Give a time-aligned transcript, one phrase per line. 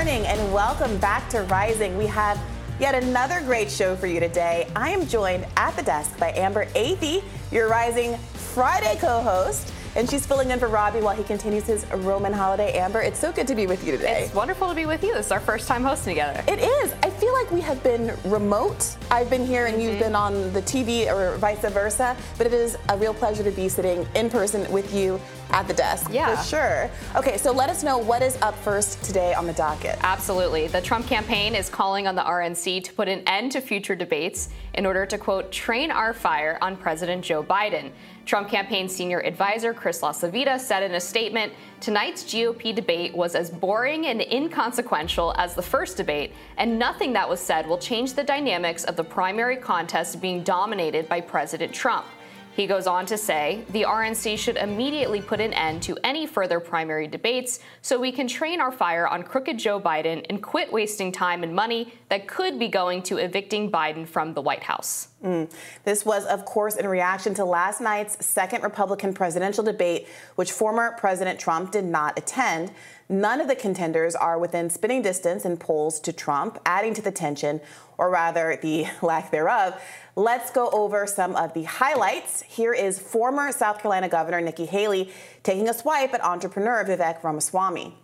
[0.00, 1.94] morning and welcome back to Rising.
[1.98, 2.40] We have
[2.78, 4.66] yet another great show for you today.
[4.74, 7.22] I am joined at the desk by Amber Athey,
[7.52, 11.86] your Rising Friday co host and she's filling in for Robbie while he continues his
[11.90, 12.72] Roman holiday.
[12.78, 14.24] Amber, it's so good to be with you today.
[14.24, 15.14] It's wonderful to be with you.
[15.14, 16.44] This is our first time hosting together.
[16.46, 16.94] It is.
[17.02, 18.96] I feel like we have been remote.
[19.10, 19.88] I've been here and mm-hmm.
[19.88, 23.50] you've been on the TV or vice versa, but it is a real pleasure to
[23.50, 25.20] be sitting in person with you
[25.52, 26.10] at the desk.
[26.12, 26.36] Yeah.
[26.36, 26.90] For sure.
[27.16, 29.98] Okay, so let us know what is up first today on the docket.
[30.02, 30.68] Absolutely.
[30.68, 34.50] The Trump campaign is calling on the RNC to put an end to future debates
[34.74, 37.90] in order to, quote, train our fire on President Joe Biden.
[38.30, 43.50] Trump campaign senior advisor Chris LaCivita said in a statement tonight's GOP debate was as
[43.50, 48.22] boring and inconsequential as the first debate, and nothing that was said will change the
[48.22, 52.06] dynamics of the primary contest being dominated by President Trump.
[52.54, 56.60] He goes on to say the RNC should immediately put an end to any further
[56.60, 61.10] primary debates so we can train our fire on crooked Joe Biden and quit wasting
[61.10, 65.09] time and money that could be going to evicting Biden from the White House.
[65.24, 65.52] Mm.
[65.84, 70.92] This was, of course, in reaction to last night's second Republican presidential debate, which former
[70.96, 72.72] President Trump did not attend.
[73.10, 77.10] None of the contenders are within spinning distance in polls to Trump, adding to the
[77.10, 77.60] tension,
[77.98, 79.80] or rather the lack thereof.
[80.16, 82.42] Let's go over some of the highlights.
[82.42, 85.12] Here is former South Carolina Governor Nikki Haley
[85.42, 87.94] taking a swipe at entrepreneur Vivek Ramaswamy.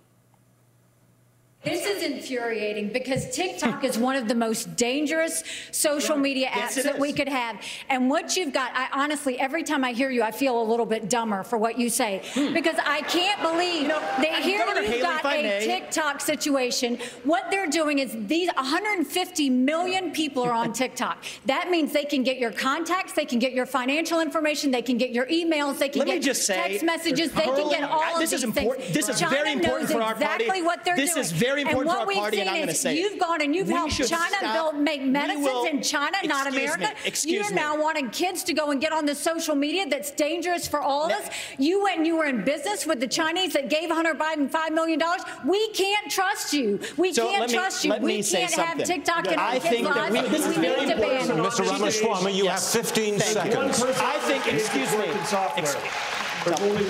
[1.66, 5.42] This is infuriating because TikTok is one of the most dangerous
[5.72, 7.60] social media apps yes, that we could have.
[7.88, 10.86] And what you've got, I honestly, every time I hear you, I feel a little
[10.86, 12.54] bit dumber for what you say hmm.
[12.54, 15.66] because I can't believe you know, that here you've Haley, got a may.
[15.66, 16.98] TikTok situation.
[17.24, 21.24] What they're doing is these 150 million people are on TikTok.
[21.46, 24.98] That means they can get your contacts, they can get your financial information, they can
[24.98, 28.20] get your emails, they can Let get say, text messages, they can get all of
[28.20, 28.84] this these is important.
[28.84, 28.94] things.
[28.94, 30.44] This is China very important for our party.
[30.44, 31.24] Exactly what they're this doing.
[31.24, 33.40] is very very important and for our party, and I'm going to say You've gone
[33.42, 36.80] and you've helped China build, make medicines will, in China, not America.
[36.80, 37.56] Me, excuse You're me.
[37.56, 41.06] now wanting kids to go and get on the social media that's dangerous for all
[41.06, 41.30] of us.
[41.58, 44.72] You went and you were in business with the Chinese that gave Hunter Biden $5
[44.72, 45.00] million.
[45.46, 46.80] We can't trust you.
[46.96, 47.94] We so can't me, trust you.
[48.00, 51.30] We can't have TikTok and I think that we, this is very important.
[51.30, 51.70] Mr.
[51.70, 52.72] Ramaswamy, you yes.
[52.72, 53.82] have 15 Thank seconds.
[53.82, 55.06] I think, excuse me.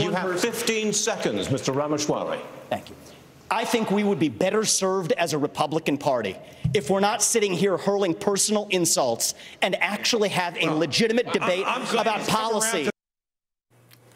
[0.03, 1.75] You have 15 seconds, Mr.
[1.75, 2.38] Ramaswamy.
[2.69, 2.97] Thank you.
[3.51, 6.37] I think we would be better served as a Republican Party
[6.75, 12.27] if we're not sitting here hurling personal insults and actually have a legitimate debate about
[12.27, 12.91] policy.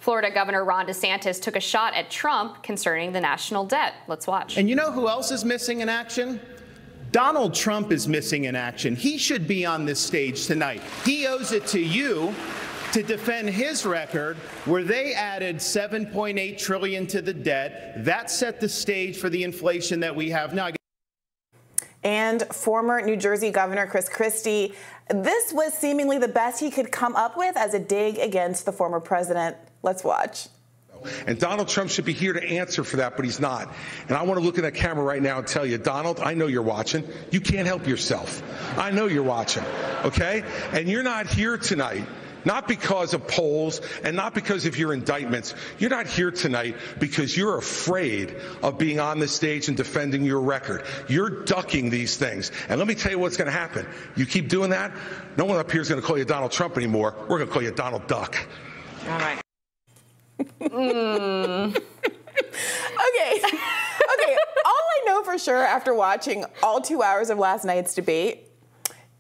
[0.01, 3.95] Florida Governor Ron DeSantis took a shot at Trump concerning the national debt.
[4.09, 4.57] Let's watch.
[4.57, 6.41] And you know who else is missing in action?
[7.13, 8.97] Donald Trump is missing in action.
[8.97, 10.81] He should be on this stage tonight.
[11.05, 12.35] He owes it to you
[12.93, 18.05] to defend his record where they added 7.8 trillion to the debt.
[18.05, 20.71] That set the stage for the inflation that we have now.
[22.03, 24.75] And former New Jersey Governor Chris Christie,
[25.09, 28.73] this was seemingly the best he could come up with as a dig against the
[28.73, 29.57] former president.
[29.83, 30.49] Let's watch.
[31.27, 33.75] And Donald Trump should be here to answer for that, but he's not.
[34.09, 36.35] And I want to look at that camera right now and tell you, Donald, I
[36.35, 37.09] know you're watching.
[37.31, 38.43] You can't help yourself.
[38.79, 39.65] I know you're watching,
[40.05, 40.45] okay?
[40.73, 42.05] And you're not here tonight
[42.45, 45.55] not because of polls and not because of your indictments.
[45.79, 50.41] You're not here tonight because you're afraid of being on the stage and defending your
[50.41, 50.85] record.
[51.09, 52.53] You're ducking these things.
[52.69, 53.87] And let me tell you what's going to happen.
[54.17, 54.93] You keep doing that,
[55.37, 57.15] no one up here is going to call you Donald Trump anymore.
[57.23, 58.37] We're going to call you Donald Duck.
[59.09, 59.41] All right.
[60.61, 61.77] mm.
[61.77, 63.43] okay.
[63.43, 64.37] Okay.
[64.65, 68.49] All I know for sure after watching all two hours of last night's debate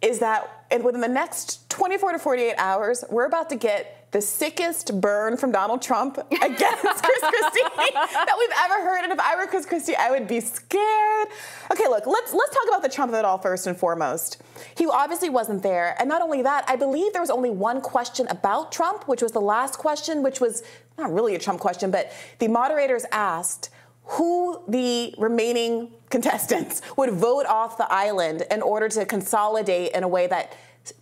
[0.02, 5.00] is that within the next 24 to 48 hours, we're about to get the sickest
[5.00, 7.62] burn from Donald Trump against Chris Christie
[7.94, 9.04] that we've ever heard.
[9.04, 11.28] And if I were Chris Christie, I would be scared.
[11.72, 14.42] Okay, look, let's let's talk about the Trump of it all first and foremost.
[14.76, 18.28] He obviously wasn't there, and not only that, I believe there was only one question
[18.28, 20.62] about Trump, which was the last question, which was
[20.98, 23.70] not really a Trump question, but the moderators asked
[24.04, 30.08] who the remaining contestants would vote off the island in order to consolidate in a
[30.08, 30.52] way that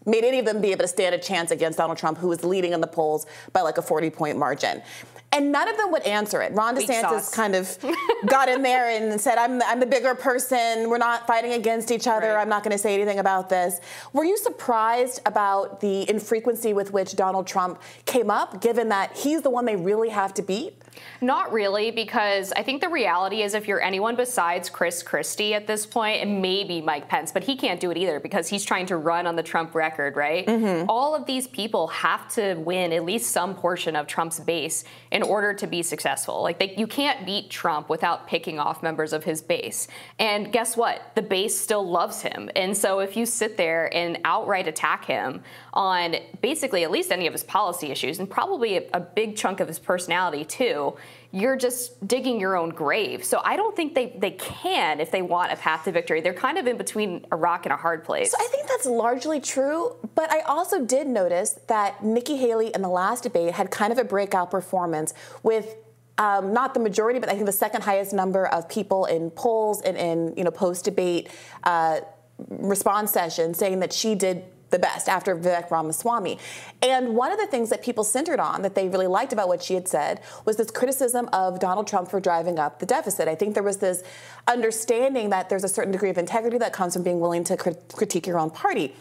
[0.06, 2.44] made any of them be able to stand a chance against Donald Trump, who was
[2.44, 4.82] leading in the polls by like a 40 point margin.
[5.30, 6.52] And none of them would answer it.
[6.52, 7.76] Ron DeSantis kind of
[8.26, 10.88] got in there and said, I'm, I'm the bigger person.
[10.88, 12.28] We're not fighting against each other.
[12.28, 12.40] Right.
[12.40, 13.80] I'm not going to say anything about this.
[14.14, 19.42] Were you surprised about the infrequency with which Donald Trump came up, given that he's
[19.42, 20.82] the one they really have to beat?
[21.20, 25.66] Not really, because I think the reality is if you're anyone besides Chris Christie at
[25.66, 28.86] this point, and maybe Mike Pence, but he can't do it either because he's trying
[28.86, 30.46] to run on the Trump record, right?
[30.46, 30.88] Mm-hmm.
[30.88, 35.22] All of these people have to win at least some portion of Trump's base in
[35.22, 36.42] order to be successful.
[36.42, 39.88] Like they, you can't beat Trump without picking off members of his base.
[40.18, 41.02] And guess what?
[41.14, 42.50] The base still loves him.
[42.54, 45.42] And so if you sit there and outright attack him
[45.72, 49.60] on basically at least any of his policy issues and probably a, a big chunk
[49.60, 50.87] of his personality too,
[51.30, 53.24] you're just digging your own grave.
[53.24, 56.20] So I don't think they, they can if they want a path to victory.
[56.20, 58.30] They're kind of in between a rock and a hard place.
[58.30, 62.82] So I think that's largely true, but I also did notice that Nikki Haley in
[62.82, 65.12] the last debate had kind of a breakout performance
[65.42, 65.76] with
[66.18, 69.82] um, not the majority, but I think the second highest number of people in polls
[69.82, 71.30] and in you know post debate
[71.62, 72.00] uh,
[72.48, 76.38] response sessions saying that she did the best after Vivek Ramaswamy.
[76.82, 79.62] And one of the things that people centered on that they really liked about what
[79.62, 83.28] she had said was this criticism of Donald Trump for driving up the deficit.
[83.28, 84.02] I think there was this
[84.46, 87.92] understanding that there's a certain degree of integrity that comes from being willing to crit-
[87.94, 88.94] critique your own party.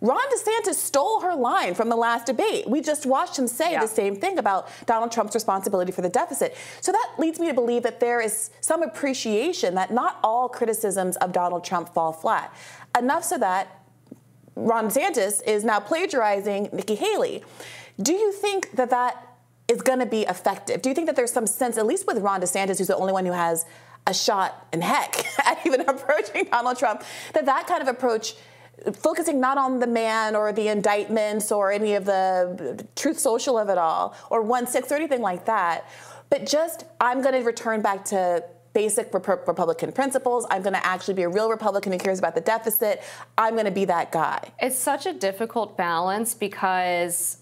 [0.00, 2.68] Ron DeSantis stole her line from the last debate.
[2.68, 3.80] We just watched him say yeah.
[3.80, 6.56] the same thing about Donald Trump's responsibility for the deficit.
[6.82, 11.16] So that leads me to believe that there is some appreciation that not all criticisms
[11.16, 12.54] of Donald Trump fall flat.
[12.98, 13.83] Enough so that
[14.56, 17.42] Ron DeSantis is now plagiarizing Nikki Haley.
[18.00, 19.36] Do you think that that
[19.68, 20.82] is going to be effective?
[20.82, 23.12] Do you think that there's some sense, at least with Ron DeSantis, who's the only
[23.12, 23.64] one who has
[24.06, 27.02] a shot in heck at even approaching Donald Trump,
[27.32, 28.34] that that kind of approach,
[28.92, 33.68] focusing not on the man or the indictments or any of the truth social of
[33.68, 35.88] it all, or one six or anything like that,
[36.30, 38.44] but just I'm going to return back to
[38.74, 40.46] basic Rep- Republican principles.
[40.50, 43.02] I'm going to actually be a real Republican who cares about the deficit.
[43.38, 44.52] I'm going to be that guy.
[44.60, 47.38] It's such a difficult balance because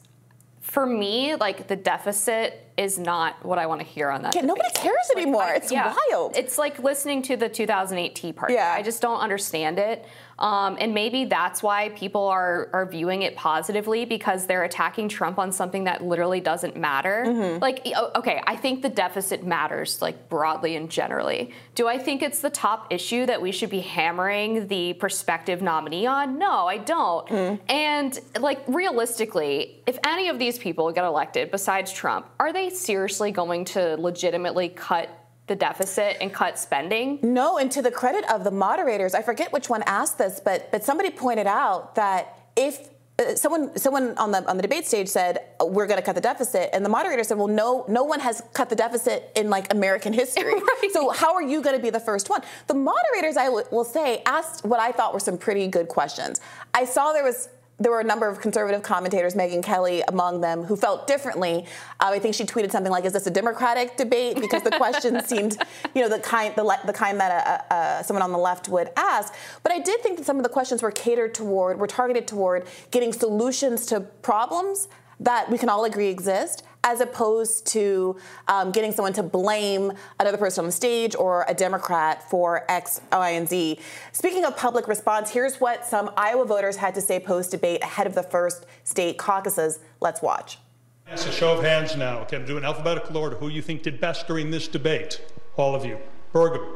[0.61, 4.34] for me, like the deficit is not what I want to hear on that.
[4.34, 5.43] Yeah, nobody cares like, anymore.
[5.43, 6.37] I, it's yeah, wild.
[6.37, 8.55] It's like listening to the 2008 Tea Party.
[8.55, 8.73] Yeah.
[8.73, 10.06] I just don't understand it.
[10.38, 15.38] Um, and maybe that's why people are, are viewing it positively because they're attacking Trump
[15.38, 17.25] on something that literally doesn't matter.
[17.26, 17.58] Mm-hmm.
[17.61, 17.87] Like,
[18.17, 21.52] okay, I think the deficit matters, like broadly and generally.
[21.75, 26.06] Do I think it's the top issue that we should be hammering the prospective nominee
[26.06, 26.38] on?
[26.38, 27.29] No, I don't.
[27.29, 27.61] Mm.
[27.69, 33.31] And, like, realistically, if any of these people get elected besides Trump, are they seriously
[33.31, 35.08] going to legitimately cut
[35.52, 37.19] the deficit and cut spending?
[37.22, 40.72] No, and to the credit of the moderators, I forget which one asked this, but
[40.72, 42.88] but somebody pointed out that if
[43.19, 46.20] uh, someone someone on the on the debate stage said we're going to cut the
[46.20, 49.70] deficit and the moderator said well no no one has cut the deficit in like
[49.70, 50.90] american history right.
[50.93, 53.84] so how are you going to be the first one the moderators I w- will
[53.84, 56.40] say asked what i thought were some pretty good questions
[56.72, 57.50] i saw there was
[57.82, 61.67] there were a number of conservative commentators, Megyn Kelly among them, who felt differently.
[62.00, 65.23] Uh, I think she tweeted something like, "Is this a Democratic debate?" Because the question
[65.26, 65.58] seemed,
[65.94, 68.90] you know, the kind the, the kind that a, a, someone on the left would
[68.96, 69.34] ask.
[69.62, 72.67] But I did think that some of the questions were catered toward, were targeted toward
[72.90, 74.88] getting solutions to problems
[75.19, 78.17] that we can all agree exist as opposed to
[78.49, 83.00] um, getting someone to blame another person on the stage or a Democrat for X,
[83.12, 83.79] Y, and Z.
[84.12, 88.06] Speaking of public response, here's what some Iowa voters had to say post debate ahead
[88.06, 89.79] of the first state caucuses.
[90.00, 90.58] Let's watch.
[91.06, 92.20] It's a show of hands now.
[92.20, 93.37] Okay, I'm doing alphabetical order.
[93.37, 95.20] Who you think did best during this debate?
[95.56, 95.99] All of you.
[96.32, 96.67] Burgum.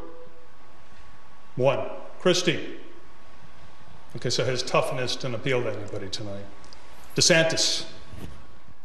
[1.57, 1.81] One.
[2.21, 2.77] Christie.
[4.17, 6.45] Okay, so his toughness didn't appeal to anybody tonight.
[7.15, 7.87] DeSantis.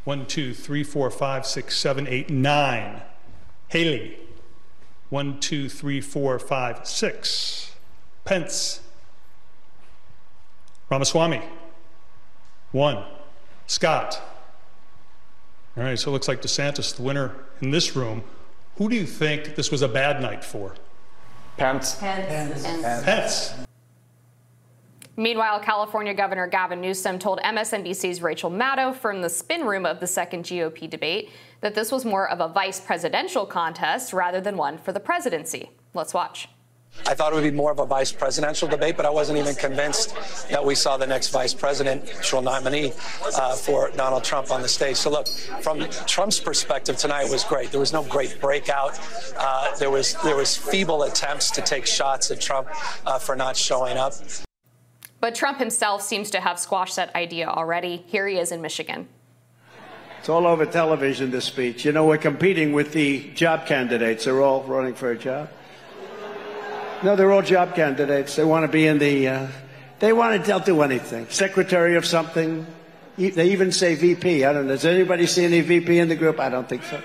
[0.03, 3.01] One, two, three, four, five, six, seven, eight, nine.
[3.67, 4.17] Haley.
[5.09, 7.75] One, two, three, four, five, six.
[8.25, 8.81] Pence.
[10.89, 11.41] Ramaswamy.
[12.71, 13.03] One.
[13.67, 14.21] Scott.
[15.77, 18.23] All right, so it looks like DeSantis, the winner in this room.
[18.77, 20.75] Who do you think this was a bad night for?
[21.57, 21.95] Pence.
[21.95, 22.63] Pence.
[22.63, 23.03] Pence.
[23.03, 23.53] Pence.
[25.21, 30.07] Meanwhile, California Governor Gavin Newsom told MSNBC's Rachel Maddow from the spin room of the
[30.07, 34.79] second GOP debate that this was more of a vice presidential contest rather than one
[34.79, 35.69] for the presidency.
[35.93, 36.49] Let's watch.
[37.05, 39.53] I thought it would be more of a vice presidential debate, but I wasn't even
[39.53, 40.15] convinced
[40.49, 42.91] that we saw the next vice presidential nominee
[43.35, 44.97] uh, for Donald Trump on the stage.
[44.97, 45.27] So, look,
[45.61, 47.69] from Trump's perspective, tonight was great.
[47.69, 48.99] There was no great breakout.
[49.37, 52.69] Uh, there was there was feeble attempts to take shots at Trump
[53.05, 54.15] uh, for not showing up.
[55.21, 58.03] But Trump himself seems to have squashed that idea already.
[58.07, 59.07] Here he is in Michigan.
[60.19, 61.85] It's all over television, this speech.
[61.85, 64.25] You know, we're competing with the job candidates.
[64.25, 65.49] They're all running for a job.
[67.03, 68.35] No, they're all job candidates.
[68.35, 69.47] They want to be in the, uh,
[69.99, 71.27] they want to, they'll do anything.
[71.29, 72.65] Secretary of something.
[73.17, 74.45] They even say VP.
[74.45, 74.73] I don't know.
[74.73, 76.39] Does anybody see any VP in the group?
[76.39, 77.01] I don't think so.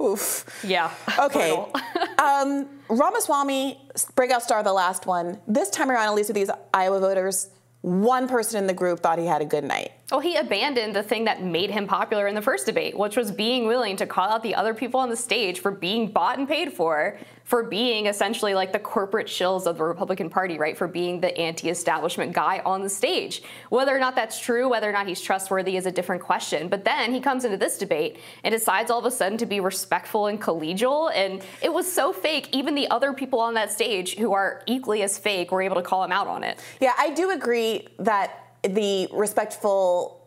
[0.00, 0.44] Oof.
[0.64, 0.92] Yeah.
[1.18, 1.50] Okay.
[2.18, 3.78] um, Ramaswamy,
[4.14, 5.40] breakout star, the last one.
[5.46, 7.50] This time around, at least with these Iowa voters,
[7.82, 9.92] one person in the group thought he had a good night.
[10.10, 13.30] Well, he abandoned the thing that made him popular in the first debate, which was
[13.30, 16.48] being willing to call out the other people on the stage for being bought and
[16.48, 20.78] paid for, for being essentially like the corporate shills of the Republican Party, right?
[20.78, 23.42] For being the anti establishment guy on the stage.
[23.68, 26.68] Whether or not that's true, whether or not he's trustworthy is a different question.
[26.68, 29.60] But then he comes into this debate and decides all of a sudden to be
[29.60, 31.12] respectful and collegial.
[31.14, 35.02] And it was so fake, even the other people on that stage who are equally
[35.02, 36.58] as fake were able to call him out on it.
[36.80, 40.18] Yeah, I do agree that the respectful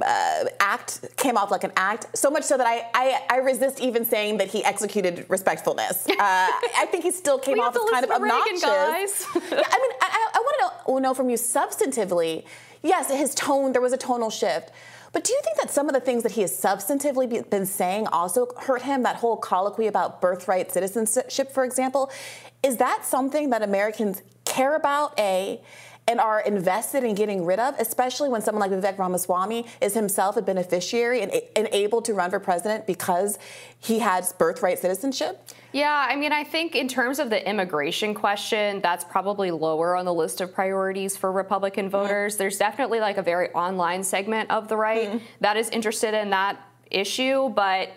[0.00, 3.80] uh, act came off like an act, so much so that I, I, I resist
[3.80, 6.06] even saying that he executed respectfulness.
[6.08, 8.62] Uh, I think he still came off as kind of obnoxious.
[8.62, 9.26] guys.
[9.34, 10.44] yeah, I mean, I, I
[10.86, 12.44] want to know from you substantively.
[12.82, 14.70] Yes, his tone, there was a tonal shift.
[15.12, 18.08] But do you think that some of the things that he has substantively been saying
[18.08, 19.02] also hurt him?
[19.04, 22.10] That whole colloquy about birthright citizenship, for example,
[22.62, 25.18] is that something that Americans care about?
[25.18, 25.60] A
[26.08, 30.38] and are invested in getting rid of, especially when someone like Vivek Ramaswamy is himself
[30.38, 33.38] a beneficiary and, and able to run for president because
[33.78, 35.46] he has birthright citizenship?
[35.72, 40.06] Yeah, I mean, I think in terms of the immigration question, that's probably lower on
[40.06, 41.92] the list of priorities for Republican mm-hmm.
[41.92, 42.32] voters.
[42.32, 42.38] Mm-hmm.
[42.38, 45.18] There's definitely like a very online segment of the right mm-hmm.
[45.42, 46.58] that is interested in that
[46.90, 47.90] issue, but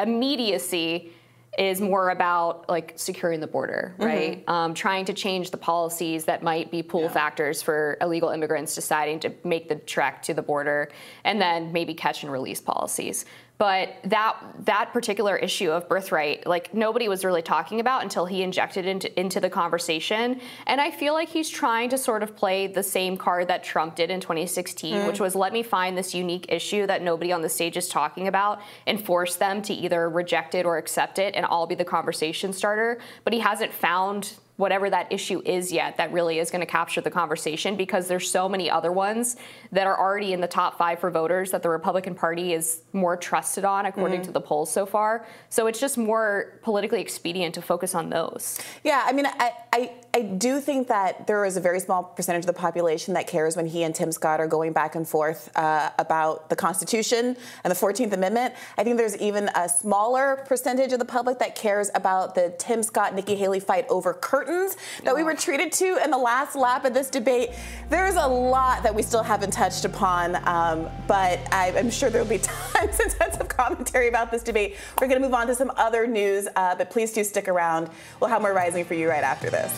[0.00, 1.12] immediacy
[1.58, 4.04] is more about like securing the border, mm-hmm.
[4.04, 4.38] right?
[4.40, 4.50] Mm-hmm.
[4.50, 7.08] Um, trying to change the policies that might be pull yeah.
[7.08, 10.90] factors for illegal immigrants deciding to make the trek to the border,
[11.24, 13.24] and then maybe catch and release policies.
[13.56, 18.42] But that that particular issue of birthright, like nobody was really talking about until he
[18.42, 20.40] injected into into the conversation.
[20.66, 23.94] And I feel like he's trying to sort of play the same card that Trump
[23.94, 25.06] did in 2016, mm.
[25.06, 28.26] which was let me find this unique issue that nobody on the stage is talking
[28.26, 31.84] about and force them to either reject it or accept it, and I'll be the
[31.84, 33.00] conversation starter.
[33.22, 37.00] But he hasn't found whatever that issue is yet that really is going to capture
[37.00, 39.36] the conversation because there's so many other ones
[39.72, 43.16] that are already in the top five for voters that the Republican Party is more
[43.16, 44.26] trusted on according mm-hmm.
[44.26, 45.26] to the polls so far.
[45.48, 48.60] So it's just more politically expedient to focus on those.
[48.84, 52.42] Yeah, I mean, I, I, I do think that there is a very small percentage
[52.42, 55.50] of the population that cares when he and Tim Scott are going back and forth
[55.56, 58.54] uh, about the Constitution and the 14th Amendment.
[58.78, 62.84] I think there's even a smaller percentage of the public that cares about the Tim
[62.84, 66.84] Scott Nikki Haley fight over curtains that we were treated to in the last lap
[66.84, 67.50] of this debate.
[67.90, 72.24] There's a lot that we still haven't touched upon, um, but I, am sure there'll
[72.24, 72.38] be
[72.72, 74.76] tons and tons of commentary about this debate.
[75.00, 77.90] We're going to move on to some other news, uh, but please do stick around.
[78.20, 79.74] We'll have more rising for you right after this.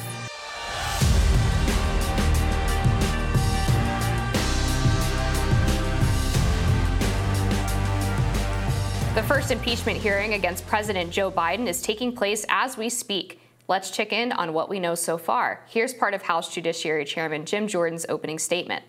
[9.16, 13.40] The first impeachment hearing against President Joe Biden is taking place as we speak.
[13.66, 15.64] Let's check in on what we know so far.
[15.70, 18.84] Here's part of House Judiciary Chairman Jim Jordan's opening statement.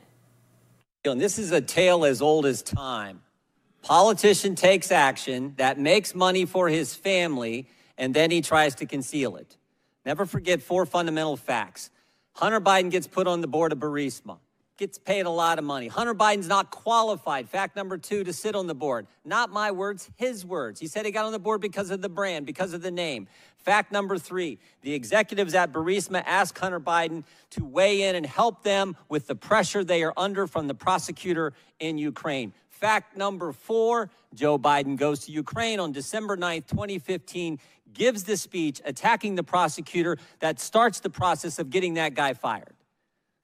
[1.05, 3.21] This is a tale as old as time.
[3.83, 9.37] Politician takes action that makes money for his family, and then he tries to conceal
[9.37, 9.55] it.
[10.05, 11.89] Never forget four fundamental facts.
[12.33, 14.39] Hunter Biden gets put on the board of Burisma
[14.77, 15.87] gets paid a lot of money.
[15.87, 17.49] Hunter Biden's not qualified.
[17.49, 19.07] Fact number two to sit on the board.
[19.25, 20.79] Not my words, his words.
[20.79, 23.27] He said he got on the board because of the brand, because of the name.
[23.57, 28.63] Fact number three the executives at Burisma asked Hunter Biden to weigh in and help
[28.63, 32.53] them with the pressure they are under from the prosecutor in Ukraine.
[32.69, 37.59] Fact number four Joe Biden goes to Ukraine on December 9th, 2015,
[37.93, 42.76] gives the speech attacking the prosecutor that starts the process of getting that guy fired.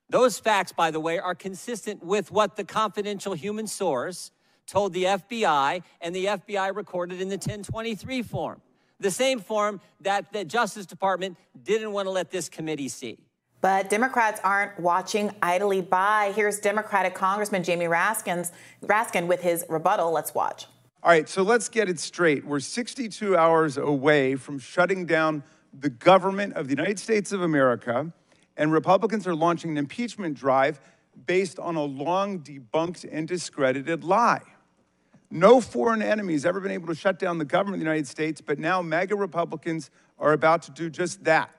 [0.10, 4.32] Those facts, by the way, are consistent with what the confidential human source
[4.68, 8.62] told the FBI and the FBI recorded in the 1023 form.
[9.00, 13.18] The same form that the Justice Department didn't want to let this committee see.
[13.60, 16.34] But Democrats aren't watching idly by.
[16.36, 18.52] Here's Democratic Congressman Jamie Raskins,
[18.86, 20.12] Raskin with his rebuttal.
[20.12, 20.68] Let's watch.
[21.02, 22.46] All right, so let's get it straight.
[22.46, 25.44] We're 62 hours away from shutting down
[25.78, 28.14] the government of the United States of America
[28.58, 30.80] and Republicans are launching an impeachment drive
[31.26, 34.42] based on a long debunked and discredited lie.
[35.30, 38.08] No foreign enemy has ever been able to shut down the government of the United
[38.08, 41.50] States, but now MAGA Republicans are about to do just that.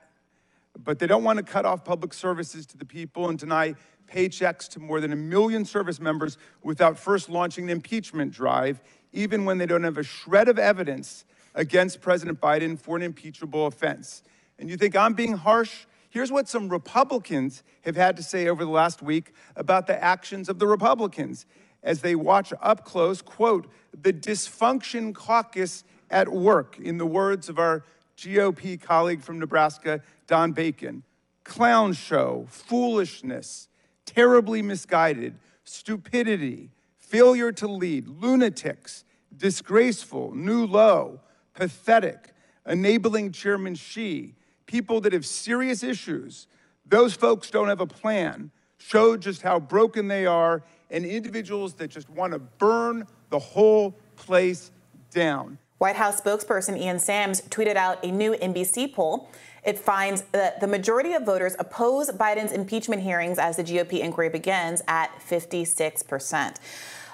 [0.81, 3.75] But they don't want to cut off public services to the people and deny
[4.07, 9.45] paychecks to more than a million service members without first launching an impeachment drive, even
[9.45, 14.23] when they don't have a shred of evidence against President Biden for an impeachable offense.
[14.59, 15.85] And you think I'm being harsh?
[16.15, 20.47] Here's what some Republicans have had to say over the last week about the actions
[20.47, 21.45] of the Republicans
[21.83, 27.59] as they watch up close, quote, the dysfunction caucus at work, in the words of
[27.59, 27.83] our
[28.15, 31.03] GOP colleague from Nebraska, Don Bacon.
[31.43, 33.67] Clown show, foolishness,
[34.05, 39.03] terribly misguided, stupidity, failure to lead, lunatics,
[39.35, 41.19] disgraceful, new low,
[41.53, 42.33] pathetic,
[42.65, 44.33] enabling Chairman Xi,
[44.75, 46.47] people that have serious issues.
[46.85, 51.87] Those folks don't have a plan, show just how broken they are, and individuals that
[51.87, 54.71] just want to burn the whole place
[55.11, 55.57] down.
[55.77, 59.31] White House spokesperson Ian Sams tweeted out a new NBC poll.
[59.63, 64.27] It finds that the majority of voters oppose Biden's impeachment hearings as the GOP inquiry
[64.27, 66.57] begins at 56%.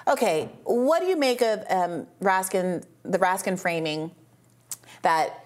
[0.08, 4.10] Okay, what do you make of um, Raskin, the Raskin framing
[5.02, 5.42] that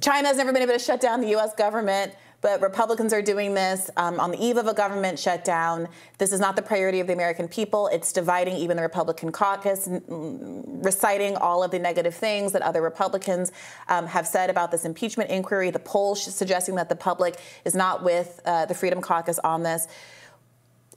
[0.00, 1.54] China has never been able to shut down the U.S.
[1.54, 2.14] government?
[2.42, 5.88] but Republicans are doing this um, on the eve of a government shutdown.
[6.18, 7.86] This is not the priority of the American people.
[7.86, 13.52] It's dividing even the Republican caucus, reciting all of the negative things that other Republicans
[13.88, 15.70] um, have said about this impeachment inquiry.
[15.70, 19.86] The poll suggesting that the public is not with uh, the Freedom Caucus on this.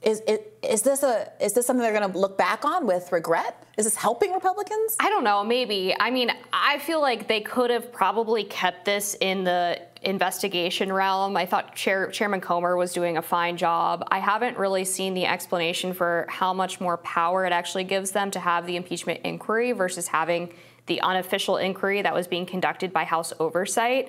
[0.02, 3.10] Is, is, is, this a is this something they're going to look back on with
[3.12, 3.64] regret?
[3.76, 4.96] Is this helping Republicans?
[5.00, 5.42] I don't know.
[5.42, 5.94] Maybe.
[5.98, 11.36] I mean, I feel like they could have probably kept this in the investigation realm.
[11.36, 14.06] I thought Chair, Chairman Comer was doing a fine job.
[14.10, 18.30] I haven't really seen the explanation for how much more power it actually gives them
[18.32, 20.52] to have the impeachment inquiry versus having
[20.86, 24.08] the unofficial inquiry that was being conducted by House oversight.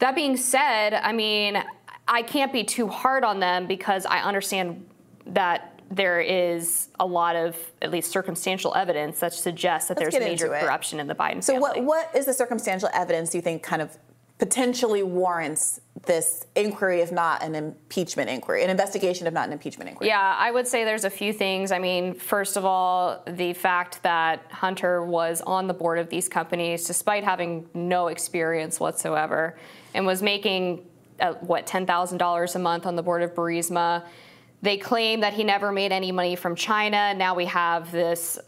[0.00, 1.62] That being said, I mean,
[2.06, 4.86] I can't be too hard on them because I understand
[5.26, 10.24] that there is a lot of at least circumstantial evidence that suggests that Let's there's
[10.24, 11.82] major corruption in the Biden so family.
[11.82, 13.96] what what is the circumstantial evidence you think kind of
[14.38, 19.88] potentially warrants this inquiry, if not an impeachment inquiry, an investigation, if not an impeachment
[19.88, 20.08] inquiry?
[20.08, 21.70] Yeah, I would say there's a few things.
[21.70, 26.28] I mean, first of all, the fact that Hunter was on the board of these
[26.28, 29.56] companies despite having no experience whatsoever
[29.94, 30.86] and was making,
[31.20, 34.04] uh, what, $10,000 a month on the board of Burisma
[34.62, 37.12] they claim that he never made any money from China.
[37.14, 38.38] Now we have this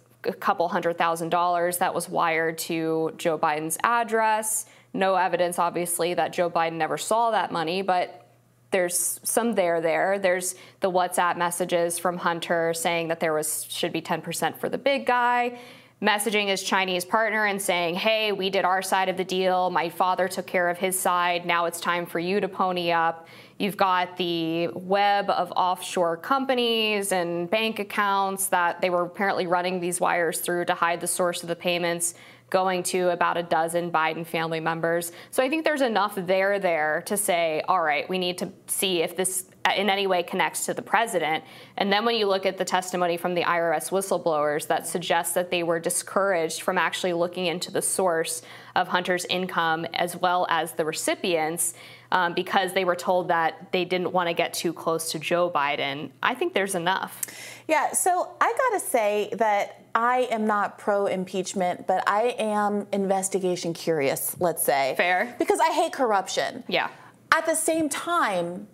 [0.40, 4.66] couple hundred thousand dollars that was wired to Joe Biden's address.
[4.94, 8.26] No evidence, obviously, that Joe Biden never saw that money, but
[8.70, 10.18] there's some there there.
[10.18, 14.78] There's the WhatsApp messages from Hunter saying that there was should be 10% for the
[14.78, 15.58] big guy
[16.02, 19.70] messaging his Chinese partner and saying, hey, we did our side of the deal.
[19.70, 21.46] My father took care of his side.
[21.46, 23.26] Now it's time for you to pony up.
[23.58, 29.80] You've got the web of offshore companies and bank accounts that they were apparently running
[29.80, 32.14] these wires through to hide the source of the payments
[32.50, 35.12] going to about a dozen Biden family members.
[35.30, 39.02] So I think there's enough there there to say, all right, we need to see
[39.02, 41.42] if this in any way connects to the president.
[41.76, 45.50] And then when you look at the testimony from the IRS whistleblowers that suggests that
[45.50, 48.42] they were discouraged from actually looking into the source
[48.76, 51.74] of Hunter's income as well as the recipients,
[52.12, 55.50] um, because they were told that they didn't want to get too close to Joe
[55.50, 56.10] Biden.
[56.22, 57.22] I think there's enough.
[57.66, 62.86] Yeah, so I got to say that I am not pro impeachment, but I am
[62.92, 64.94] investigation curious, let's say.
[64.96, 65.34] Fair.
[65.38, 66.64] Because I hate corruption.
[66.68, 66.90] Yeah.
[67.32, 68.68] At the same time,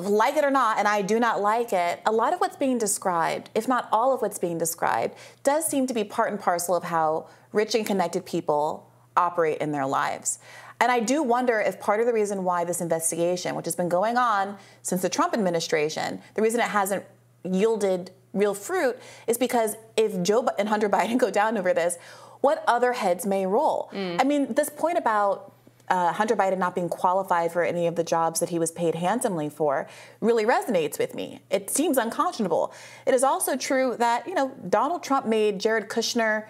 [0.00, 2.78] like it or not, and I do not like it, a lot of what's being
[2.78, 6.74] described, if not all of what's being described, does seem to be part and parcel
[6.74, 10.38] of how rich and connected people operate in their lives.
[10.80, 13.88] And I do wonder if part of the reason why this investigation, which has been
[13.88, 17.04] going on since the Trump administration, the reason it hasn't
[17.44, 21.96] yielded real fruit is because if Joe and Hunter Biden go down over this,
[22.42, 23.90] what other heads may roll?
[23.92, 24.20] Mm.
[24.20, 25.52] I mean, this point about
[25.88, 28.94] uh, Hunter Biden not being qualified for any of the jobs that he was paid
[28.96, 29.86] handsomely for
[30.20, 31.40] really resonates with me.
[31.50, 32.72] It seems unconscionable.
[33.06, 36.46] It is also true that you know Donald Trump made Jared Kushner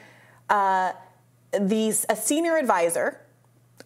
[0.49, 0.93] uh,
[1.53, 3.21] the a senior advisor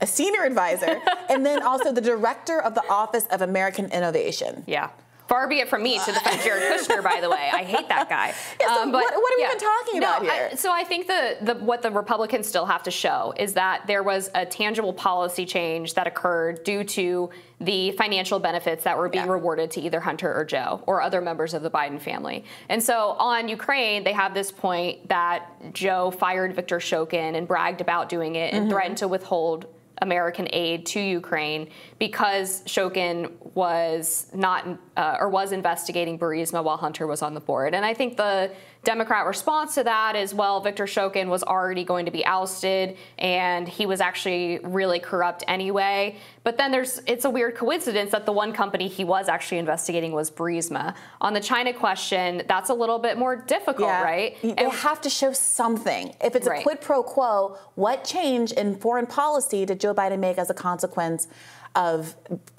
[0.00, 4.64] a senior advisor, and then also the director of the Office of American Innovation.
[4.66, 4.90] Yeah.
[5.30, 7.50] Far be it from me to defend Jared Kushner, by the way.
[7.52, 8.34] I hate that guy.
[8.60, 9.48] Yeah, so um, but, what, what, are we yeah.
[9.48, 10.48] even talking about no, here?
[10.50, 13.86] I, so I think the, the what the Republicans still have to show is that
[13.86, 19.08] there was a tangible policy change that occurred due to the financial benefits that were
[19.08, 19.32] being yeah.
[19.32, 22.44] rewarded to either Hunter or Joe or other members of the Biden family.
[22.68, 27.80] And so on Ukraine, they have this point that Joe fired Viktor Shokin and bragged
[27.80, 28.72] about doing it and mm-hmm.
[28.72, 29.66] threatened to withhold
[30.00, 37.06] American aid to Ukraine because Shokin was not uh, or was investigating Burisma while Hunter
[37.06, 37.74] was on the board.
[37.74, 38.52] And I think the
[38.82, 43.68] Democrat response to that is well, Viktor Shokin was already going to be ousted and
[43.68, 46.16] he was actually really corrupt anyway.
[46.44, 50.12] But then there's it's a weird coincidence that the one company he was actually investigating
[50.12, 50.94] was Burisma.
[51.20, 54.02] On the China question, that's a little bit more difficult, yeah.
[54.02, 54.40] right?
[54.40, 56.14] They and, have to show something.
[56.22, 56.60] If it's right.
[56.60, 60.54] a quid pro quo, what change in foreign policy did Joe Biden make as a
[60.54, 61.28] consequence
[61.74, 62.16] of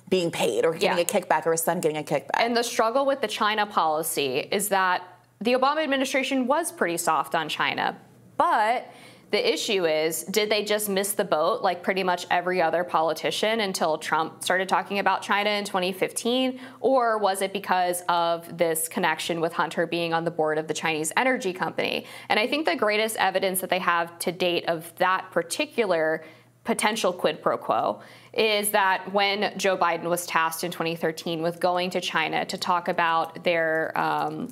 [0.07, 1.03] being paid or getting yeah.
[1.03, 2.29] a kickback or his son getting a kickback?
[2.35, 5.10] And the struggle with the China policy is that
[5.41, 7.97] the Obama administration was pretty soft on China,
[8.37, 8.87] but
[9.31, 13.61] the issue is, did they just miss the boat like pretty much every other politician
[13.61, 16.59] until Trump started talking about China in 2015?
[16.81, 20.73] Or was it because of this connection with Hunter being on the board of the
[20.73, 22.05] Chinese energy company?
[22.27, 26.25] And I think the greatest evidence that they have to date of that particular
[26.63, 28.01] potential quid pro quo
[28.33, 32.87] is that when Joe Biden was tasked in 2013 with going to China to talk
[32.87, 34.47] about their um,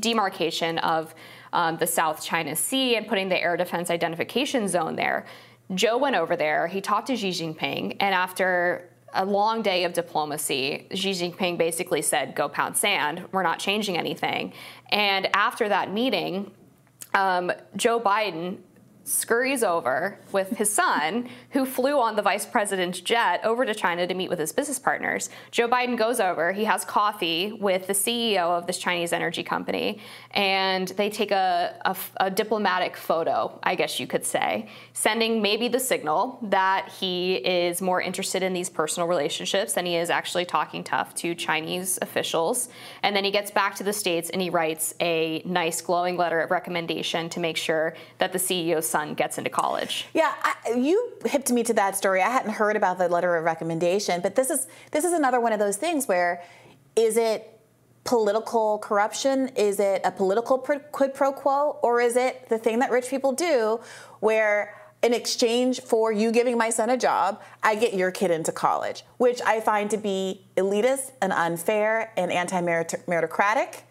[0.00, 1.14] demarcation of
[1.52, 5.26] um, the South China Sea and putting the air defense identification zone there.
[5.74, 9.92] Joe went over there, he talked to Xi Jinping, and after a long day of
[9.92, 14.52] diplomacy, Xi Jinping basically said, Go pound sand, we're not changing anything.
[14.90, 16.50] And after that meeting,
[17.14, 18.58] um, Joe Biden
[19.04, 24.06] scurries over with his son, who flew on the vice president's jet over to China
[24.06, 25.30] to meet with his business partners.
[25.50, 30.00] Joe Biden goes over, he has coffee with the CEO of this Chinese energy company,
[30.30, 35.68] and they take a, a, a diplomatic photo, I guess you could say, sending maybe
[35.68, 40.46] the signal that he is more interested in these personal relationships than he is actually
[40.46, 42.70] talking tough to Chinese officials.
[43.02, 46.40] And then he gets back to the States and he writes a nice, glowing letter
[46.40, 50.06] of recommendation to make sure that the CEO's son gets into college.
[50.14, 52.22] Yeah, I, you hipped me to that story.
[52.22, 55.52] I hadn't heard about the letter of recommendation, but this is this is another one
[55.52, 56.42] of those things where
[56.94, 57.40] is it
[58.04, 59.48] political corruption?
[59.56, 61.78] Is it a political quid pro quo?
[61.82, 63.80] Or is it the thing that rich people do
[64.20, 68.52] where in exchange for you giving my son a job, I get your kid into
[68.52, 73.82] college, which I find to be elitist and unfair and anti meritocratic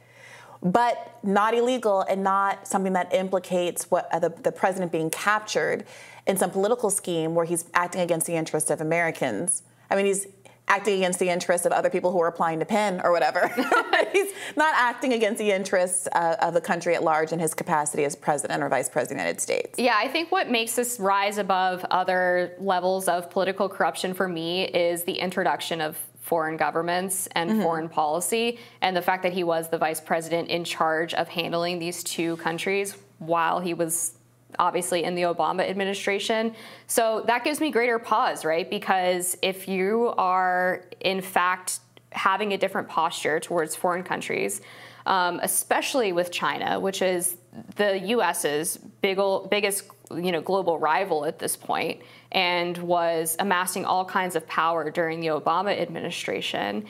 [0.64, 5.86] but not illegal and not something that implicates what uh, the, the president being captured
[6.26, 9.64] in some political scheme where he's acting against the interests of Americans.
[9.92, 10.26] I mean, he's
[10.70, 13.48] acting against the interests of other people who are applying to Penn or whatever.
[14.14, 18.06] he's not acting against the interests uh, of the country at large in his capacity
[18.06, 19.78] as president or vice president of the United States.
[19.78, 24.64] Yeah, I think what makes this rise above other levels of political corruption for me
[24.64, 27.62] is the introduction of foreign governments and mm-hmm.
[27.62, 31.80] foreign policy, and the fact that he was the vice president in charge of handling
[31.80, 34.14] these two countries while he was
[34.58, 36.56] obviously in the Obama administration.
[36.88, 38.70] So that gives me greater pause, right?
[38.70, 41.80] Because if you are, in fact,
[42.12, 44.62] having a different posture towards foreign countries,
[45.06, 47.36] um, especially with China, which is
[47.76, 52.02] the U.S.'s big, biggest you know, global rival at this point,
[52.34, 56.86] and was amassing all kinds of power during the Obama administration.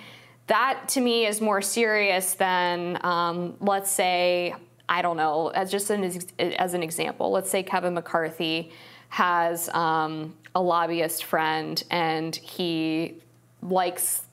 [0.47, 4.55] That to me is more serious than, um, let's say,
[4.89, 6.03] I don't know, as just an,
[6.39, 8.71] as an example, let's say Kevin McCarthy
[9.09, 13.21] has um, a lobbyist friend and he
[13.61, 14.23] likes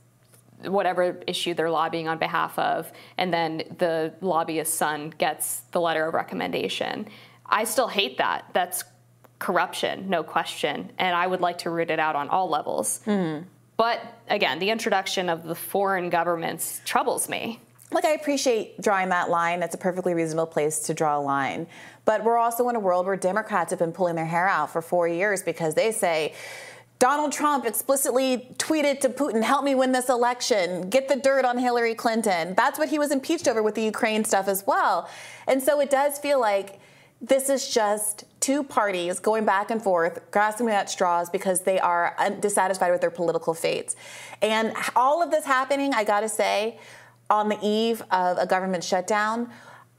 [0.65, 6.07] whatever issue they're lobbying on behalf of, and then the lobbyist's son gets the letter
[6.07, 7.09] of recommendation.
[7.47, 8.45] I still hate that.
[8.53, 8.85] That's
[9.41, 13.01] corruption, no question, and I would like to root it out on all levels.
[13.07, 13.45] Mm.
[13.77, 17.59] But again, the introduction of the foreign governments troubles me.
[17.93, 19.59] Look, I appreciate drawing that line.
[19.59, 21.67] That's a perfectly reasonable place to draw a line.
[22.05, 24.81] But we're also in a world where Democrats have been pulling their hair out for
[24.81, 26.35] four years because they say,
[27.01, 31.57] Donald Trump explicitly tweeted to Putin, help me win this election, get the dirt on
[31.57, 32.55] Hillary Clinton.
[32.55, 35.09] That's what he was impeached over with the Ukraine stuff as well.
[35.49, 36.80] And so it does feel like
[37.21, 42.17] this is just two parties going back and forth, grasping at straws because they are
[42.41, 43.95] dissatisfied with their political fates.
[44.41, 46.79] And all of this happening, I gotta say,
[47.29, 49.51] on the eve of a government shutdown,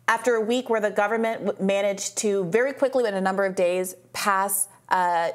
[0.08, 3.96] after a week where the government managed to very quickly, in a number of days,
[4.14, 4.68] pass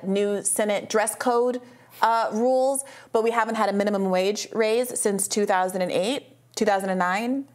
[0.03, 1.63] new Senate dress code
[2.03, 7.47] uh, rules, but we haven't had a minimum wage raise since 2008, 2009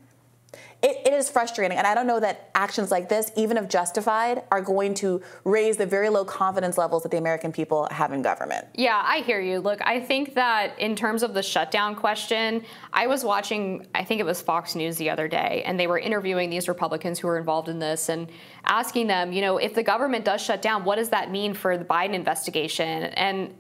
[0.83, 1.77] it, it is frustrating.
[1.77, 5.77] And I don't know that actions like this, even if justified, are going to raise
[5.77, 8.67] the very low confidence levels that the American people have in government.
[8.73, 9.59] Yeah, I hear you.
[9.59, 12.63] Look, I think that in terms of the shutdown question,
[12.93, 15.99] I was watching, I think it was Fox News the other day, and they were
[15.99, 18.29] interviewing these Republicans who were involved in this and
[18.65, 21.77] asking them, you know, if the government does shut down, what does that mean for
[21.77, 23.03] the Biden investigation?
[23.03, 23.53] And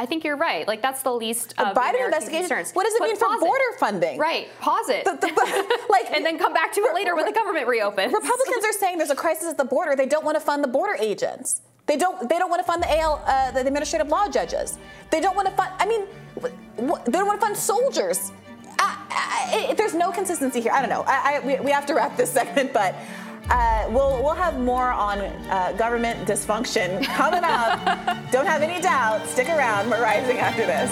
[0.00, 0.66] I think you're right.
[0.66, 2.48] Like that's the least of Biden American investigation.
[2.48, 2.72] Concerns.
[2.72, 3.78] What does it but mean for border it.
[3.78, 4.18] funding?
[4.18, 4.48] Right.
[4.58, 5.04] Pause it.
[5.04, 8.10] The, the, like, and then come back to it later when the government reopens.
[8.10, 9.94] Republicans are saying there's a crisis at the border.
[9.94, 11.60] They don't want to fund the border agents.
[11.84, 12.30] They don't.
[12.30, 14.78] They don't want to fund the AL, uh, the administrative law judges.
[15.10, 15.70] They don't want to fund.
[15.78, 16.06] I mean,
[16.40, 18.32] they don't want to fund soldiers.
[18.78, 20.72] I, I, it, there's no consistency here.
[20.72, 21.04] I don't know.
[21.06, 22.94] I, we, we have to wrap this segment, but
[23.50, 27.78] uh, we'll, we'll have more on uh, government dysfunction coming up.
[28.30, 29.26] Don't have any doubt.
[29.26, 29.90] Stick around.
[29.90, 30.90] We're rising after this.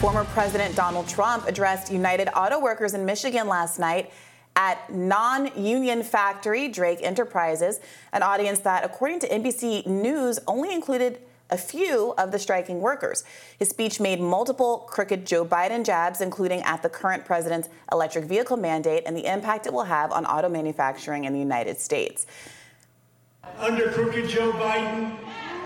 [0.00, 4.10] Former President Donald Trump addressed United Auto Workers in Michigan last night
[4.54, 7.80] at non union factory Drake Enterprises,
[8.12, 11.18] an audience that, according to NBC News, only included
[11.52, 13.24] a few of the striking workers.
[13.58, 18.56] His speech made multiple crooked Joe Biden jabs, including at the current president's electric vehicle
[18.56, 22.26] mandate and the impact it will have on auto manufacturing in the United States.
[23.58, 25.14] Under crooked Joe Biden,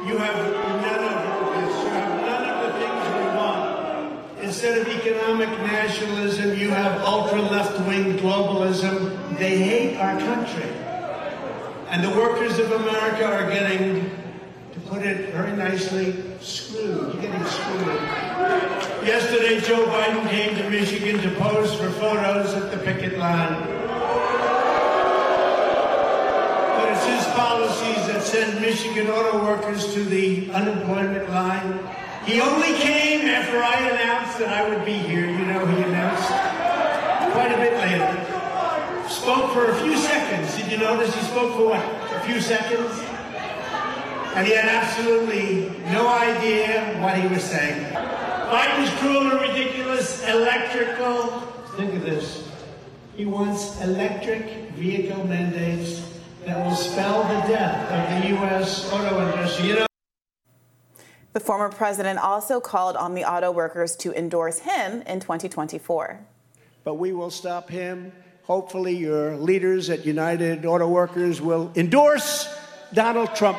[0.06, 0.36] you have
[0.82, 1.84] none of this.
[1.84, 4.42] You have none of the things we want.
[4.42, 9.38] Instead of economic nationalism, you have ultra left wing globalism.
[9.38, 10.68] They hate our country.
[11.88, 14.10] And the workers of America are getting
[14.88, 17.20] put it very nicely, screwed.
[17.20, 17.86] Getting screwed.
[19.04, 23.62] Yesterday, Joe Biden came to Michigan to pose for photos at the picket line.
[26.76, 31.80] But it's his policies that send Michigan auto workers to the unemployment line.
[32.24, 35.30] He only came after I announced that I would be here.
[35.30, 36.28] You know, he announced
[37.32, 39.08] quite a bit later.
[39.08, 40.56] Spoke for a few seconds.
[40.56, 41.84] Did you notice he spoke for what?
[42.12, 43.15] A few seconds?
[44.36, 47.82] And he had absolutely no idea what he was saying.
[47.94, 51.40] Biden's cruel and ridiculous electrical.
[51.76, 52.46] Think of this.
[53.16, 58.92] He wants electric vehicle mandates that will spell the death of the U.S.
[58.92, 59.68] auto industry.
[59.68, 59.86] You know.
[61.32, 66.20] The former president also called on the auto workers to endorse him in 2024.
[66.84, 68.12] But we will stop him.
[68.42, 72.54] Hopefully, your leaders at United Auto Workers will endorse
[72.92, 73.58] Donald Trump.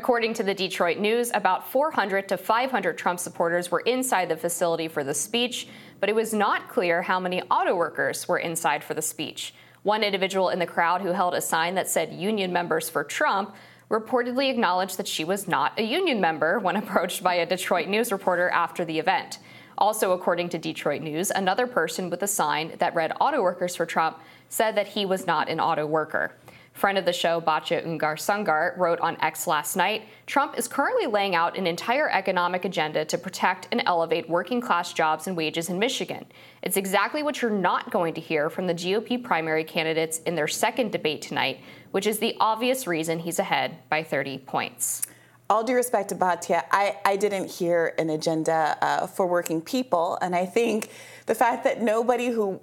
[0.00, 4.88] According to the Detroit News, about 400 to 500 Trump supporters were inside the facility
[4.88, 5.68] for the speech,
[6.00, 9.52] but it was not clear how many auto workers were inside for the speech.
[9.82, 13.54] One individual in the crowd who held a sign that said Union members for Trump
[13.90, 18.10] reportedly acknowledged that she was not a union member when approached by a Detroit News
[18.10, 19.38] reporter after the event.
[19.76, 23.84] Also, according to Detroit News, another person with a sign that read Auto Workers for
[23.84, 26.32] Trump said that he was not an auto worker.
[26.72, 31.06] Friend of the show, Batya Ungar Sargon, wrote on X last night Trump is currently
[31.06, 35.68] laying out an entire economic agenda to protect and elevate working class jobs and wages
[35.68, 36.24] in Michigan.
[36.62, 40.48] It's exactly what you're not going to hear from the GOP primary candidates in their
[40.48, 45.02] second debate tonight, which is the obvious reason he's ahead by 30 points.
[45.50, 50.16] All due respect to Batya, I, I didn't hear an agenda uh, for working people.
[50.22, 50.90] And I think
[51.26, 52.60] the fact that nobody who,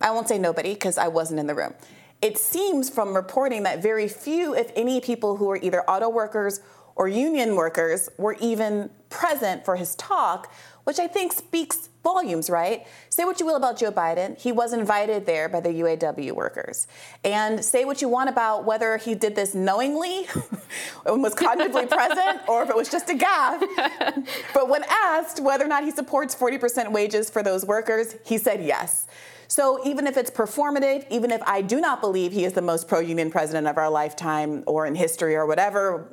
[0.00, 1.74] I won't say nobody because I wasn't in the room,
[2.22, 6.60] it seems from reporting that very few, if any, people who are either auto workers
[6.94, 10.52] or union workers were even present for his talk,
[10.84, 12.86] which I think speaks volumes, right?
[13.08, 16.86] Say what you will about Joe Biden, he was invited there by the UAW workers.
[17.24, 20.26] And say what you want about whether he did this knowingly
[21.06, 24.26] and was cognitively present or if it was just a gaffe.
[24.54, 28.62] but when asked whether or not he supports 40% wages for those workers, he said
[28.62, 29.06] yes.
[29.50, 32.86] So even if it's performative, even if I do not believe he is the most
[32.86, 36.08] pro union president of our lifetime or in history or whatever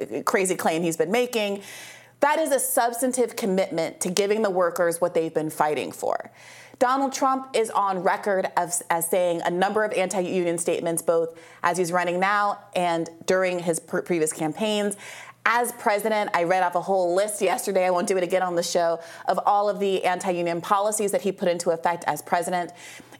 [0.00, 1.62] eh, crazy claim he's been making,
[2.18, 6.32] that is a substantive commitment to giving the workers what they've been fighting for.
[6.80, 11.38] Donald Trump is on record as, as saying a number of anti union statements, both
[11.62, 14.96] as he's running now and during his previous campaigns
[15.44, 17.86] as president, I read off a whole list yesterday.
[17.86, 21.10] I won't do it again on the show of all of the anti union policies
[21.12, 22.72] that he put into effect as president.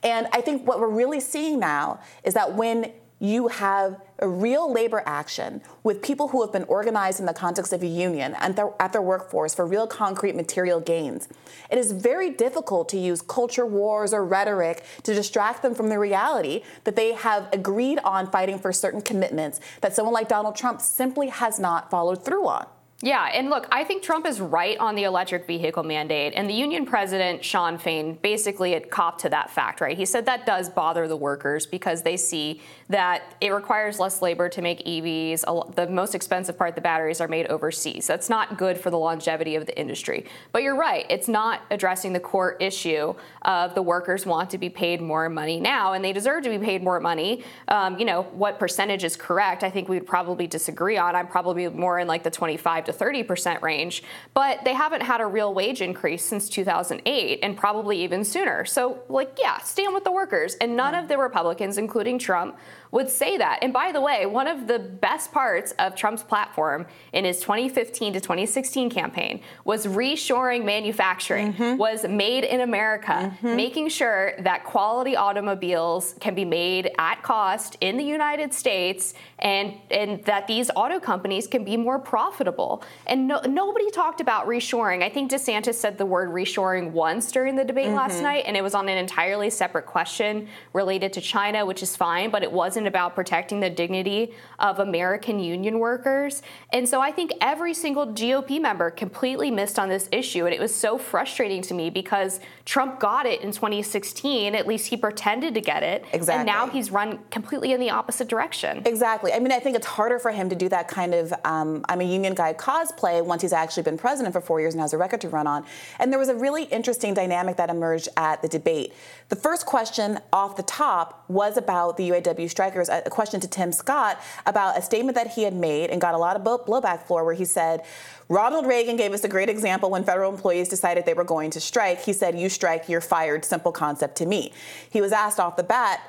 [0.02, 4.72] And I think what we're really seeing now is that when you have a real
[4.72, 8.58] labor action with people who have been organized in the context of a union and
[8.80, 11.28] at their workforce for real concrete material gains.
[11.70, 16.00] It is very difficult to use culture wars or rhetoric to distract them from the
[16.00, 20.80] reality that they have agreed on fighting for certain commitments that someone like Donald Trump
[20.80, 22.66] simply has not followed through on.
[23.04, 26.34] Yeah, and look, I think Trump is right on the electric vehicle mandate.
[26.36, 29.96] And the union president, Shawn Fain, basically it copped to that fact, right?
[29.96, 32.60] He said that does bother the workers because they see
[32.92, 35.74] that it requires less labor to make EVs.
[35.74, 38.06] The most expensive part, the batteries, are made overseas.
[38.06, 40.26] That's not good for the longevity of the industry.
[40.52, 44.68] But you're right, it's not addressing the core issue of the workers want to be
[44.68, 47.42] paid more money now, and they deserve to be paid more money.
[47.66, 51.16] Um, you know, what percentage is correct, I think we'd probably disagree on.
[51.16, 54.02] I'm probably more in like the 25 to to 30% range,
[54.34, 58.64] but they haven't had a real wage increase since 2008 and probably even sooner.
[58.64, 60.54] So, like, yeah, stand with the workers.
[60.60, 62.56] And none of the Republicans, including Trump,
[62.92, 63.58] would say that.
[63.62, 68.12] And by the way, one of the best parts of Trump's platform in his 2015
[68.12, 71.78] to 2016 campaign was reshoring manufacturing, mm-hmm.
[71.78, 73.56] was made in America, mm-hmm.
[73.56, 79.74] making sure that quality automobiles can be made at cost in the United States and,
[79.90, 82.84] and that these auto companies can be more profitable.
[83.06, 85.02] And no, nobody talked about reshoring.
[85.02, 87.96] I think DeSantis said the word reshoring once during the debate mm-hmm.
[87.96, 91.96] last night, and it was on an entirely separate question related to China, which is
[91.96, 96.42] fine, but it wasn't about protecting the dignity of American union workers.
[96.72, 100.46] And so I think every single GOP member completely missed on this issue.
[100.46, 104.54] And it was so frustrating to me because Trump got it in 2016.
[104.54, 106.04] At least he pretended to get it.
[106.12, 106.34] Exactly.
[106.34, 108.82] And now he's run completely in the opposite direction.
[108.84, 109.32] Exactly.
[109.32, 112.00] I mean, I think it's harder for him to do that kind of um, I'm
[112.00, 114.98] a union guy cosplay once he's actually been president for four years and has a
[114.98, 115.64] record to run on.
[115.98, 118.92] And there was a really interesting dynamic that emerged at the debate.
[119.28, 124.20] The first question off the top was about the UAW a question to Tim Scott
[124.46, 127.34] about a statement that he had made and got a lot of blowback for, where
[127.34, 127.82] he said,
[128.28, 131.60] Ronald Reagan gave us a great example when federal employees decided they were going to
[131.60, 132.00] strike.
[132.00, 133.44] He said, You strike, you're fired.
[133.44, 134.52] Simple concept to me.
[134.90, 136.00] He was asked off the bat,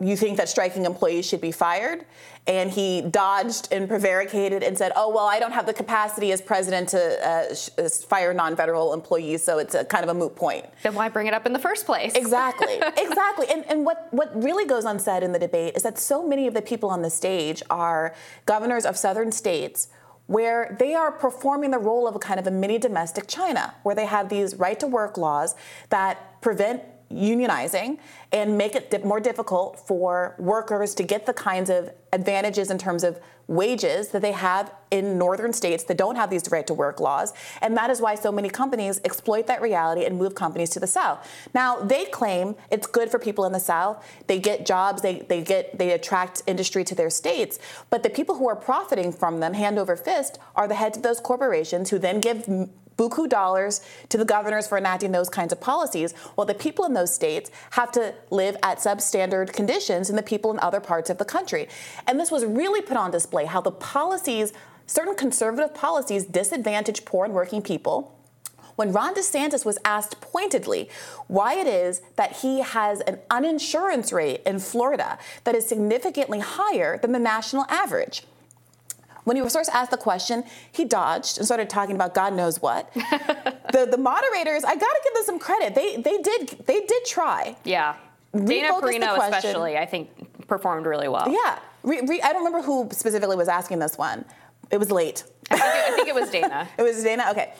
[0.00, 2.04] you think that striking employees should be fired?
[2.46, 6.40] And he dodged and prevaricated and said, oh, well, I don't have the capacity as
[6.40, 10.14] president to uh, sh- uh, fire non federal employees, so it's a kind of a
[10.14, 10.64] moot point.
[10.82, 12.14] Then why bring it up in the first place?
[12.14, 13.46] Exactly, exactly.
[13.48, 16.54] And, and what, what really goes unsaid in the debate is that so many of
[16.54, 19.88] the people on the stage are governors of southern states
[20.26, 23.94] where they are performing the role of a kind of a mini domestic China, where
[23.94, 25.54] they have these right to work laws
[25.90, 27.98] that prevent unionizing
[28.32, 33.04] and make it more difficult for workers to get the kinds of advantages in terms
[33.04, 36.98] of wages that they have in northern states that don't have these right to work
[36.98, 37.32] laws.
[37.62, 40.86] And that is why so many companies exploit that reality and move companies to the
[40.86, 41.28] south.
[41.54, 44.04] Now, they claim it's good for people in the south.
[44.26, 47.58] They get jobs, they, they get they attract industry to their states.
[47.88, 51.02] But the people who are profiting from them hand over fist are the heads of
[51.04, 52.48] those corporations who then give
[52.96, 56.94] buku dollars to the governors for enacting those kinds of policies, while the people in
[56.94, 61.18] those states have to live at substandard conditions than the people in other parts of
[61.18, 61.68] the country.
[62.06, 64.52] And this was really put on display how the policies,
[64.86, 68.12] certain conservative policies, disadvantage poor and working people
[68.76, 70.88] when Ron DeSantis was asked pointedly
[71.26, 76.98] why it is that he has an uninsurance rate in Florida that is significantly higher
[76.98, 78.22] than the national average.
[79.26, 82.62] When he was first asked the question, he dodged and started talking about God knows
[82.62, 82.92] what.
[82.94, 85.74] the the moderators, I gotta give them some credit.
[85.74, 87.56] They they did they did try.
[87.64, 87.96] Yeah.
[88.32, 91.28] Dana Perino especially, I think, performed really well.
[91.28, 91.58] Yeah.
[91.82, 94.24] Re, re, I don't remember who specifically was asking this one.
[94.70, 95.24] It was late.
[95.50, 96.68] I think it, I think it was Dana.
[96.78, 97.26] it was Dana.
[97.30, 97.52] Okay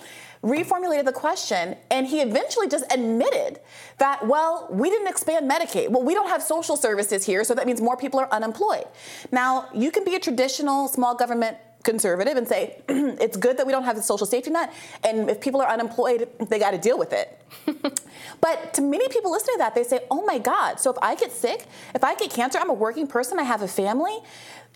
[0.42, 3.60] reformulated the question, and he eventually just admitted
[3.98, 5.88] that, well, we didn't expand Medicaid.
[5.88, 8.84] Well, we don't have social services here, so that means more people are unemployed.
[9.32, 13.72] Now, you can be a traditional small government conservative and say it's good that we
[13.72, 16.98] don't have the social safety net and if people are unemployed they got to deal
[16.98, 17.40] with it
[18.40, 21.14] but to many people listening to that they say oh my god so if i
[21.14, 24.18] get sick if i get cancer i'm a working person i have a family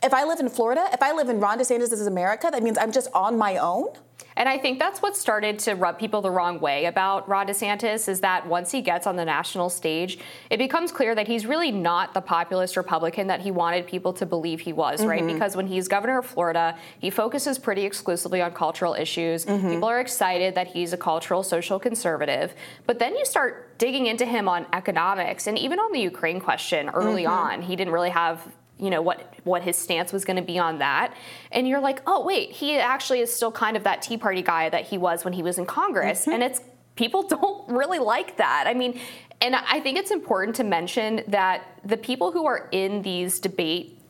[0.03, 2.93] if i live in florida if i live in ron desantis' america that means i'm
[2.93, 3.89] just on my own
[4.37, 8.09] and I think that's what started to rub people the wrong way about Ron DeSantis
[8.09, 11.71] is that once he gets on the national stage, it becomes clear that he's really
[11.71, 15.09] not the populist Republican that he wanted people to believe he was, mm-hmm.
[15.11, 15.27] right?
[15.27, 19.45] Because when he's governor of Florida, he focuses pretty exclusively on cultural issues.
[19.45, 19.69] Mm-hmm.
[19.69, 22.55] People are excited that he's a cultural social conservative.
[22.87, 26.89] But then you start digging into him on economics and even on the Ukraine question
[26.91, 27.33] early mm-hmm.
[27.33, 27.63] on.
[27.63, 28.47] He didn't really have
[28.81, 31.15] you know what what his stance was going to be on that.
[31.53, 34.69] And you're like oh wait he actually is still kind of that tea party guy
[34.69, 36.23] that he was when he was in congress.
[36.23, 36.33] Mm-hmm.
[36.33, 36.61] and it's
[36.97, 38.65] people don't really like that.
[38.67, 39.01] I mean
[39.43, 44.01] and i think it's important to mention that the people who are in these debate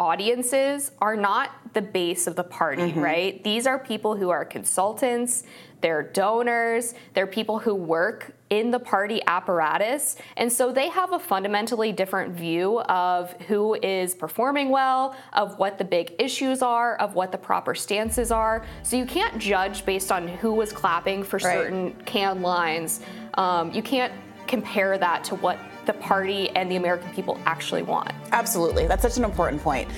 [0.00, 3.00] audiences are not the base of the party mm-hmm.
[3.00, 3.44] right?
[3.44, 5.44] These are people who are consultants
[5.80, 10.16] they're donors, they're people who work in the party apparatus.
[10.36, 15.78] And so they have a fundamentally different view of who is performing well, of what
[15.78, 18.64] the big issues are, of what the proper stances are.
[18.82, 21.54] So you can't judge based on who was clapping for right.
[21.54, 23.00] certain can lines.
[23.34, 24.12] Um, you can't
[24.48, 25.58] compare that to what
[25.90, 28.12] the party and the American people actually want.
[28.32, 28.86] Absolutely.
[28.86, 29.88] That's such an important point.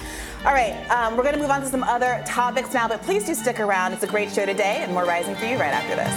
[0.46, 3.26] All right, um, we're going to move on to some other topics now, but please
[3.26, 3.92] do stick around.
[3.92, 6.12] It's a great show today, and more Rising for you right after this.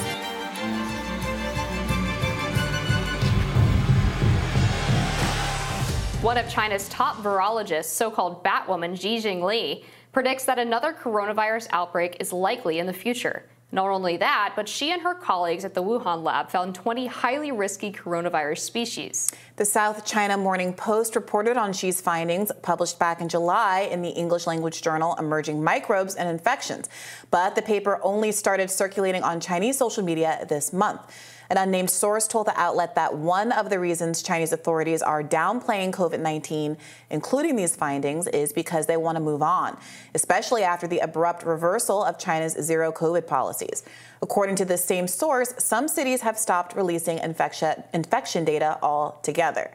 [6.23, 12.17] One of China's top virologists, so called Batwoman Shi Zhengli, predicts that another coronavirus outbreak
[12.19, 13.43] is likely in the future.
[13.75, 17.51] Not only that, but she and her colleagues at the Wuhan lab found 20 highly
[17.51, 19.29] risky coronavirus species.
[19.57, 24.11] The South China Morning Post reported on Shi's findings, published back in July in the
[24.11, 26.87] English language journal Emerging Microbes and Infections.
[27.31, 31.01] But the paper only started circulating on Chinese social media this month.
[31.49, 35.91] An unnamed source told the outlet that one of the reasons Chinese authorities are downplaying
[35.91, 36.77] COVID 19,
[37.09, 39.77] including these findings, is because they want to move on,
[40.13, 43.83] especially after the abrupt reversal of China's zero COVID policies.
[44.21, 49.71] According to this same source, some cities have stopped releasing infection, data altogether.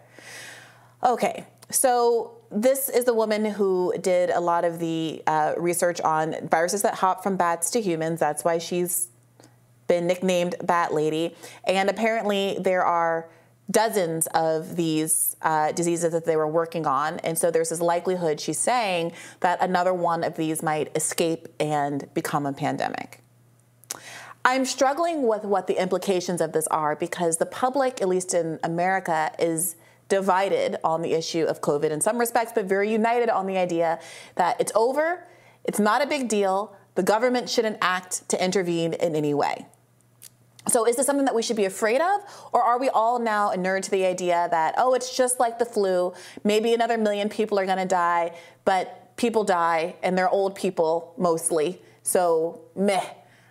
[1.04, 6.34] Okay, so this is the woman who did a lot of the uh, research on
[6.48, 8.20] viruses that hop from bats to humans.
[8.20, 9.08] That's why she's
[9.90, 11.34] been nicknamed Bat Lady.
[11.64, 13.28] And apparently, there are
[13.68, 17.18] dozens of these uh, diseases that they were working on.
[17.20, 22.12] And so there's this likelihood, she's saying, that another one of these might escape and
[22.14, 23.20] become a pandemic.
[24.44, 28.60] I'm struggling with what the implications of this are because the public, at least in
[28.62, 29.74] America, is
[30.08, 33.98] divided on the issue of COVID in some respects, but very united on the idea
[34.36, 35.26] that it's over,
[35.64, 39.66] it's not a big deal, the government shouldn't act to intervene in any way.
[40.68, 42.20] So is this something that we should be afraid of?
[42.52, 45.64] Or are we all now inured to the idea that, oh, it's just like the
[45.64, 46.12] flu,
[46.44, 51.80] maybe another million people are gonna die, but people die and they're old people mostly.
[52.02, 53.04] So meh.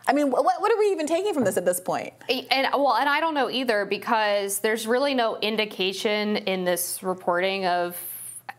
[0.08, 2.14] I mean, what, what, are we even taking from this at this point?
[2.50, 7.68] And well, and I don't know either because there's really no indication in this reporting
[7.68, 7.96] of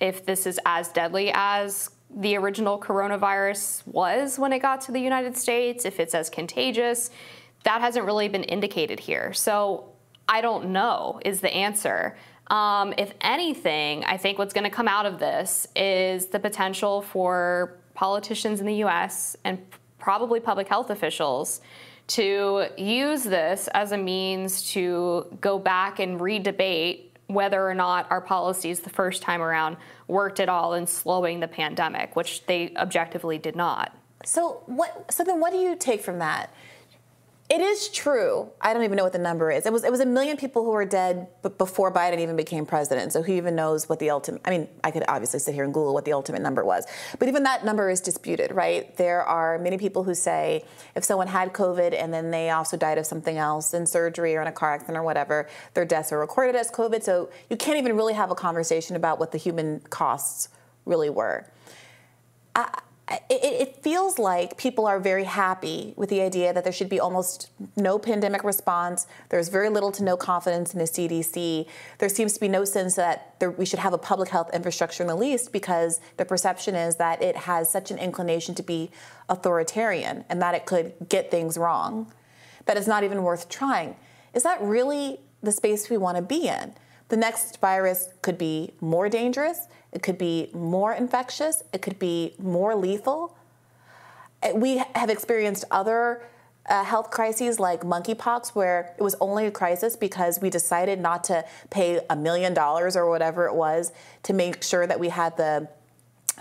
[0.01, 5.01] if this is as deadly as the original coronavirus was when it got to the
[5.01, 7.11] United States, if it's as contagious
[7.65, 9.33] that hasn't really been indicated here.
[9.33, 9.93] So
[10.29, 12.17] I don't know is the answer.
[12.49, 17.03] Um, if anything, I think what's going to come out of this is the potential
[17.03, 19.59] for politicians in the US and
[19.99, 21.61] probably public health officials
[22.09, 28.21] to use this as a means to go back and re-debate whether or not our
[28.21, 29.77] policies the first time around
[30.09, 33.97] worked at all in slowing the pandemic, which they objectively did not.
[34.25, 36.53] So what so then what do you take from that?
[37.51, 38.49] It is true.
[38.61, 39.67] I don't even know what the number is.
[39.67, 41.27] It was it was a million people who were dead
[41.59, 43.13] before Biden even became president.
[43.13, 44.41] So who even knows what the ultimate?
[44.45, 46.87] I mean, I could obviously sit here and Google what the ultimate number was,
[47.19, 48.97] but even that number is disputed, right?
[48.97, 52.99] There are many people who say if someone had COVID and then they also died
[52.99, 56.21] of something else in surgery or in a car accident or whatever, their deaths are
[56.21, 57.03] recorded as COVID.
[57.03, 60.51] So you can't even really have a conversation about what the human costs
[60.85, 61.51] really were.
[62.55, 62.80] I,
[63.31, 66.99] it, it, feels like people are very happy with the idea that there should be
[66.99, 69.07] almost no pandemic response.
[69.29, 71.67] There's very little to no confidence in the CDC.
[71.99, 75.05] There seems to be no sense that there, we should have a public health infrastructure
[75.05, 78.91] in the least because the perception is that it has such an inclination to be
[79.29, 82.13] authoritarian and that it could get things wrong,
[82.67, 83.95] that it's not even worth trying.
[84.35, 86.75] Is that really the space we want to be in?
[87.11, 92.35] The next virus could be more dangerous it could be more infectious, it could be
[92.39, 93.37] more lethal.
[94.43, 96.23] Uh, we have experienced other
[96.69, 101.25] uh, health crises like monkeypox, where it was only a crisis because we decided not
[101.25, 105.37] to pay a million dollars or whatever it was to make sure that we had
[105.37, 105.69] the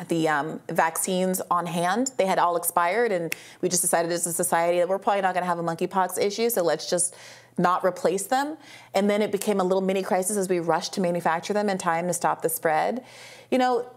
[0.07, 2.11] the um, vaccines on hand.
[2.17, 5.33] They had all expired, and we just decided as a society that we're probably not
[5.33, 7.15] going to have a monkeypox issue, so let's just
[7.57, 8.57] not replace them.
[8.93, 11.77] And then it became a little mini crisis as we rushed to manufacture them in
[11.77, 13.03] time to stop the spread.
[13.51, 13.89] You know,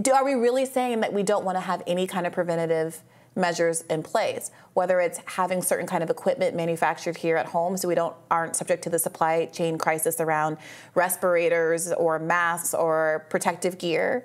[0.00, 3.02] do, are we really saying that we don't want to have any kind of preventative
[3.36, 7.86] measures in place, whether it's having certain kind of equipment manufactured here at home so
[7.86, 10.56] we don't aren't subject to the supply chain crisis around
[10.94, 14.24] respirators or masks or protective gear?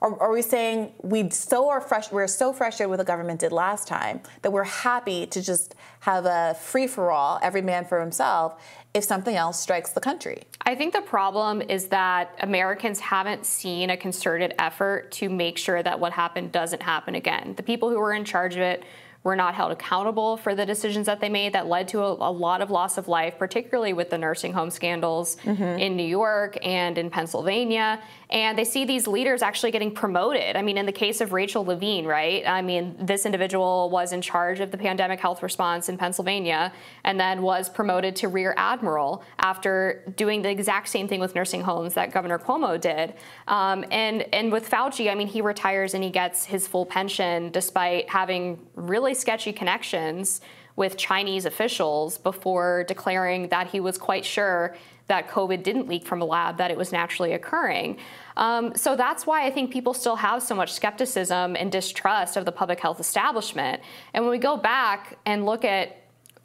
[0.00, 3.40] Or are we saying we so are fresh, we're so frustrated with what the government
[3.40, 7.84] did last time that we're happy to just have a free for all, every man
[7.84, 8.62] for himself,
[8.94, 10.42] if something else strikes the country?
[10.62, 15.82] I think the problem is that Americans haven't seen a concerted effort to make sure
[15.82, 17.54] that what happened doesn't happen again.
[17.56, 18.84] The people who were in charge of it
[19.22, 22.32] were not held accountable for the decisions that they made that led to a, a
[22.32, 25.62] lot of loss of life, particularly with the nursing home scandals mm-hmm.
[25.62, 28.00] in New York and in Pennsylvania.
[28.30, 30.56] And they see these leaders actually getting promoted.
[30.56, 32.46] I mean, in the case of Rachel Levine, right?
[32.46, 36.72] I mean, this individual was in charge of the pandemic health response in Pennsylvania
[37.04, 41.62] and then was promoted to rear admiral after doing the exact same thing with nursing
[41.62, 43.14] homes that Governor Cuomo did.
[43.48, 47.50] Um, and, and with Fauci, I mean, he retires and he gets his full pension
[47.50, 50.40] despite having really really sketchy connections
[50.76, 54.76] with Chinese officials before declaring that he was quite sure
[55.10, 57.98] that COVID didn't leak from a lab, that it was naturally occurring.
[58.36, 62.44] Um, so that's why I think people still have so much skepticism and distrust of
[62.44, 63.82] the public health establishment.
[64.14, 65.96] And when we go back and look at,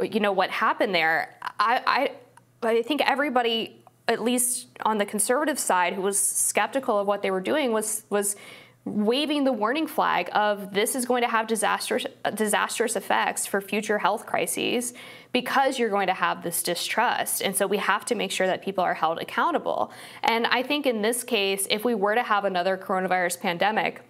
[0.02, 2.10] you know, what happened there, I,
[2.64, 7.22] I, I think everybody, at least on the conservative side, who was skeptical of what
[7.22, 8.36] they were doing, was was
[8.86, 12.06] waving the warning flag of this is going to have disastrous
[12.36, 14.94] disastrous effects for future health crises
[15.32, 17.42] because you're going to have this distrust.
[17.42, 19.92] And so we have to make sure that people are held accountable.
[20.24, 24.04] And I think in this case, if we were to have another coronavirus pandemic,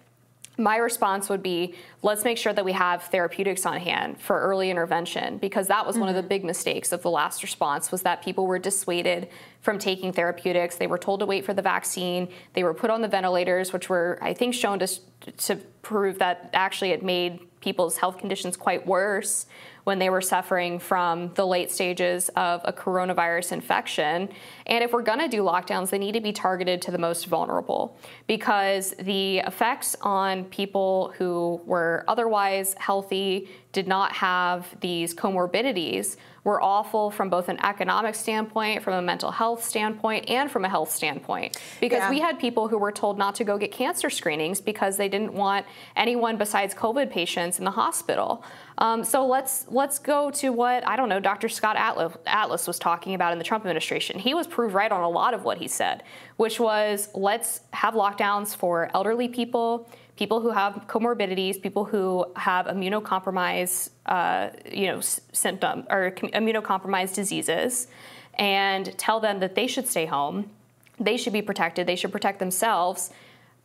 [0.58, 4.70] my response would be let's make sure that we have therapeutics on hand for early
[4.70, 6.00] intervention because that was mm-hmm.
[6.00, 6.28] one of the mm-hmm.
[6.28, 9.28] big mistakes of the last response was that people were dissuaded
[9.60, 13.02] from taking therapeutics they were told to wait for the vaccine they were put on
[13.02, 14.88] the ventilators which were i think shown to,
[15.36, 19.46] to prove that actually it made people's health conditions quite worse
[19.86, 24.28] when they were suffering from the late stages of a coronavirus infection.
[24.66, 27.26] And if we're going to do lockdowns, they need to be targeted to the most
[27.26, 36.16] vulnerable because the effects on people who were otherwise healthy, did not have these comorbidities,
[36.46, 40.68] were awful from both an economic standpoint, from a mental health standpoint, and from a
[40.68, 41.60] health standpoint.
[41.80, 42.10] Because yeah.
[42.10, 45.32] we had people who were told not to go get cancer screenings because they didn't
[45.32, 45.66] want
[45.96, 48.44] anyone besides COVID patients in the hospital.
[48.78, 51.18] Um, so let's let's go to what I don't know.
[51.18, 51.48] Dr.
[51.48, 54.16] Scott Atlas, Atlas was talking about in the Trump administration.
[54.16, 56.04] He was proved right on a lot of what he said,
[56.36, 62.66] which was let's have lockdowns for elderly people people who have comorbidities, people who have
[62.66, 67.88] immunocompromised, uh, you know, symptom or immunocompromised diseases,
[68.34, 70.50] and tell them that they should stay home,
[70.98, 73.10] they should be protected, they should protect themselves.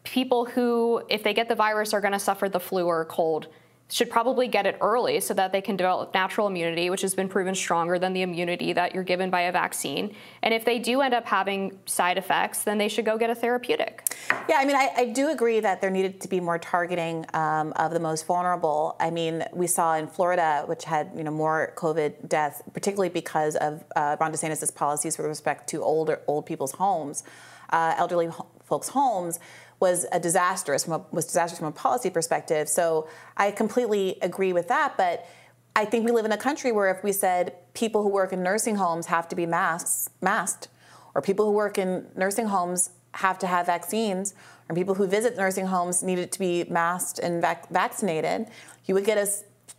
[0.03, 3.47] People who, if they get the virus, are going to suffer the flu or cold
[3.91, 7.27] should probably get it early so that they can develop natural immunity, which has been
[7.27, 10.15] proven stronger than the immunity that you're given by a vaccine.
[10.41, 13.35] And if they do end up having side effects, then they should go get a
[13.35, 14.15] therapeutic.
[14.47, 17.73] Yeah, I mean, I, I do agree that there needed to be more targeting um,
[17.75, 18.95] of the most vulnerable.
[18.99, 23.57] I mean, we saw in Florida, which had you know more COVID deaths, particularly because
[23.57, 27.23] of uh, Ron DeSantis' policies with respect to older old people's homes,
[27.71, 29.39] uh, elderly ho- folks' homes
[29.81, 32.69] was a disastrous from a, was disastrous from a policy perspective.
[32.69, 35.27] So I completely agree with that, but
[35.75, 38.43] I think we live in a country where if we said people who work in
[38.43, 40.67] nursing homes have to be masks, masked,
[41.15, 44.33] or people who work in nursing homes have to have vaccines,
[44.69, 48.47] or people who visit nursing homes needed to be masked and vac- vaccinated,
[48.85, 49.27] you would get a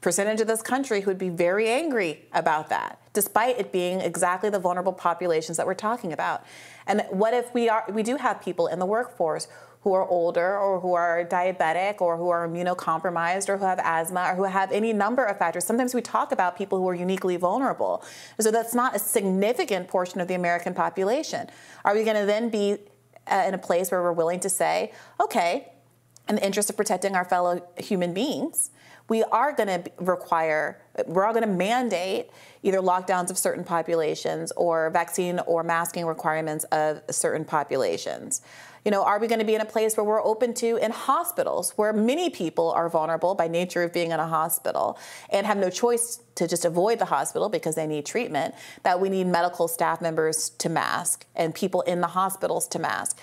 [0.00, 4.50] percentage of this country who would be very angry about that, despite it being exactly
[4.50, 6.44] the vulnerable populations that we're talking about.
[6.86, 9.46] And what if we are we do have people in the workforce
[9.82, 14.28] who are older or who are diabetic or who are immunocompromised or who have asthma
[14.30, 15.64] or who have any number of factors.
[15.64, 18.04] Sometimes we talk about people who are uniquely vulnerable.
[18.38, 21.48] So that's not a significant portion of the American population.
[21.84, 22.78] Are we going to then be
[23.26, 25.72] uh, in a place where we're willing to say, okay,
[26.28, 28.70] in the interest of protecting our fellow human beings,
[29.08, 32.30] we are going to require, we're all going to mandate
[32.62, 38.42] either lockdowns of certain populations or vaccine or masking requirements of certain populations.
[38.84, 40.90] You know, are we going to be in a place where we're open to in
[40.90, 44.98] hospitals where many people are vulnerable by nature of being in a hospital
[45.30, 49.08] and have no choice to just avoid the hospital because they need treatment, that we
[49.08, 53.18] need medical staff members to mask and people in the hospitals to mask?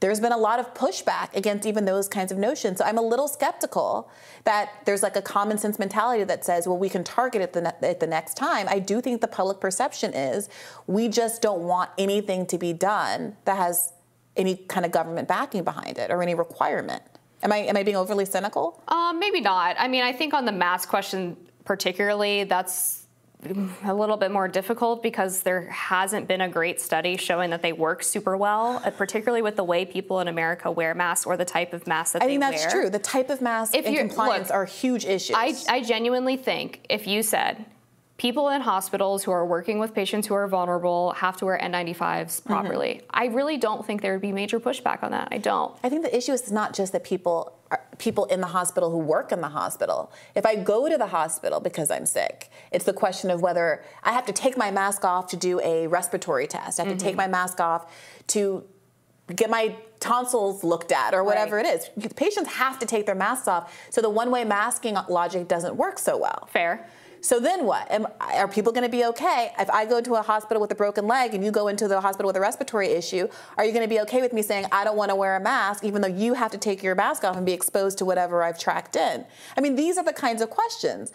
[0.00, 2.78] there's been a lot of pushback against even those kinds of notions.
[2.78, 4.10] So I'm a little skeptical
[4.44, 7.74] that there's like a common sense mentality that says, well, we can target it the,
[7.80, 8.66] ne- the next time.
[8.68, 10.48] I do think the public perception is
[10.86, 13.92] we just don't want anything to be done that has
[14.36, 17.02] any kind of government backing behind it or any requirement.
[17.42, 18.82] Am I am I being overly cynical?
[18.88, 19.76] Um, maybe not.
[19.78, 23.00] I mean, I think on the mask question particularly, that's
[23.84, 27.72] a little bit more difficult because there hasn't been a great study showing that they
[27.72, 31.44] work super well, uh, particularly with the way people in America wear masks or the
[31.44, 32.48] type of mask that I they wear.
[32.48, 32.90] I think that's true.
[32.90, 35.36] The type of mask if and compliance look, are huge issues.
[35.38, 37.64] I, I genuinely think if you said
[38.20, 41.96] people in hospitals who are working with patients who are vulnerable have to wear N95s
[41.96, 42.52] mm-hmm.
[42.52, 42.96] properly.
[42.96, 43.06] Mm-hmm.
[43.08, 45.28] I really don't think there would be major pushback on that.
[45.30, 45.74] I don't.
[45.82, 48.98] I think the issue is not just that people are, people in the hospital who
[48.98, 50.12] work in the hospital.
[50.34, 54.12] If I go to the hospital because I'm sick, it's the question of whether I
[54.12, 56.78] have to take my mask off to do a respiratory test.
[56.78, 56.98] I have mm-hmm.
[56.98, 57.32] to take mm-hmm.
[57.32, 57.90] my mask off
[58.28, 58.64] to
[59.34, 61.64] get my tonsils looked at or whatever right.
[61.64, 62.12] it is.
[62.16, 66.18] Patients have to take their masks off, so the one-way masking logic doesn't work so
[66.18, 66.50] well.
[66.52, 66.86] Fair.
[67.22, 67.90] So then what?
[67.90, 70.74] Am, are people going to be okay if I go to a hospital with a
[70.74, 73.28] broken leg and you go into the hospital with a respiratory issue?
[73.58, 75.40] Are you going to be okay with me saying I don't want to wear a
[75.40, 78.42] mask, even though you have to take your mask off and be exposed to whatever
[78.42, 79.24] I've tracked in?
[79.56, 81.12] I mean, these are the kinds of questions.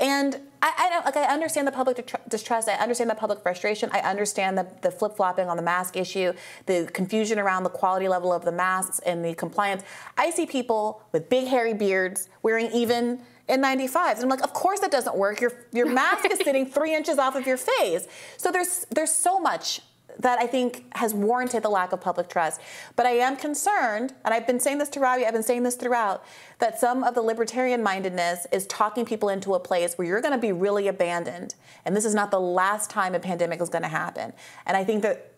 [0.00, 1.16] And I, I like.
[1.16, 2.68] I understand the public distrust.
[2.68, 3.90] I understand the public frustration.
[3.92, 6.32] I understand the, the flip flopping on the mask issue,
[6.66, 9.82] the confusion around the quality level of the masks and the compliance.
[10.16, 14.14] I see people with big hairy beards wearing even N95s.
[14.14, 15.40] And I'm like, of course that doesn't work.
[15.40, 18.06] Your your mask is sitting three inches off of your face.
[18.36, 19.80] So there's there's so much
[20.18, 22.60] that I think has warranted the lack of public trust.
[22.96, 25.74] But I am concerned, and I've been saying this to Robbie, I've been saying this
[25.74, 26.24] throughout,
[26.58, 30.34] that some of the libertarian mindedness is talking people into a place where you're going
[30.34, 31.54] to be really abandoned.
[31.84, 34.32] And this is not the last time a pandemic is going to happen.
[34.66, 35.31] And I think that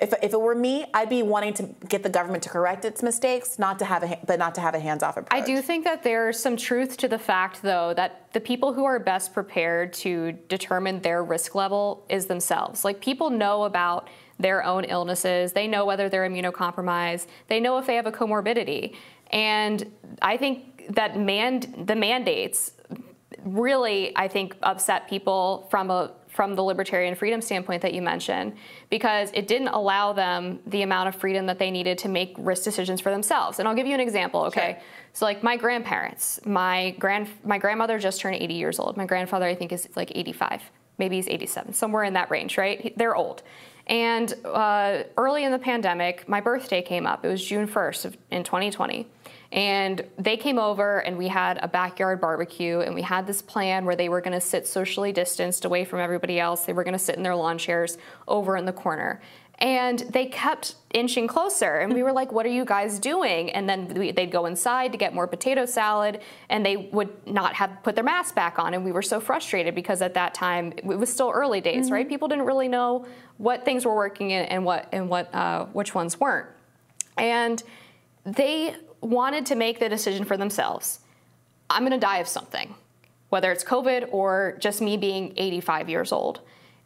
[0.00, 3.02] if, if it were me, I'd be wanting to get the government to correct its
[3.02, 5.28] mistakes, not to have a but not to have a hands-off approach.
[5.30, 8.84] I do think that there's some truth to the fact, though, that the people who
[8.84, 12.84] are best prepared to determine their risk level is themselves.
[12.84, 17.86] Like people know about their own illnesses, they know whether they're immunocompromised, they know if
[17.86, 18.96] they have a comorbidity,
[19.30, 22.72] and I think that man the mandates
[23.44, 28.54] really, I think, upset people from a from the libertarian freedom standpoint that you mentioned,
[28.90, 32.64] because it didn't allow them the amount of freedom that they needed to make risk
[32.64, 33.60] decisions for themselves.
[33.60, 34.72] And I'll give you an example, okay?
[34.72, 34.82] Sure.
[35.12, 38.96] So like my grandparents, my grand my grandmother just turned 80 years old.
[38.96, 40.60] My grandfather I think is like 85,
[40.98, 42.92] maybe he's 87, somewhere in that range, right?
[42.98, 43.44] They're old.
[43.86, 47.24] And uh, early in the pandemic, my birthday came up.
[47.24, 49.06] It was June 1st of, in 2020.
[49.54, 53.84] And they came over and we had a backyard barbecue and we had this plan
[53.84, 56.66] where they were going to sit socially distanced away from everybody else.
[56.66, 57.96] They were going to sit in their lawn chairs
[58.26, 59.22] over in the corner.
[59.60, 63.68] And they kept inching closer, and we were like, "What are you guys doing?" And
[63.68, 67.94] then they'd go inside to get more potato salad, and they would not have put
[67.94, 71.08] their mask back on, and we were so frustrated because at that time it was
[71.08, 71.94] still early days, mm-hmm.
[71.94, 72.08] right?
[72.08, 76.18] People didn't really know what things were working and what and what uh, which ones
[76.18, 76.48] weren't,
[77.16, 77.62] and
[78.24, 78.74] they
[79.04, 81.00] wanted to make the decision for themselves
[81.70, 82.74] I'm going to die of something,
[83.30, 86.40] whether it's COVID or just me being 85 years old.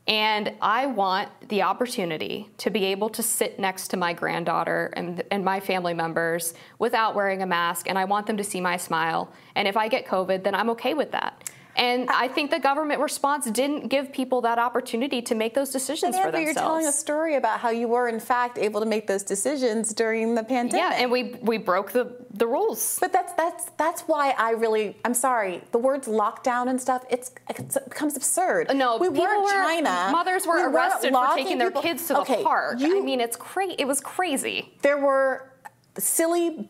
[0.07, 5.23] And I want the opportunity to be able to sit next to my granddaughter and,
[5.31, 7.89] and my family members without wearing a mask.
[7.89, 9.31] And I want them to see my smile.
[9.55, 11.51] And if I get COVID, then I'm okay with that.
[11.79, 16.17] And I think the government response didn't give people that opportunity to make those decisions
[16.17, 16.45] for themselves.
[16.45, 19.95] You're telling a story about how you were, in fact, able to make those decisions
[19.95, 20.81] during the pandemic.
[20.81, 22.99] Yeah, and we we broke the the rules.
[23.01, 25.63] But that's that's that's why I really I'm sorry.
[25.71, 28.75] The words lockdown and stuff it's, it's it becomes absurd.
[28.75, 30.09] No, we were, China.
[30.11, 31.71] Mothers were we arrested for taking people.
[31.71, 32.81] their kids to okay, the park.
[32.81, 33.77] You, I mean, it's crazy.
[33.79, 34.73] It was crazy.
[34.83, 35.53] There were
[35.99, 36.69] silly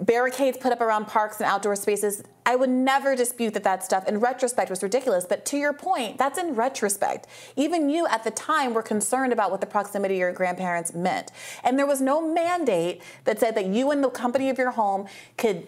[0.00, 2.22] barricades put up around parks and outdoor spaces.
[2.46, 5.24] I would never dispute that that stuff in retrospect was ridiculous.
[5.24, 7.26] But to your point, that's in retrospect.
[7.56, 11.30] Even you at the time were concerned about what the proximity of your grandparents meant.
[11.62, 15.06] And there was no mandate that said that you and the company of your home
[15.36, 15.66] could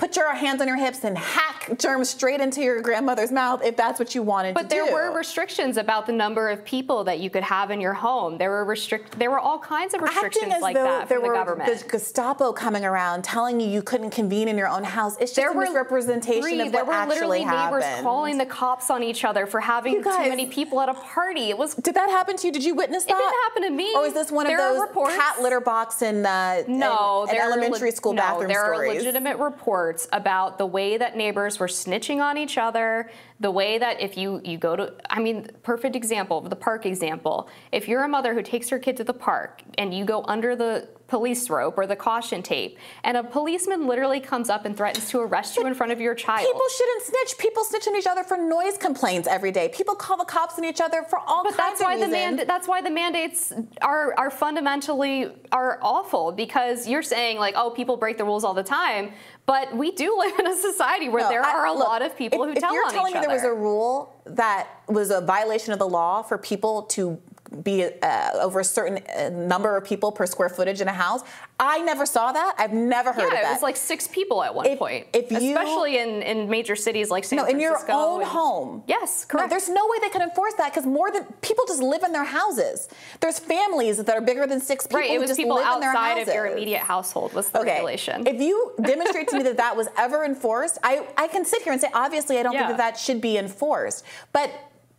[0.00, 3.76] put your hands on your hips and hack germs straight into your grandmother's mouth if
[3.76, 4.80] that's what you wanted but to do.
[4.80, 7.92] But there were restrictions about the number of people that you could have in your
[7.92, 8.38] home.
[8.38, 9.18] There were restrict.
[9.18, 11.78] There were all kinds of restrictions like that there from were the government.
[11.78, 15.18] The Gestapo coming around telling you you couldn't convene in your own house.
[15.20, 17.82] It's just there a misrepresentation three, of there were actually literally happened.
[17.82, 20.94] neighbors calling the cops on each other for having guys, too many people at a
[20.94, 21.50] party.
[21.50, 21.74] It was.
[21.74, 22.52] Did that happen to you?
[22.54, 23.12] Did you witness that?
[23.12, 23.94] It didn't happen to me.
[23.94, 27.42] Or is this one there of those cat litter box in uh, no, in, in
[27.42, 28.90] elementary school no, bathroom there stories?
[28.92, 33.10] are legitimate reports about the way that neighbors were snitching on each other,
[33.40, 37.48] the way that if you you go to I mean, perfect example, the park example.
[37.72, 40.54] If you're a mother who takes her kid to the park and you go under
[40.54, 45.10] the police rope or the caution tape, and a policeman literally comes up and threatens
[45.10, 46.46] to arrest you in front of your child.
[46.46, 47.38] People shouldn't snitch.
[47.38, 49.68] People snitch on each other for noise complaints every day.
[49.68, 52.00] People call the cops on each other for all but kinds that's why of.
[52.00, 57.54] The manda- that's why the mandates are are fundamentally are awful because you're saying like,
[57.56, 59.12] oh, people break the rules all the time,
[59.46, 62.02] but we do live in a society where no, there I, are a look, lot
[62.02, 63.29] of people if, who tell on each other.
[63.36, 66.22] If you're telling me there was a rule that was a violation of the law
[66.22, 67.20] for people to
[67.62, 71.22] be uh, over a certain uh, number of people per square footage in a house.
[71.58, 72.54] I never saw that.
[72.58, 73.50] I've never heard yeah, of that.
[73.50, 75.06] it was like six people at one if, point.
[75.12, 77.56] If you, especially in, in major cities like San no, Francisco.
[77.56, 78.82] in your own and, home.
[78.86, 79.46] Yes, correct.
[79.46, 82.12] No, there's no way they could enforce that because more than people just live in
[82.12, 82.88] their houses.
[83.20, 85.80] There's families that are bigger than six people right, it was just people outside in
[85.80, 86.28] their houses.
[86.28, 87.72] of your immediate household was the okay.
[87.72, 88.26] regulation.
[88.26, 91.72] If you demonstrate to me that that was ever enforced, I, I can sit here
[91.72, 92.66] and say, obviously, I don't yeah.
[92.66, 94.04] think that that should be enforced.
[94.32, 94.50] But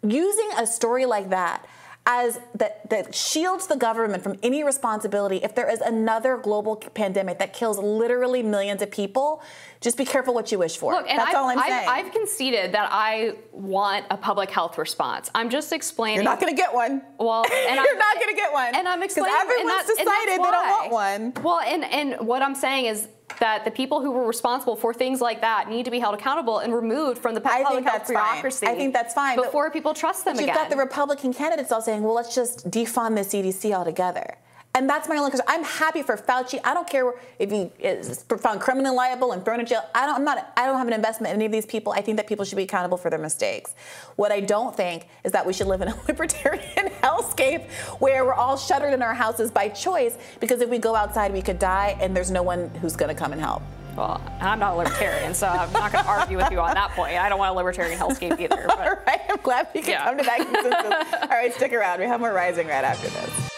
[0.03, 1.65] using a story like that
[2.05, 5.37] as that, that shields the government from any responsibility.
[5.37, 9.43] If there is another global pandemic that kills literally millions of people
[9.81, 10.93] just be careful what you wish for.
[10.93, 11.89] Look, that's I've, all i'm I've, saying.
[11.89, 15.29] I've conceded that i want a public health response.
[15.33, 17.01] I'm just explaining you're not going to get one.
[17.19, 18.75] Well and you're I'm, not going to get one.
[18.75, 21.43] and i'm explaining everyone's and that, decided they don't want one.
[21.43, 23.07] Well and and what i'm saying is
[23.39, 26.59] that the people who were responsible for things like that need to be held accountable
[26.59, 28.65] and removed from the public health that's bureaucracy.
[28.65, 28.75] Fine.
[28.75, 29.35] I think that's fine.
[29.35, 30.55] Before people trust them but again.
[30.55, 34.37] You've got the Republican candidates all saying, well, let's just defund the CDC altogether.
[34.73, 35.45] And that's my only concern.
[35.49, 36.59] I'm happy for Fauci.
[36.63, 39.83] I don't care if he is found criminally liable and thrown in jail.
[39.93, 40.15] I don't.
[40.15, 40.53] I'm not.
[40.55, 41.91] I don't have an investment in any of these people.
[41.91, 43.75] I think that people should be accountable for their mistakes.
[44.15, 46.63] What I don't think is that we should live in a libertarian
[47.03, 47.69] hellscape
[47.99, 51.41] where we're all shuttered in our houses by choice because if we go outside, we
[51.41, 53.61] could die, and there's no one who's going to come and help.
[53.97, 56.91] Well, I'm not a libertarian, so I'm not going to argue with you on that
[56.91, 57.17] point.
[57.17, 58.63] I don't want a libertarian hellscape either.
[58.67, 58.79] But.
[58.87, 60.05] All right, I'm glad we can yeah.
[60.05, 61.19] come to that consensus.
[61.23, 61.99] All right, stick around.
[61.99, 63.51] We have more Rising right after this.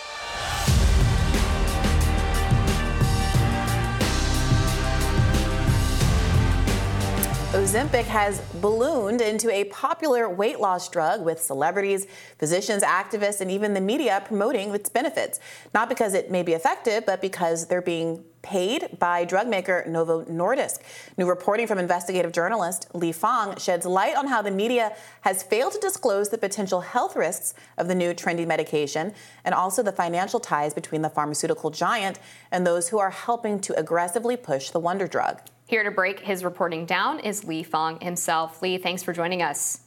[7.54, 12.08] Ozempic has ballooned into a popular weight loss drug with celebrities,
[12.40, 15.40] physicians, activists, and even the media promoting its benefits.
[15.72, 20.26] Not because it may be effective, but because they're being paid by drug maker Novo
[20.26, 20.80] Nordisk.
[21.16, 25.74] New reporting from investigative journalist Lee Fang sheds light on how the media has failed
[25.74, 29.14] to disclose the potential health risks of the new trendy medication
[29.46, 32.18] and also the financial ties between the pharmaceutical giant
[32.52, 35.40] and those who are helping to aggressively push the wonder drug.
[35.68, 38.62] Here to break his reporting down is Lee Fang himself.
[38.62, 39.82] Lee, thanks for joining us.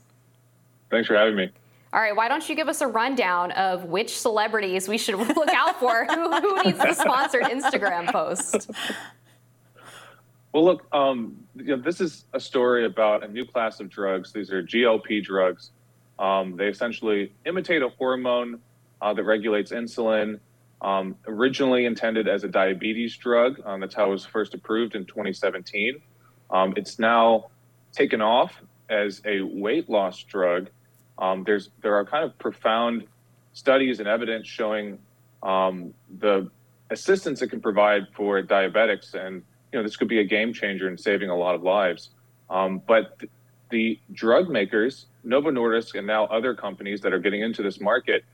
[0.91, 1.51] Thanks for having me.
[1.93, 5.49] All right, why don't you give us a rundown of which celebrities we should look
[5.49, 6.05] out for?
[6.07, 8.71] who, who, needs the sponsored Instagram post?
[10.53, 14.33] Well, look, um, you know, this is a story about a new class of drugs.
[14.33, 15.73] These are GLP drugs.
[16.19, 18.59] Um, they essentially imitate a hormone
[19.03, 20.41] uh, that regulates insulin
[20.83, 25.05] um, originally intended as a diabetes drug, um, that's how it was first approved in
[25.07, 26.01] 2017.
[26.51, 27.47] Um, it's now
[27.93, 30.69] taken off as a weight loss drug.
[31.19, 33.07] Um, there's there are kind of profound
[33.53, 34.99] studies and evidence showing
[35.43, 36.51] um, the
[36.91, 40.89] assistance it can provide for diabetics, and you know this could be a game changer
[40.89, 42.11] in saving a lot of lives.
[42.51, 43.33] Um, but th-
[43.71, 48.25] the drug makers, Novo Nordisk, and now other companies that are getting into this market,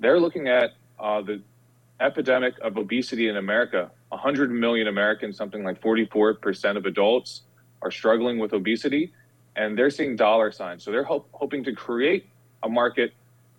[0.00, 1.42] they're looking at uh, the
[2.00, 3.90] epidemic of obesity in America.
[4.10, 7.42] 100 million Americans, something like 44% of adults,
[7.82, 9.12] are struggling with obesity,
[9.56, 10.82] and they're seeing dollar signs.
[10.82, 12.26] So they're hoping to create
[12.62, 13.12] a market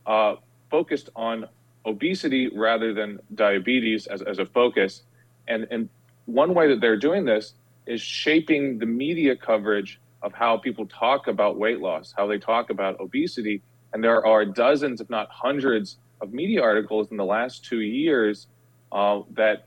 [0.06, 0.36] uh,
[0.70, 1.48] focused on
[1.86, 5.04] obesity rather than diabetes as, as a focus.
[5.48, 5.90] And, and
[6.26, 7.54] one way that they're doing this
[7.86, 12.70] is shaping the media coverage of how people talk about weight loss, how they talk
[12.70, 13.62] about obesity.
[13.94, 18.48] And there are dozens, if not hundreds, of media articles in the last two years
[18.92, 19.66] uh, that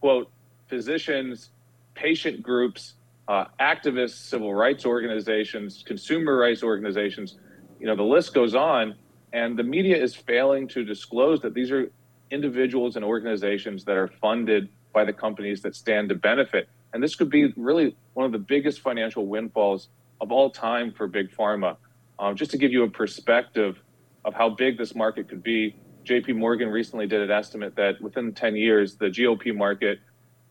[0.00, 0.30] quote
[0.68, 1.50] physicians,
[1.94, 2.94] patient groups,
[3.28, 7.38] uh, activists, civil rights organizations, consumer rights organizations,
[7.80, 8.94] you know, the list goes on.
[9.32, 11.90] And the media is failing to disclose that these are
[12.30, 16.68] individuals and organizations that are funded by the companies that stand to benefit.
[16.92, 19.88] And this could be really one of the biggest financial windfalls
[20.20, 21.76] of all time for big pharma.
[22.18, 23.82] Um, just to give you a perspective
[24.24, 28.32] of how big this market could be, JP Morgan recently did an estimate that within
[28.32, 30.00] 10 years, the GLP market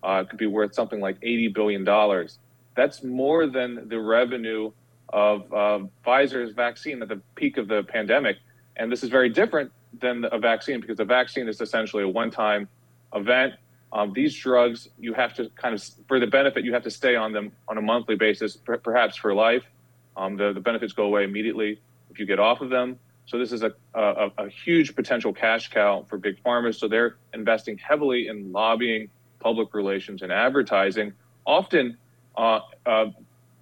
[0.02, 2.28] uh, could be worth something like $80 billion.
[2.76, 4.72] That's more than the revenue
[5.10, 8.38] of uh, Pfizer's vaccine at the peak of the pandemic.
[8.76, 12.32] And this is very different than a vaccine because a vaccine is essentially a one
[12.32, 12.68] time
[13.14, 13.54] event.
[13.92, 17.16] Um, these drugs, you have to kind of, for the benefit, you have to stay
[17.16, 19.64] on them on a monthly basis, perhaps for life.
[20.18, 21.80] Um, the, the benefits go away immediately
[22.10, 22.98] if you get off of them.
[23.26, 26.78] So this is a, a, a, huge potential cash cow for big farmers.
[26.78, 29.10] So they're investing heavily in lobbying,
[29.40, 31.14] public relations, and advertising,
[31.46, 31.98] often
[32.38, 33.06] uh, uh,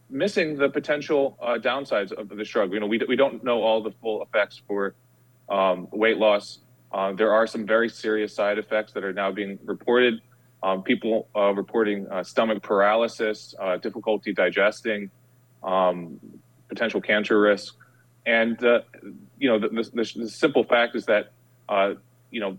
[0.10, 2.74] missing the potential uh, downsides of this drug.
[2.74, 4.96] You know, we, we don't know all the full effects for
[5.50, 6.60] um, weight loss.
[6.92, 10.22] Uh, there are some very serious side effects that are now being reported.
[10.64, 15.10] Um, people uh, reporting uh, stomach paralysis, difficulty digesting,
[15.64, 16.20] um,
[16.68, 17.76] potential cancer risk.
[18.26, 18.60] And
[19.42, 21.32] you know, the, the, the, simple fact is that
[21.68, 21.96] uh,
[22.30, 22.58] you know,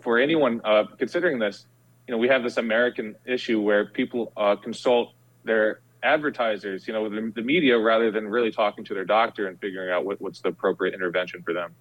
[0.00, 1.66] for anyone uh, considering this,
[2.06, 5.14] you know, we have this American issue where people uh, consult
[5.44, 9.58] their advertisers, you know, the, the, media rather than really talking to their doctor and
[9.58, 11.74] figuring out what, what's the appropriate intervention for them.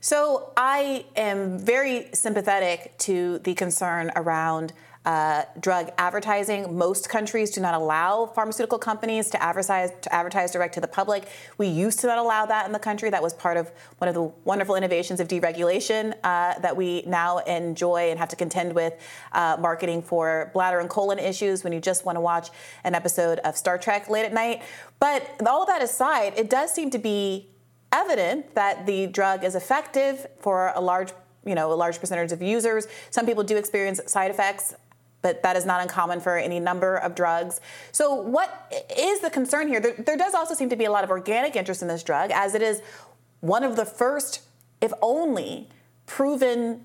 [0.00, 4.72] So I am very sympathetic to the concern around
[5.06, 6.76] uh, drug advertising.
[6.76, 11.26] Most countries do not allow pharmaceutical companies to advertise to advertise direct to the public.
[11.56, 13.08] We used to not allow that in the country.
[13.08, 17.38] That was part of one of the wonderful innovations of deregulation uh, that we now
[17.38, 18.94] enjoy and have to contend with
[19.32, 22.50] uh, marketing for bladder and colon issues when you just want to watch
[22.84, 24.62] an episode of Star Trek late at night.
[24.98, 27.48] But all that aside, it does seem to be
[27.90, 31.12] evident that the drug is effective for a large
[31.44, 34.74] you know a large percentage of users some people do experience side effects
[35.22, 37.60] but that is not uncommon for any number of drugs.
[37.92, 39.80] So, what is the concern here?
[39.80, 42.30] There, there, does also seem to be a lot of organic interest in this drug,
[42.30, 42.80] as it is
[43.40, 44.42] one of the first,
[44.80, 45.68] if only,
[46.06, 46.84] proven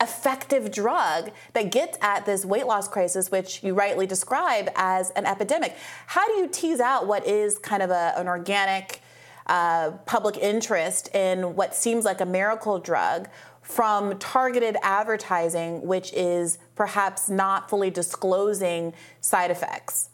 [0.00, 5.26] effective drug that gets at this weight loss crisis, which you rightly describe as an
[5.26, 5.76] epidemic.
[6.06, 9.02] How do you tease out what is kind of a, an organic
[9.46, 13.28] uh, public interest in what seems like a miracle drug
[13.62, 20.10] from targeted advertising, which is perhaps not fully disclosing side effects?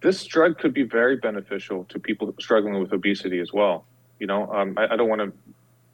[0.00, 3.86] This drug could be very beneficial to people struggling with obesity as well.
[4.18, 5.32] You know, um, I, I, don't want to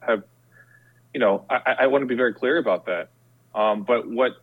[0.05, 0.23] have,
[1.13, 3.09] you know, I, I want to be very clear about that.
[3.55, 4.33] Um, but what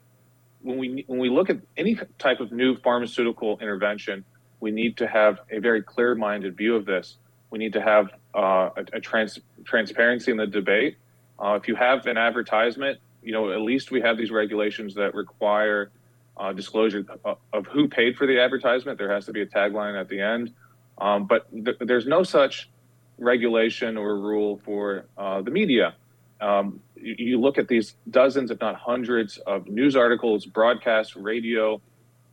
[0.63, 4.25] when we when we look at any type of new pharmaceutical intervention,
[4.61, 7.17] we need to have a very clear-minded view of this.
[7.51, 10.97] We need to have uh, a, a trans, transparency in the debate
[11.39, 15.15] uh, if you have an advertisement, you know, at least we have these regulations that
[15.15, 15.91] require
[16.37, 18.99] uh, disclosure of, who paid for the advertisement.
[18.99, 20.55] There has to be a tagline at the end.
[20.99, 22.71] Um, but th- there's no such
[23.19, 25.95] regulation or rule for uh, the media.
[26.41, 31.81] Um, you, you, look at these dozens, if not hundreds, of news articles, broadcasts, radio,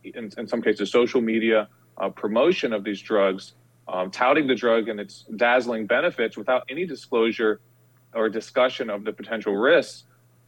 [0.04, 3.54] in, in some cases, social media uh, promotion of these drugs,
[3.88, 7.60] um, touting the drug and its dazzling benefits without any disclosure
[8.16, 10.04] or discussion of the potential risks,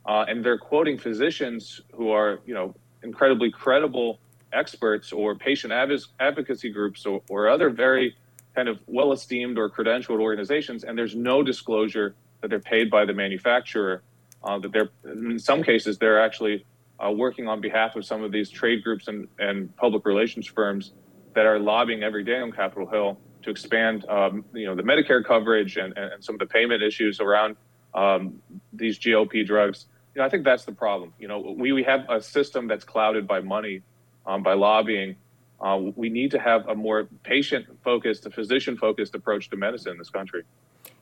[0.06, 4.18] uh, and they're quoting physicians who are, you know, incredibly credible
[4.52, 8.16] experts or patient advocacy groups or, or other very
[8.54, 13.12] kind of well-esteemed or credentialed organizations, and there's no disclosure that they're paid by the
[13.12, 14.02] manufacturer.
[14.42, 16.64] Uh, that they're in some cases they're actually
[17.04, 20.92] uh, working on behalf of some of these trade groups and, and public relations firms
[21.34, 25.24] that are lobbying every day on Capitol Hill to expand, um, you know, the Medicare
[25.24, 27.56] coverage and, and some of the payment issues around
[27.94, 28.40] um,
[28.72, 29.86] these GLP drugs.
[30.14, 31.12] You know, I think that's the problem.
[31.18, 33.82] You know, we, we have a system that's clouded by money,
[34.26, 35.16] um, by lobbying.
[35.60, 40.10] Uh, we need to have a more patient-focused, a physician-focused approach to medicine in this
[40.10, 40.42] country.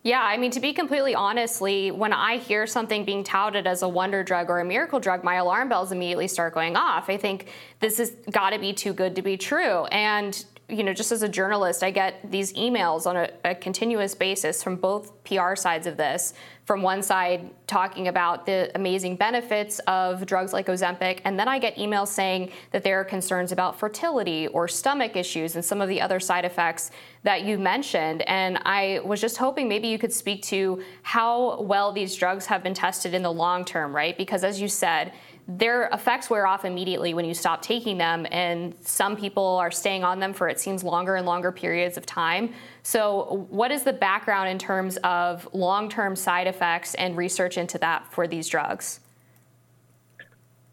[0.02, 3.88] Yeah, I mean, to be completely honestly, when I hear something being touted as a
[3.88, 7.10] wonder drug or a miracle drug, my alarm bells immediately start going off.
[7.10, 7.48] I think
[7.80, 9.86] this has got to be too good to be true.
[9.86, 14.16] And you know, just as a journalist, I get these emails on a, a, continuous
[14.16, 16.34] basis from both PR sides of this.
[16.64, 21.60] From one side, talking about the amazing benefits of drugs like Ozempic, and then I
[21.60, 25.88] get emails saying that there are concerns about fertility or stomach issues and some of
[25.88, 26.90] the other side effects
[27.22, 28.22] that you mentioned.
[28.22, 32.64] And I was just hoping maybe you could speak to how well these drugs have
[32.64, 34.18] been tested in the long term, right?
[34.18, 35.12] Because as you said,
[35.48, 40.02] their effects wear off immediately when you stop taking them, and some people are staying
[40.02, 42.52] on them for it seems longer and longer periods of time.
[42.82, 47.78] So, what is the background in terms of long term side effects and research into
[47.78, 49.00] that for these drugs?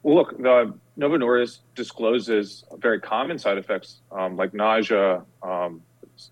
[0.01, 5.81] Well, look, the Novo Nordisk discloses very common side effects um, like nausea, um,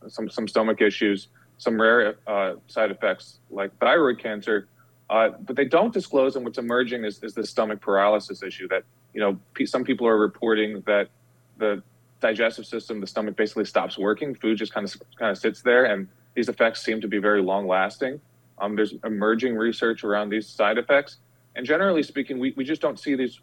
[0.07, 1.27] some, some stomach issues,
[1.57, 4.67] some rare uh, side effects like thyroid cancer
[5.11, 8.83] uh, but they don't disclose, and what's emerging is, is the stomach paralysis issue that,
[9.13, 11.09] you know, some people are reporting that
[11.57, 11.83] the
[12.21, 14.33] digestive system, the stomach basically stops working.
[14.33, 17.41] Food just kind of kind of sits there, and these effects seem to be very
[17.41, 18.21] long lasting.
[18.59, 21.17] Um, there's emerging research around these side effects,
[21.57, 23.41] and generally speaking, we, we just don't see these.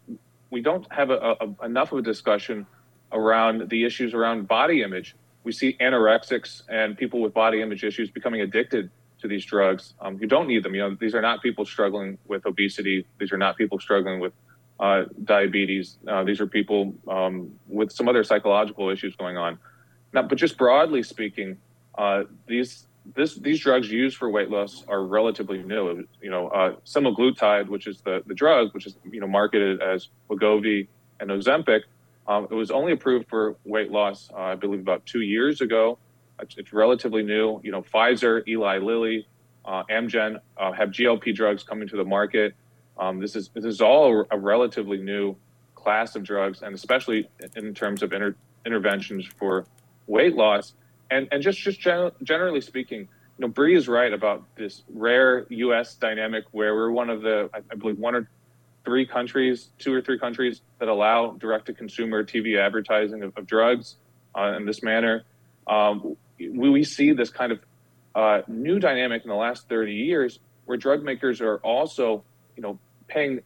[0.49, 2.65] We don't have a, a, enough of a discussion
[3.11, 5.15] around the issues around body image.
[5.43, 8.89] We see anorexics and people with body image issues becoming addicted
[9.21, 10.75] to these drugs um, who don't need them.
[10.75, 13.05] You know, these are not people struggling with obesity.
[13.19, 14.33] These are not people struggling with
[14.79, 15.97] uh, diabetes.
[16.07, 19.59] Uh, these are people um, with some other psychological issues going on.
[20.13, 21.57] Now, but just broadly speaking,
[21.97, 26.05] uh, these this, these drugs used for weight loss are relatively new.
[26.21, 30.09] You know, uh, semaglutide, which is the, the drug, which is you know marketed as
[30.29, 30.87] Wegovy
[31.19, 31.81] and Ozempic,
[32.27, 35.97] um, it was only approved for weight loss, uh, I believe, about two years ago.
[36.41, 37.59] It's, it's relatively new.
[37.63, 39.27] You know, Pfizer, Eli Lilly,
[39.65, 42.53] uh, Amgen uh, have GLP drugs coming to the market.
[42.97, 45.35] Um, this is this is all a, relatively new
[45.75, 48.35] class of drugs, and especially in terms of inter-
[48.65, 49.65] interventions for
[50.07, 50.73] weight loss.
[51.11, 53.07] And and just just gen- generally speaking, you
[53.39, 55.95] know, Bree is right about this rare U.S.
[55.95, 58.29] dynamic where we're one of the I, I believe one or
[58.85, 63.97] three countries, two or three countries that allow direct-to-consumer TV advertising of, of drugs
[64.35, 65.23] uh, in this manner.
[65.67, 67.59] Um, we, see this kind of
[68.15, 72.23] uh, new dynamic in the last 30 years where drug makers are also,
[72.55, 73.41] you know, paying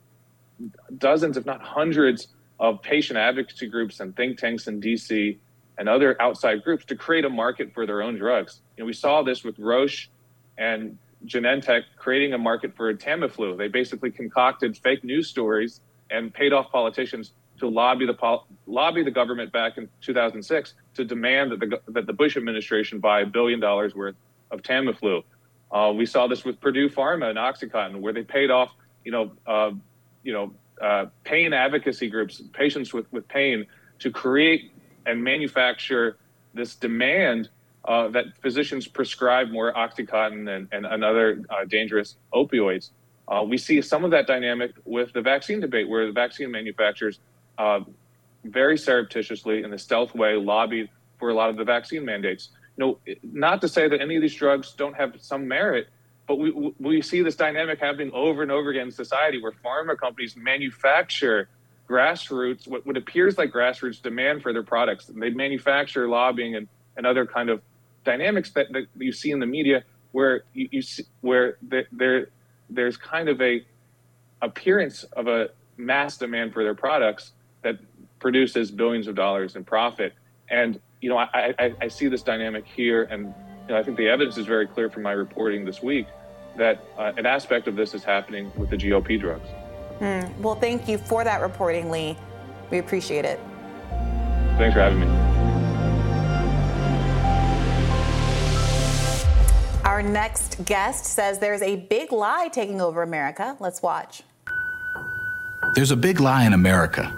[0.98, 2.28] dozens, if not hundreds,
[2.60, 5.38] of patient advocacy groups and think tanks in DC
[5.78, 8.62] and other outside groups to create a market for their own drugs.
[8.78, 10.10] You know, we saw this with Roche
[10.58, 13.58] and Genentech creating a market for Tamiflu.
[13.58, 19.12] They basically concocted fake news stories and paid off politicians to lobby the lobby the
[19.12, 23.60] government back in 2006 to demand that the that the Bush administration buy a billion
[23.60, 24.16] dollars worth
[24.52, 25.24] of Tamiflu.
[25.72, 28.72] Uh, we saw this with Purdue Pharma and OxyContin, where they paid off,
[29.04, 29.72] you know, uh,
[30.22, 33.66] you know, uh, pain advocacy groups, patients with, with pain,
[34.00, 34.72] to create
[35.08, 36.18] and manufacture
[36.54, 37.50] this demand
[37.86, 42.92] uh, that physicians prescribe more OxyContin and, and, and other uh, dangerous opioids.
[43.28, 47.20] Uh, we see some of that dynamic with the vaccine debate, where the vaccine manufacturers
[47.58, 47.82] Uh,
[48.44, 52.86] very surreptitiously, in a stealth way, lobbied for a lot of the vaccine mandates you
[52.86, 55.88] know, not to say that any of these drugs don't have some merit,
[56.28, 59.98] but we we see this dynamic happening over and over again in society where pharma
[59.98, 61.50] companies manufacture
[61.88, 65.06] grassroots what, what appears like grassroots demand for their products.
[65.06, 67.62] They manufacture lobbying and, and other kind of
[68.06, 72.30] dynamics that, that you see in the media where you, you see, where there
[72.70, 73.64] there's kind of a
[74.42, 77.32] appearance of a mass demand for their products
[78.24, 80.14] produces billions of dollars in profit.
[80.50, 83.26] And you know, I, I, I see this dynamic here, and
[83.68, 86.08] you know, I think the evidence is very clear from my reporting this week
[86.58, 89.48] that uh, an aspect of this is happening with the GLP drugs.
[90.00, 90.38] Mm.
[90.40, 92.18] Well, thank you for that reporting, Lee.
[92.72, 93.40] We appreciate it.
[94.58, 95.08] Thanks for having me.
[99.84, 103.58] Our next guest says there's a big lie taking over America.
[103.60, 104.24] Let's watch.
[105.76, 107.14] There's a big lie in America,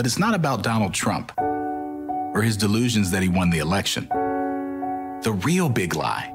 [0.00, 4.08] but it's not about Donald Trump or his delusions that he won the election.
[4.08, 6.32] The real big lie,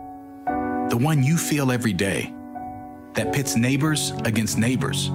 [0.91, 2.31] the one you feel every day,
[3.15, 5.09] that pits neighbors against neighbors,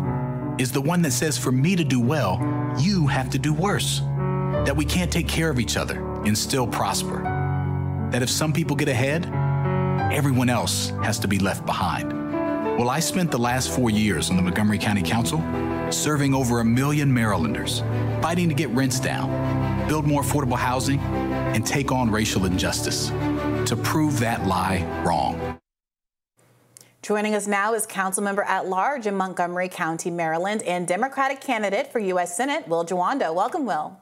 [0.59, 2.41] is the one that says for me to do well,
[2.77, 4.01] you have to do worse.
[4.65, 7.23] That we can't take care of each other and still prosper.
[8.11, 9.27] That if some people get ahead,
[10.13, 12.13] everyone else has to be left behind.
[12.77, 15.39] Well, I spent the last four years on the Montgomery County Council
[15.91, 17.80] serving over a million Marylanders,
[18.22, 19.28] fighting to get rents down
[19.91, 23.09] build more affordable housing, and take on racial injustice
[23.68, 25.59] to prove that lie wrong.
[27.03, 31.91] Joining us now is council member at large in Montgomery County, Maryland, and Democratic candidate
[31.91, 32.36] for U.S.
[32.36, 33.34] Senate, Will Jawando.
[33.34, 33.99] Welcome, Will.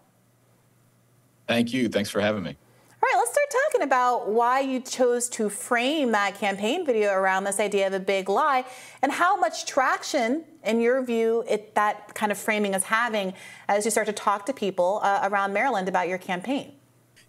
[1.47, 1.89] Thank you.
[1.89, 2.55] Thanks for having me.
[3.01, 7.45] All right, let's start talking about why you chose to frame that campaign video around
[7.45, 8.65] this idea of a big lie
[9.03, 13.35] and how much traction, in your view, it, that kind of framing is having
[13.69, 16.73] as you start to talk to people uh, around Maryland about your campaign.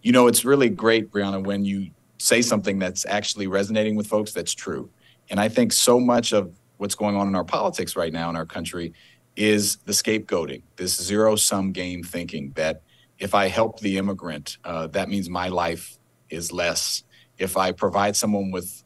[0.02, 4.34] You know, it's really great, Briahna, when you say something that's actually resonating with folks
[4.34, 4.90] that's true.
[5.30, 8.36] And I think so much of what's going on in our politics right now in
[8.36, 8.92] our country
[9.36, 12.82] is the scapegoating, this zero sum game thinking that
[13.20, 15.98] if I help the immigrant, uh, that means my life
[16.30, 17.04] is less.
[17.38, 18.84] If I provide someone with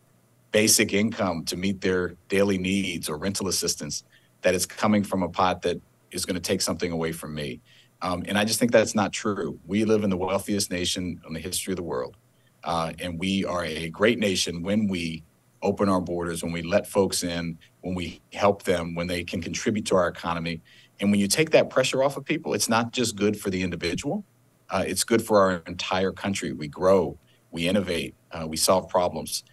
[0.51, 4.03] basic income to meet their daily needs or rental assistance,
[4.41, 5.81] that it's coming from a pot that
[6.11, 7.61] is going to take something away from me.
[8.01, 9.59] Um, and I just think that's not true.
[9.65, 12.17] We live in the wealthiest nation in the history of the world.
[12.63, 15.23] Uh, and we are a great nation when we
[15.61, 19.41] open our borders, when we let folks in, when we help them, when they can
[19.41, 20.61] contribute to our economy.
[20.99, 23.61] And when you take that pressure off of people, it's not just good for the
[23.61, 24.23] individual,
[24.69, 26.53] uh, it's good for our entire country.
[26.53, 27.17] We grow,
[27.51, 29.43] we innovate, uh, we solve problems.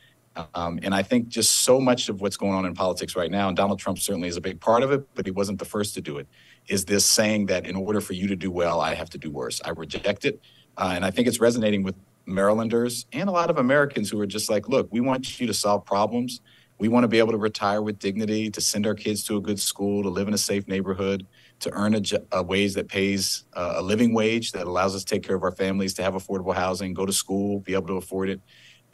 [0.55, 3.49] Um, and I think just so much of what's going on in politics right now,
[3.49, 5.95] and Donald Trump certainly is a big part of it, but he wasn't the first
[5.95, 6.29] to do it,
[6.69, 9.31] is this saying that in order for you to do well, I have to do
[9.31, 9.61] worse.
[9.65, 10.41] I reject it.
[10.77, 14.27] Uh, and I think it's resonating with Marylanders and a lot of Americans who are
[14.27, 16.41] just like, look, we want you to solve problems.
[16.81, 19.41] We want to be able to retire with dignity, to send our kids to a
[19.41, 21.27] good school, to live in a safe neighborhood,
[21.61, 22.01] to earn a,
[22.33, 25.43] a wage that pays uh, a living wage that allows us to take care of
[25.43, 28.41] our families, to have affordable housing, go to school, be able to afford it.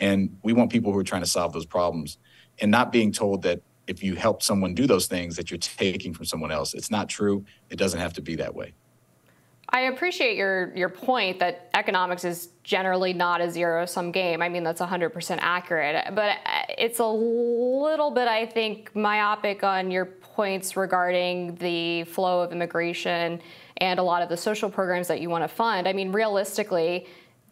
[0.01, 2.19] And we want people who are trying to solve those problems
[2.59, 6.13] and not being told that if you help someone do those things that you're taking
[6.13, 6.75] from someone else.
[6.75, 7.45] It's not true.
[7.71, 8.75] It doesn't have to be that way.
[9.71, 14.41] I appreciate your your point that economics is generally not a zero sum game.
[14.41, 19.91] I mean that's 100% accurate, but uh, it's a little bit I think myopic on
[19.91, 23.41] your points regarding the flow of immigration
[23.79, 25.89] and a lot of the social programs that you want to fund.
[25.89, 27.07] I mean realistically,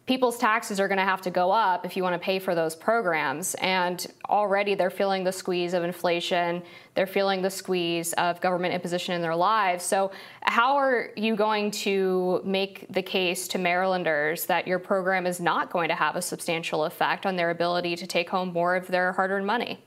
[0.06, 2.54] people's taxes are going to have to go up if you want to pay for
[2.54, 3.54] those programs.
[3.54, 6.62] And already they're feeling the squeeze of inflation,
[6.94, 9.82] they're feeling the squeeze of government imposition in their lives.
[9.84, 10.10] So,
[10.42, 15.70] how are you going to make the case to Marylanders that your program is not
[15.70, 19.12] going to have a substantial effect on their ability to take home more of their
[19.12, 19.82] hard earned money?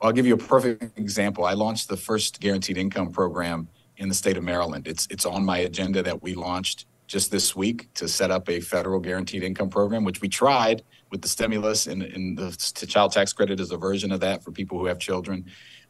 [0.00, 1.44] I'll give you a perfect example.
[1.44, 4.86] I launched the first guaranteed income program in the state of Maryland.
[4.86, 8.60] It's, it's on my agenda that we launched just this week to set up a
[8.60, 13.32] federal guaranteed income program, which we tried with the stimulus and, and the child tax
[13.32, 15.44] credit is a version of that for people who have children.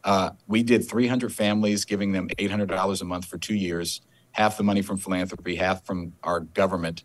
[0.05, 4.03] Uh, we did 300 families, giving them $800 a month for two years,
[4.33, 7.05] half the money from philanthropy, half from our government.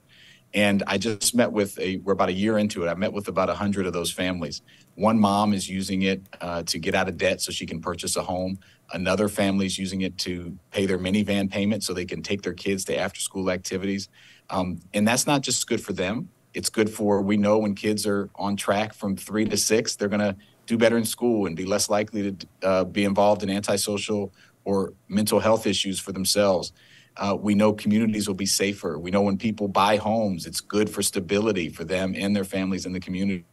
[0.53, 2.89] And I just met with a, we're about a year into it.
[2.89, 4.61] I met with about 100 of those families.
[4.95, 8.17] One mom is using it uh, to get out of debt so she can purchase
[8.17, 8.59] a home.
[8.93, 12.53] Another family is using it to pay their minivan payment so they can take their
[12.53, 14.09] kids to after school activities.
[14.49, 16.29] Um, and that's not just good for them.
[16.53, 20.09] It's good for, we know when kids are on track from three to six, they're
[20.09, 20.35] going to
[20.65, 24.33] do better in school and be less likely to uh, be involved in antisocial
[24.65, 26.73] or mental health issues for themselves.
[27.17, 28.97] Uh, we know communities will be safer.
[28.97, 32.85] We know when people buy homes, it's good for stability for them and their families
[32.85, 33.45] in the community.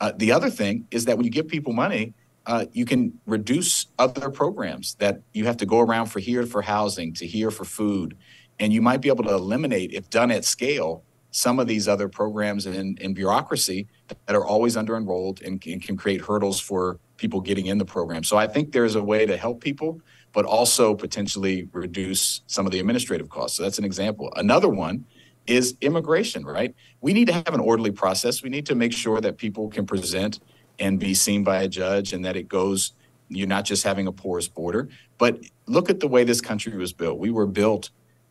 [0.00, 2.14] Uh, the other thing is that when you give people money,
[2.46, 6.62] uh, you can reduce other programs that you have to go around for here for
[6.62, 8.16] housing, to here for food.
[8.58, 12.08] And you might be able to eliminate, if done at scale, some of these other
[12.08, 17.40] programs in bureaucracy that are always under enrolled and, and can create hurdles for people
[17.40, 18.24] getting in the program.
[18.24, 20.00] So I think there's a way to help people,
[20.36, 23.56] but also potentially reduce some of the administrative costs.
[23.56, 24.30] So that's an example.
[24.36, 25.06] Another one
[25.46, 26.74] is immigration, right?
[27.00, 28.42] We need to have an orderly process.
[28.42, 30.40] We need to make sure that people can present
[30.78, 32.92] and be seen by a judge and that it goes,
[33.30, 34.90] you're not just having a porous border.
[35.16, 37.18] But look at the way this country was built.
[37.18, 37.88] We were built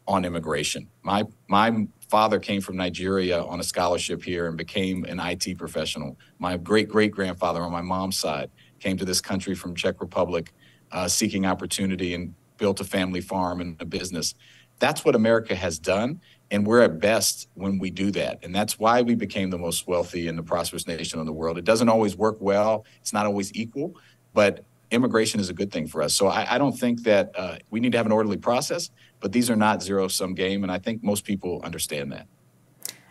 [0.08, 0.88] on immigration.
[1.02, 6.20] My my father came from Nigeria on a scholarship here and became an IT professional.
[6.38, 10.54] My great great grandfather on my mom's side came to this country from Czech Republic,
[10.96, 14.34] uh, seeking opportunity and built a family farm and a business.
[14.80, 16.22] That's what America has done,
[16.52, 18.40] and we're at best when we do that.
[18.44, 21.58] And that's why we became the most wealthy and the prosperous nation in the world.
[21.58, 22.86] It doesn't always work well.
[23.02, 23.96] It's not always equal,
[24.34, 26.14] but immigration is a good thing for us.
[26.14, 28.90] So I, I don't think that uh, we need to have an orderly process,
[29.20, 32.28] but these are not zero sum game, and I think most people understand that.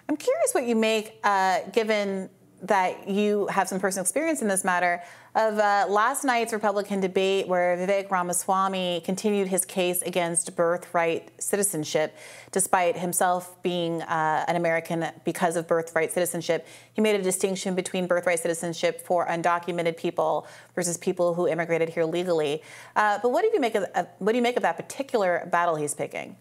[0.09, 2.31] I'm curious what you make, uh, given
[2.63, 5.03] that you have some personal experience in this matter
[5.35, 12.17] of uh, last night's Republican debate where Vivek Ramaswamy continued his case against birthright citizenship,
[12.53, 16.67] despite himself being uh, an American because of birthright citizenship.
[16.93, 22.05] He made a distinction between birthright citizenship for undocumented people versus people who immigrated here
[22.05, 22.63] legally.
[22.95, 23.87] Uh, but what do you make of
[24.19, 26.37] what do you make of that particular battle he's picking?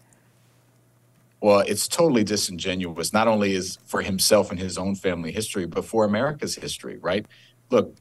[1.40, 5.84] Well, it's totally disingenuous, not only is for himself and his own family history, but
[5.84, 7.26] for America's history, right?
[7.70, 7.96] Look,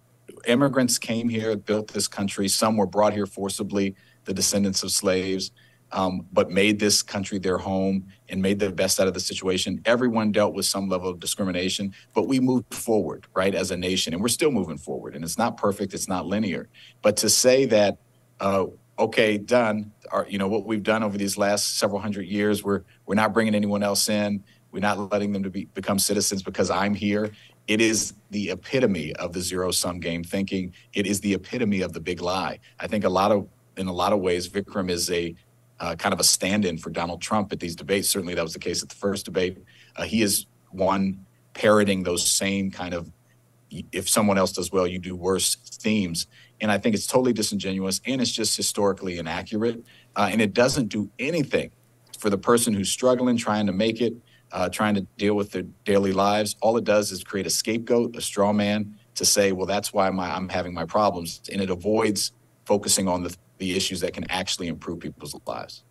[0.45, 2.47] immigrants came here, built this country.
[2.47, 5.51] Some were brought here forcibly, the descendants of slaves,
[5.91, 9.81] um, but made this country their home and made the best out of the situation.
[9.85, 14.13] Everyone dealt with some level of discrimination, but we moved forward, right, as a nation,
[14.13, 15.15] and we're still moving forward.
[15.15, 16.69] And it's not perfect, it's not linear.
[17.01, 17.99] But to say that,
[18.39, 18.65] uh,
[18.97, 19.91] okay, done.
[20.27, 22.63] You know what we've done over these last several hundred years.
[22.63, 24.43] We're we're not bringing anyone else in.
[24.71, 27.31] We're not letting them to be, become citizens because I'm here.
[27.67, 30.73] It is the epitome of the zero sum game thinking.
[30.93, 32.59] It is the epitome of the big lie.
[32.79, 33.47] I think a lot of
[33.77, 35.35] in a lot of ways, Vikram is a
[35.79, 38.09] uh, kind of a stand-in for Donald Trump at these debates.
[38.09, 39.57] Certainly, that was the case at the first debate.
[39.95, 43.11] Uh, he is one parroting those same kind of
[43.91, 46.27] if someone else does well, you do worse themes.
[46.61, 49.83] And I think it's totally disingenuous and it's just historically inaccurate.
[50.15, 51.71] Uh, and it doesn't do anything
[52.19, 54.13] for the person who's struggling, trying to make it,
[54.53, 56.55] uh, trying to deal with their daily lives.
[56.61, 60.09] All it does is create a scapegoat, a straw man to say, well, that's why
[60.11, 61.41] my, I'm having my problems.
[61.51, 62.31] And it avoids
[62.65, 65.83] focusing on the, the issues that can actually improve people's lives.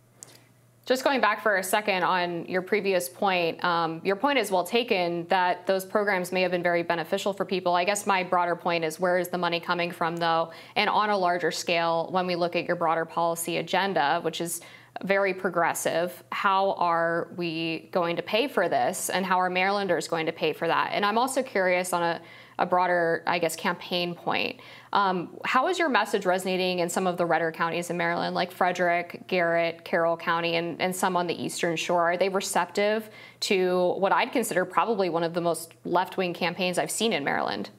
[0.85, 4.65] Just going back for a second on your previous point, um, your point is well
[4.65, 7.73] taken that those programs may have been very beneficial for people.
[7.73, 10.51] I guess my broader point is where is the money coming from, though?
[10.75, 14.59] And on a larger scale, when we look at your broader policy agenda, which is
[15.01, 19.09] very progressive, how are we going to pay for this?
[19.09, 20.91] And how are Marylanders going to pay for that?
[20.93, 22.21] And I'm also curious on a,
[22.59, 24.59] a broader, I guess, campaign point.
[24.93, 28.51] Um, how is your message resonating in some of the redder counties in Maryland, like
[28.51, 32.03] Frederick, Garrett, Carroll County, and, and some on the Eastern Shore?
[32.03, 33.09] Are they receptive
[33.41, 37.23] to what I'd consider probably one of the most left wing campaigns I've seen in
[37.23, 37.71] Maryland?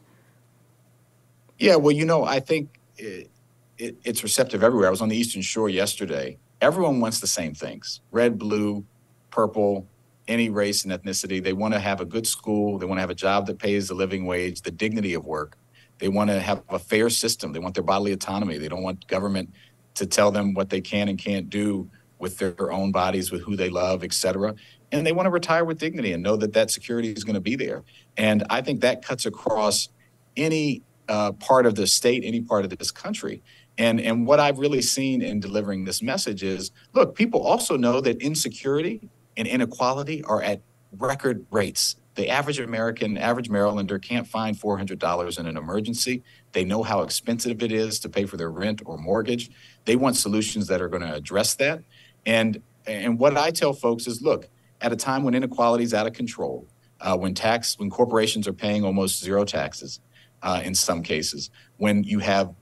[1.60, 3.30] Yeah, well, you know, I think it,
[3.78, 4.88] it, it's receptive everywhere.
[4.88, 6.38] I was on the Eastern Shore yesterday.
[6.64, 8.86] Everyone wants the same things red, blue,
[9.30, 9.86] purple,
[10.28, 11.44] any race and ethnicity.
[11.44, 12.78] They want to have a good school.
[12.78, 15.58] They want to have a job that pays a living wage, the dignity of work.
[15.98, 17.52] They want to have a fair system.
[17.52, 18.56] They want their bodily autonomy.
[18.56, 19.52] They don't want government
[19.96, 23.56] to tell them what they can and can't do with their own bodies, with who
[23.56, 24.54] they love, et cetera.
[24.90, 27.42] And they want to retire with dignity and know that that security is going to
[27.42, 27.84] be there.
[28.16, 29.90] And I think that cuts across
[30.34, 30.80] any
[31.10, 33.42] uh, part of the state, any part of this country.
[33.78, 38.00] And, and what I've really seen in delivering this message is look, people also know
[38.00, 40.60] that insecurity and inequality are at
[40.92, 41.96] record rates.
[42.14, 46.22] The average American, average Marylander can't find $400 in an emergency.
[46.52, 49.50] They know how expensive it is to pay for their rent or mortgage.
[49.84, 51.82] They want solutions that are going to address that.
[52.24, 54.48] And And what I tell folks is look,
[54.80, 56.68] at a time when inequality is out of control,
[57.00, 60.00] uh, when tax, when corporations are paying almost zero taxes
[60.42, 62.54] uh, in some cases, when you have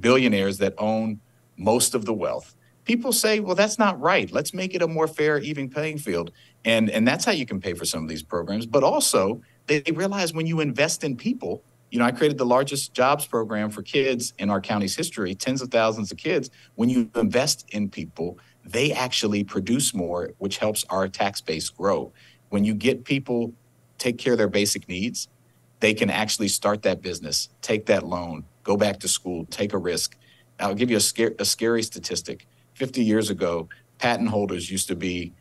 [0.00, 1.20] billionaires that own
[1.56, 4.30] most of the wealth, people say, well, that's not right.
[4.30, 6.32] Let's make it a more fair, even playing field.
[6.64, 8.66] And, and that's how you can pay for some of these programs.
[8.66, 12.92] But also, they realize when you invest in people, you know, I created the largest
[12.92, 16.50] jobs program for kids in our county's history, tens of thousands of kids.
[16.74, 22.12] When you invest in people, they actually produce more, which helps our tax base grow.
[22.48, 23.52] When you get people
[23.98, 25.28] take care of their basic needs,
[25.80, 29.78] they can actually start that business, take that loan, go back to school, take a
[29.78, 30.16] risk.
[30.58, 32.46] I'll give you a, scare, a scary statistic.
[32.74, 33.68] 50 years ago,
[33.98, 35.32] patent holders used to be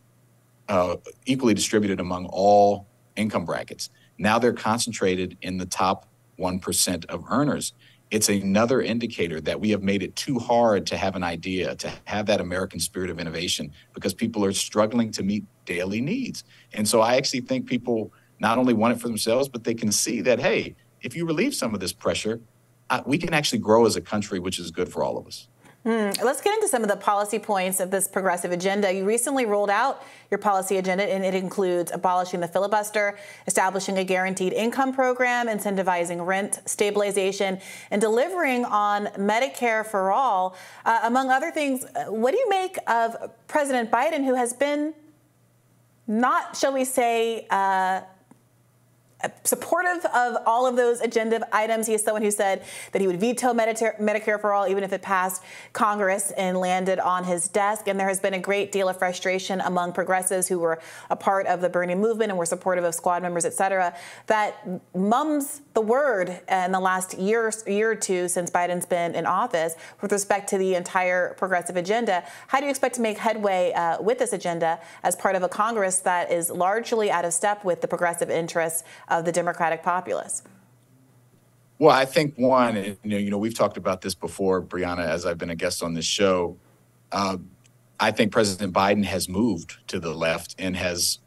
[0.69, 3.89] uh, equally distributed among all income brackets.
[4.17, 6.07] Now they're concentrated in the top
[6.39, 7.73] 1% of earners.
[8.11, 11.91] It's another indicator that we have made it too hard to have an idea, to
[12.05, 16.43] have that American spirit of innovation, because people are struggling to meet daily needs.
[16.73, 19.91] And so I actually think people not only want it for themselves, but they can
[19.91, 22.39] see that, hey, if you relieve some of this pressure,
[22.89, 25.47] uh, we can actually grow as a country, which is good for all of us.
[25.83, 26.11] Hmm.
[26.23, 28.89] Let's get into some of the policy points of this progressive agenda.
[28.93, 30.01] You recently rolled out
[30.31, 36.25] your policy agenda, and it includes abolishing the filibuster, establishing a guaranteed income program, incentivizing
[36.25, 37.59] rent stabilization,
[37.91, 40.55] and delivering on Medicare for all,
[40.85, 41.83] uh, among other things.
[41.83, 43.17] Uh, what do you make of
[43.49, 44.93] President Biden, who has been
[46.07, 48.01] not, shall we say, uh,
[49.43, 51.87] supportive of all of those agenda items.
[51.87, 55.01] He is someone who said that he would veto Medicare, for all, even if it
[55.01, 55.43] passed
[55.73, 57.87] Congress and landed on his desk.
[57.87, 60.79] And there has been a great deal of frustration among progressives who were
[61.09, 63.95] a part of the Bernie movement and were supportive of squad members, et cetera,
[64.27, 69.25] that mums the word in the last year, year or two since Biden's been in
[69.25, 72.23] office with respect to the entire progressive agenda.
[72.47, 75.49] How do you expect to make headway uh, with this agenda as part of a
[75.49, 78.83] Congress that is largely out of step with the progressive interests
[79.13, 80.43] of the Democratic populace?
[81.79, 85.25] Well, I think one, you know, you know, we've talked about this before, Briahna, as
[85.25, 86.57] I've been a guest on this show.
[87.11, 87.37] Uh,
[87.99, 91.19] I think President Biden has moved to the left and has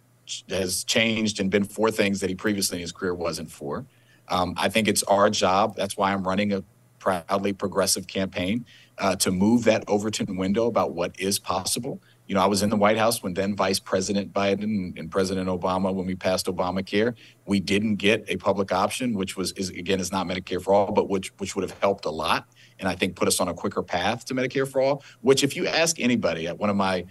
[0.49, 3.87] has changed and been for things that he previously in his career wasn't for.
[4.29, 5.77] Um, I think it's our job.
[5.77, 6.65] That's why I'm running a
[6.99, 8.67] proudly progressive campaign
[8.99, 12.71] uh, to move that Overton window about what is possible you know, I was in
[12.71, 17.15] the White House when then Vice President Biden and President Obama, when we passed Obamacare,
[17.47, 20.93] we didn't get a public option, which was, is, again, is not Medicare for all,
[20.93, 22.49] but which which would have helped a lot,
[22.79, 25.05] and I think put us on a quicker path to Medicare for all.
[25.21, 27.07] Which, if you ask anybody, uh, one of my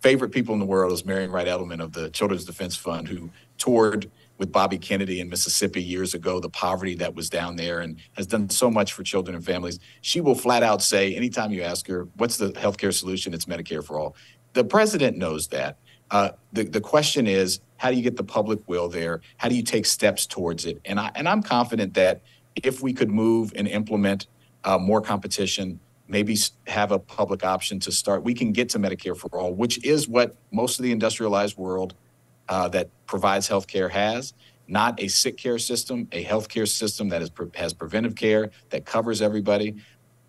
[0.00, 3.30] favorite people in the world is Marian Wright Edelman of the Children's Defense Fund, who
[3.58, 7.96] toured with Bobby Kennedy in Mississippi years ago, the poverty that was down there, and
[8.12, 9.78] has done so much for children and families.
[10.02, 13.32] She will flat out say, anytime you ask her, what's the healthcare solution?
[13.32, 14.14] It's Medicare for all.
[14.56, 15.76] The president knows that.
[16.10, 19.20] Uh, the, the question is, how do you get the public will there?
[19.36, 20.80] How do you take steps towards it?
[20.86, 22.22] And, I, and I'm confident that
[22.54, 24.28] if we could move and implement
[24.64, 25.78] uh, more competition,
[26.08, 26.38] maybe
[26.68, 30.08] have a public option to start, we can get to Medicare for all, which is
[30.08, 31.92] what most of the industrialized world
[32.48, 34.32] uh, that provides health care has.
[34.68, 38.86] Not a sick care system, a health care system that is, has preventive care that
[38.86, 39.76] covers everybody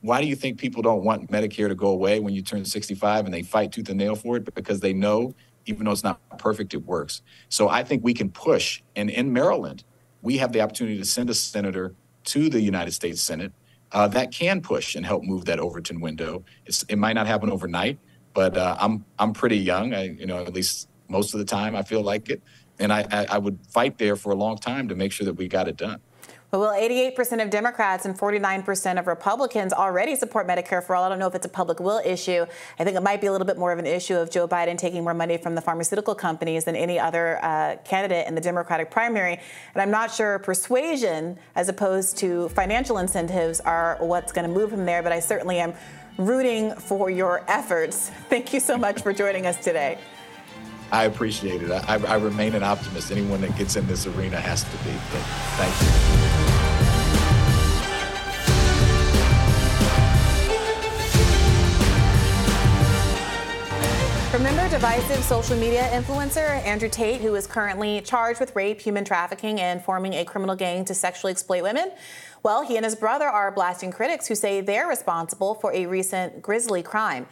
[0.08, 3.26] why do you think people don't want Medicare to go away when you turn 65
[3.26, 4.56] and they fight tooth and nail for it?
[4.56, 5.36] Because they know,
[5.66, 7.22] even though it's not perfect, it works.
[7.50, 8.82] So I think we can push.
[8.96, 9.84] And in Maryland,
[10.22, 11.94] we have the opportunity to send a senator
[12.24, 13.52] to the United States Senate
[13.92, 16.44] uh, that can push and help move that Overton window.
[16.66, 18.00] It's, it might not happen overnight,
[18.34, 19.94] but uh, I'm I'm pretty young.
[19.94, 22.42] I, you know, at least most of the time, I feel like it,
[22.80, 25.34] and I, I, I would fight there for a long time to make sure that
[25.34, 26.00] we got it done.
[26.50, 31.04] But well, 88% of Democrats and 49% of Republicans already support Medicare for all.
[31.04, 32.46] I don't know if it's a public will issue.
[32.80, 34.78] I think it might be a little bit more of an issue of Joe Biden
[34.78, 38.90] taking more money from the pharmaceutical companies than any other uh, candidate in the Democratic
[38.90, 39.34] primary.
[39.34, 44.72] And I'm not sure persuasion as opposed to financial incentives are what's going to move
[44.72, 45.74] him there, but I certainly am
[46.18, 48.10] rooting for your efforts.
[48.30, 49.98] Thank you so much for joining us today.
[50.92, 51.72] I appreciate it.
[51.72, 53.12] I, I, remain an optimist.
[53.12, 54.92] Anyone that gets in this arena has to be.
[55.12, 55.22] But
[55.58, 56.68] thank you.
[64.38, 69.60] Remember divisive social media influencer Andrew Tate, who is currently charged with rape, human trafficking,
[69.60, 71.92] and forming a criminal gang to sexually exploit women?
[72.44, 76.42] Well, he and his brother are blasting critics who say they're responsible for a recent
[76.42, 77.26] grisly crime.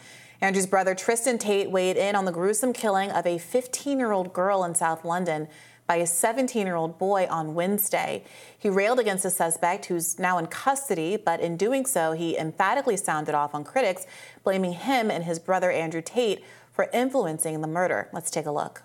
[0.46, 4.32] Andrew's brother Tristan Tate weighed in on the gruesome killing of a 15 year old
[4.32, 5.48] girl in South London
[5.88, 8.24] by a 17 year old boy on Wednesday.
[8.56, 12.96] He railed against the suspect, who's now in custody, but in doing so, he emphatically
[12.96, 14.06] sounded off on critics,
[14.44, 18.08] blaming him and his brother Andrew Tate for influencing the murder.
[18.14, 18.84] Let's take a look.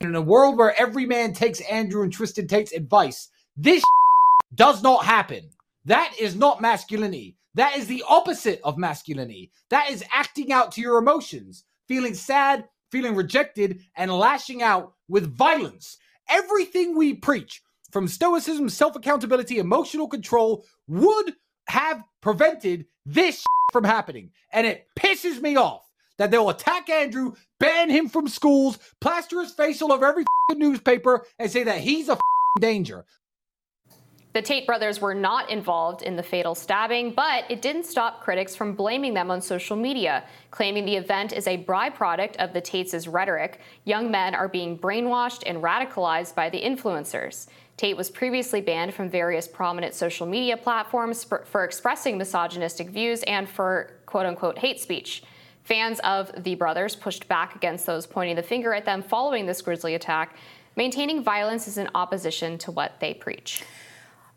[0.00, 3.82] In a world where every man takes Andrew and Tristan Tate's advice, this
[4.54, 5.48] does not happen.
[5.86, 7.37] That is not masculinity.
[7.58, 9.50] That is the opposite of masculinity.
[9.70, 15.34] That is acting out to your emotions, feeling sad, feeling rejected, and lashing out with
[15.36, 15.98] violence.
[16.30, 17.60] Everything we preach,
[17.90, 21.32] from stoicism, self accountability, emotional control, would
[21.68, 24.30] have prevented this from happening.
[24.52, 25.82] And it pisses me off
[26.18, 30.24] that they'll attack Andrew, ban him from schools, plaster his face all over every
[30.54, 32.18] newspaper, and say that he's a
[32.60, 33.04] danger.
[34.38, 38.54] The Tate brothers were not involved in the fatal stabbing, but it didn't stop critics
[38.54, 43.08] from blaming them on social media, claiming the event is a byproduct of the Tates'
[43.08, 43.58] rhetoric.
[43.84, 47.48] Young men are being brainwashed and radicalized by the influencers.
[47.76, 53.24] Tate was previously banned from various prominent social media platforms for, for expressing misogynistic views
[53.24, 55.24] and for quote unquote hate speech.
[55.64, 59.60] Fans of the brothers pushed back against those pointing the finger at them following this
[59.60, 60.36] grisly attack,
[60.76, 63.64] maintaining violence is in opposition to what they preach.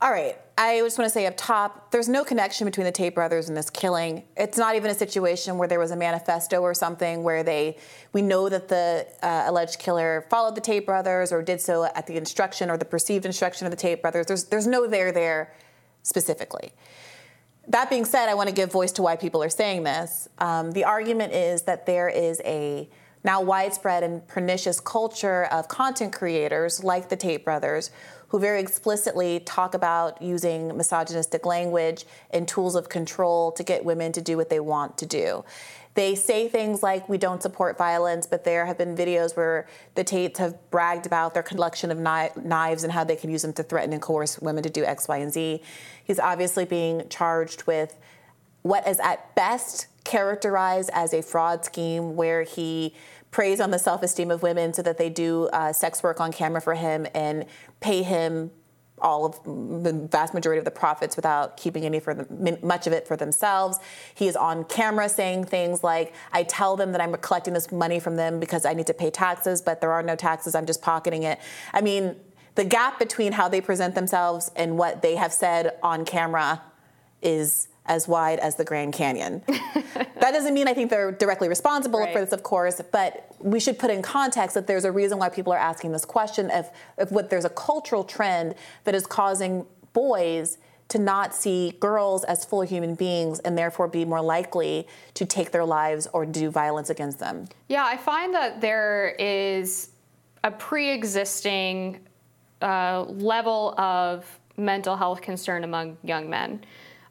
[0.04, 3.14] All right, I just want to say up top, there's no connection between the Tate
[3.14, 4.24] brothers and this killing.
[4.36, 7.78] It's not even a situation where there was a manifesto or something where they,
[8.12, 12.08] we know that the uh, alleged killer followed the Tate brothers or did so at
[12.08, 14.26] the instruction or the perceived instruction of the Tate brothers.
[14.26, 15.54] There's, there's no there there
[16.02, 16.72] specifically.
[17.68, 20.28] That being said, I want to give voice to why people are saying this.
[20.40, 22.90] Um, the argument is that there is a
[23.24, 27.92] now widespread and pernicious culture of content creators like the Tate brothers
[28.32, 34.14] who very explicitly talk about using misogynistic language and tools of control to get women
[34.14, 35.44] to do what they want to do.
[35.96, 40.06] They say things like, we don't support violence, but there have been videos where the
[40.06, 43.64] Tates have bragged about their collection of knives and how they can use them to
[43.64, 45.62] threaten and coerce women to do X, Y, and Z.
[46.02, 47.98] He's obviously being charged with
[48.62, 52.96] what is at best characterized as a fraud scheme where he
[53.32, 56.62] preys on the self-esteem of women so that they do uh, sex work on camera
[56.62, 57.46] for him and
[57.80, 58.52] pay him
[59.02, 62.94] all of the vast majority of the profits without keeping any for them, much of
[62.94, 63.80] it for themselves.
[64.14, 68.00] He is on camera saying things like, "I tell them that I'm collecting this money
[68.00, 70.54] from them because I need to pay taxes, but there are no taxes.
[70.54, 71.40] I'm just pocketing it."
[71.74, 72.16] I mean,
[72.56, 76.62] the gap between how they present themselves and what they have said on camera
[77.22, 79.42] is as wide as the Grand Canyon.
[79.48, 82.14] that doesn't mean I think they're directly responsible right.
[82.14, 85.30] for this, of course, but we should put in context that there's a reason why
[85.30, 89.66] people are asking this question of, of what there's a cultural trend that is causing
[89.94, 90.58] boys
[90.90, 95.52] to not see girls as full human beings and therefore be more likely to take
[95.52, 97.48] their lives or do violence against them.
[97.70, 99.92] Yeah, I find that there is
[100.44, 102.02] a pre existing
[102.62, 104.26] uh, level of
[104.58, 106.62] mental health concern among young men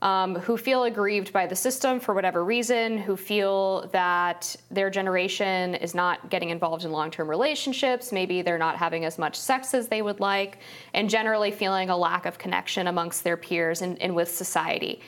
[0.02, 5.74] um, who feel aggrieved by the system for whatever reason, who feel that their generation
[5.74, 9.74] is not getting involved in long term relationships, maybe they're not having as much sex
[9.74, 10.58] as they would like,
[10.94, 15.00] and generally feeling a lack of connection amongst their peers and, and with society.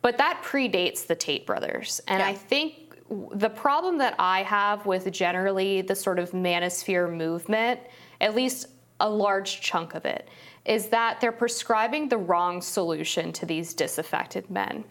[0.00, 2.00] But that predates the Tate brothers.
[2.08, 2.28] And yeah.
[2.28, 2.96] I think
[3.32, 7.80] the problem that I have with generally the sort of manosphere movement,
[8.20, 8.66] at least
[9.00, 10.28] a large chunk of it,
[10.68, 14.84] is that they're prescribing the wrong solution to these disaffected men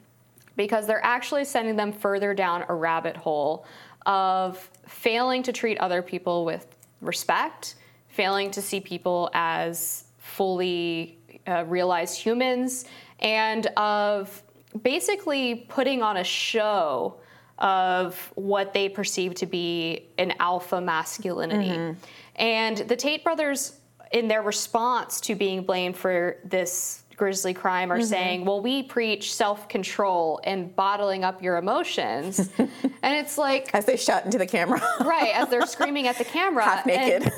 [0.56, 3.64] because they're actually sending them further down a rabbit hole
[4.08, 6.66] of failing to treat other people with
[7.00, 7.76] respect,
[8.08, 12.86] failing to see people as fully uh, realized humans,
[13.20, 14.42] and of
[14.82, 17.18] basically putting on a show
[17.60, 21.70] of what they perceive to be an alpha masculinity.
[21.70, 22.00] Mm-hmm.
[22.36, 23.74] And the Tate brothers
[24.12, 28.06] in their response to being blamed for this grisly crime are mm-hmm.
[28.06, 32.50] saying, well, we preach self control and bottling up your emotions.
[32.58, 32.70] and
[33.04, 33.74] it's like.
[33.74, 34.82] As they shut into the camera.
[35.02, 36.64] right, as they're screaming at the camera.
[36.64, 37.32] Half naked.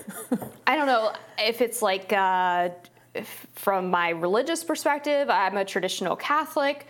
[0.67, 2.13] I don't know if it's like.
[2.13, 2.69] Uh,
[3.55, 6.85] from my religious perspective, I'm a traditional Catholic.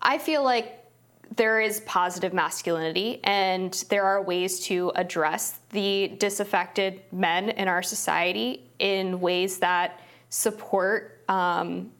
[0.00, 0.84] I feel like
[1.36, 7.82] there is positive masculinity, and there are ways to address the disaffected men in our
[7.82, 10.00] society in ways that
[10.30, 11.90] support um,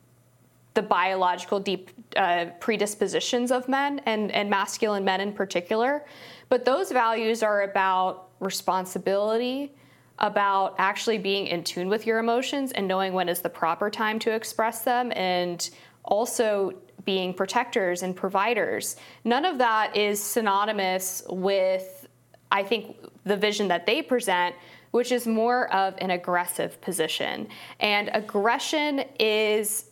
[0.75, 6.05] the biological deep uh, predispositions of men and, and masculine men in particular.
[6.49, 9.73] But those values are about responsibility,
[10.19, 14.19] about actually being in tune with your emotions and knowing when is the proper time
[14.21, 15.71] to express them, and
[16.05, 16.73] also
[17.05, 18.97] being protectors and providers.
[19.25, 22.07] None of that is synonymous with,
[22.51, 24.55] I think, the vision that they present,
[24.91, 27.49] which is more of an aggressive position.
[27.81, 29.87] And aggression is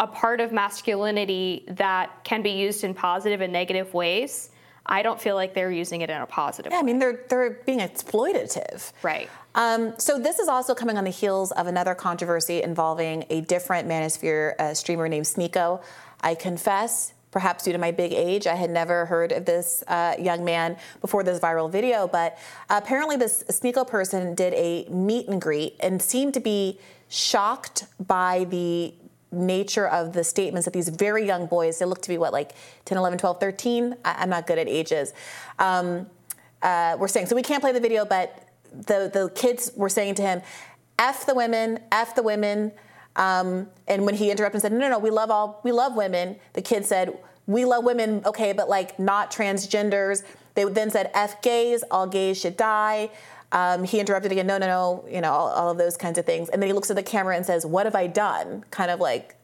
[0.00, 4.50] a part of masculinity that can be used in positive and negative ways.
[4.84, 7.60] I don't feel like they're using it in a positive Yeah, I mean, they're they're
[7.64, 8.92] being exploitative.
[9.02, 9.30] Right.
[9.54, 13.88] Um, so this is also coming on the heels of another controversy involving a different
[13.88, 15.82] Manosphere uh, streamer named Sneako.
[16.20, 20.14] I confess, perhaps due to my big age, I had never heard of this uh,
[20.18, 22.38] young man before this viral video, but
[22.70, 26.78] apparently this Sneako person did a meet and greet and seemed to be
[27.08, 28.94] shocked by the
[29.32, 32.52] nature of the statements that these very young boys, they look to be what, like
[32.84, 33.96] 10, 11, 12, 13?
[34.04, 35.14] I- I'm not good at ages.
[35.58, 36.06] Um,
[36.62, 37.26] uh, were saying.
[37.26, 40.42] So we can't play the video, but the, the kids were saying to him,
[40.98, 42.72] F the women, F the women.
[43.16, 45.96] Um, and when he interrupted and said, no, no, no, we love all, we love
[45.96, 47.16] women, the kid said,
[47.46, 50.22] we love women, okay, but like not transgenders.
[50.54, 53.10] They then said, F gays, all gays should die.
[53.50, 56.24] Um, he interrupted again, no, no, no, you know, all, all of those kinds of
[56.24, 56.48] things.
[56.48, 58.64] And then he looks at the camera and says, what have I done?
[58.70, 59.36] Kind of like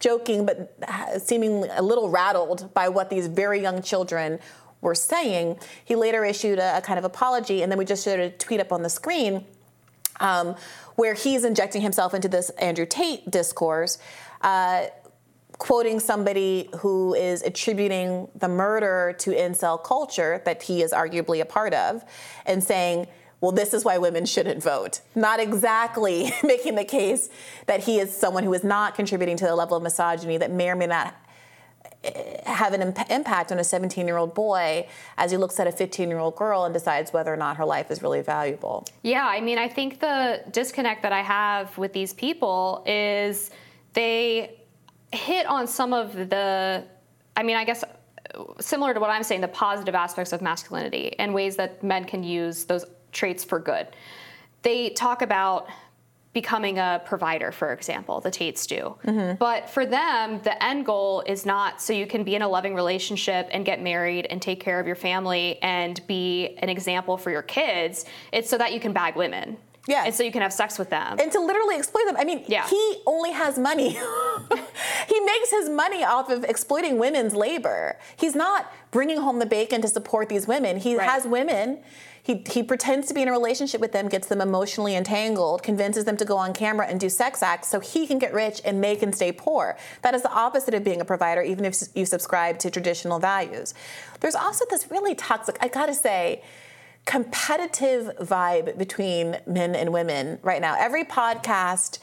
[0.00, 0.76] joking, but
[1.18, 4.38] seeming a little rattled by what these very young children
[4.80, 5.58] were saying.
[5.84, 8.60] He later issued a, a kind of apology, and then we just showed a tweet
[8.60, 9.46] up on the screen
[10.20, 10.54] um,
[10.98, 13.98] where he's injecting himself into this Andrew Tate discourse.
[14.40, 14.86] Uh,
[15.58, 21.44] quoting somebody who is attributing the murder to incel culture that he is arguably a
[21.44, 22.04] part of
[22.46, 23.06] and saying,
[23.40, 25.00] well, this is why women shouldn't vote.
[25.14, 27.28] Not exactly making the case
[27.66, 30.68] that he is someone who is not contributing to the level of misogyny that may
[30.68, 31.14] or may not
[32.46, 35.72] have an imp- impact on a 17 year old boy as he looks at a
[35.72, 38.84] 15 year old girl and decides whether or not her life is really valuable.
[39.02, 43.50] Yeah, I mean, I think the disconnect that I have with these people is
[43.94, 44.60] they
[45.12, 46.84] hit on some of the,
[47.36, 47.82] I mean, I guess
[48.60, 52.22] similar to what I'm saying, the positive aspects of masculinity and ways that men can
[52.22, 53.88] use those traits for good.
[54.62, 55.68] They talk about
[56.40, 58.94] becoming a provider, for example, the Tates do.
[59.04, 59.34] Mm-hmm.
[59.40, 62.76] But for them, the end goal is not so you can be in a loving
[62.76, 67.32] relationship and get married and take care of your family and be an example for
[67.32, 68.04] your kids.
[68.30, 69.56] It's so that you can bag women.
[69.88, 70.04] Yeah.
[70.04, 71.16] And so you can have sex with them.
[71.18, 72.16] And to literally exploit them.
[72.16, 72.68] I mean, Yeah.
[72.68, 73.98] he only has money.
[75.08, 77.98] he makes his money off of exploiting women's labor.
[78.16, 80.76] He's not bringing home the bacon to support these women.
[80.76, 81.78] He has women.
[82.22, 86.04] He, he pretends to be in a relationship with them, gets them emotionally entangled, convinces
[86.04, 88.84] them to go on camera and do sex acts so he can get rich and
[88.84, 89.78] they can stay poor.
[90.02, 93.72] That is the opposite of being a provider, even if you subscribe to traditional values.
[94.20, 96.42] There's also this really toxic, I gotta say,
[97.06, 100.76] competitive vibe between men and women right now.
[100.78, 101.98] Every podcast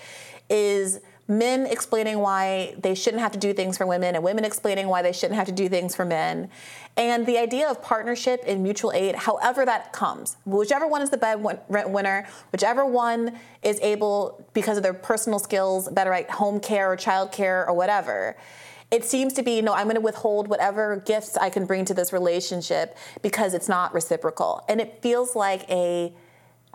[0.49, 4.87] is men explaining why they shouldn't have to do things for women and women explaining
[4.87, 6.49] why they shouldn't have to do things for men.
[6.97, 11.17] And the idea of partnership and mutual aid, however that comes, whichever one is the
[11.17, 16.59] bed win- winner, whichever one is able, because of their personal skills, better at home
[16.59, 18.37] care or child care or whatever,
[18.91, 21.93] it seems to be no i'm going to withhold whatever gifts i can bring to
[21.93, 26.13] this relationship because it's not reciprocal and it feels like a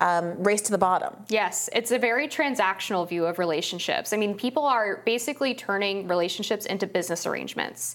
[0.01, 4.13] um, race to the bottom Yes, it's a very transactional view of relationships.
[4.13, 7.95] I mean, people are basically turning relationships into business arrangements.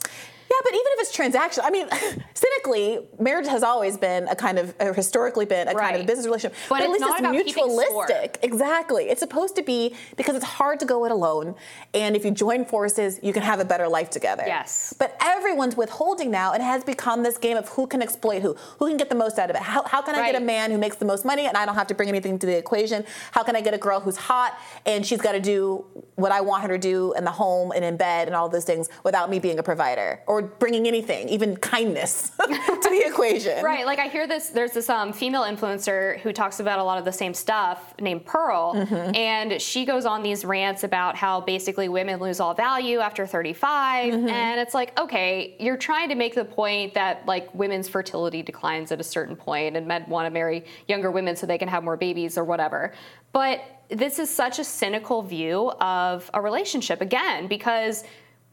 [0.56, 1.88] Yeah but even if it's transactional i mean
[2.34, 6.08] cynically marriage has always been a kind of or historically been a kind of Right.
[6.08, 6.58] business relationship.
[6.70, 8.08] But at it's least not it's about keeping score.
[8.08, 8.38] mutualistic.
[8.44, 9.06] Exactly.
[9.06, 11.56] It's supposed to be because it's hard to go it alone
[11.94, 14.44] and if you join forces you can have a better life together.
[14.46, 14.94] Yes.
[14.98, 18.56] but everyone's withholding now and it has become this game of who can exploit who.
[18.80, 19.62] Who can get the most out of it?
[19.62, 21.76] How, how can i get a man who makes the most money and i don't
[21.76, 23.06] have to bring anything to the equation?
[23.32, 26.42] How can i get a girl who's hot and she's got to do what i
[26.42, 29.30] want her to do in the home and in bed and all those things without
[29.30, 30.20] me being a provider?
[30.28, 34.50] Or bringing anything even kindness to the equation Right, like I hear this.
[34.50, 38.26] There's this um, female influencer who talks about a lot of the same stuff named
[38.26, 39.16] Pearl, Mhm.
[39.16, 44.14] and she goes on these rants about how basically women lose all value after 35,
[44.14, 44.30] Mhm.
[44.30, 48.92] and it's like, okay, you're trying to make the point that like women's fertility declines
[48.92, 51.84] at a certain point, and men want to marry younger women so they can have
[51.84, 52.94] more babies or whatever,
[53.34, 58.04] but this is such a cynical view of a relationship again because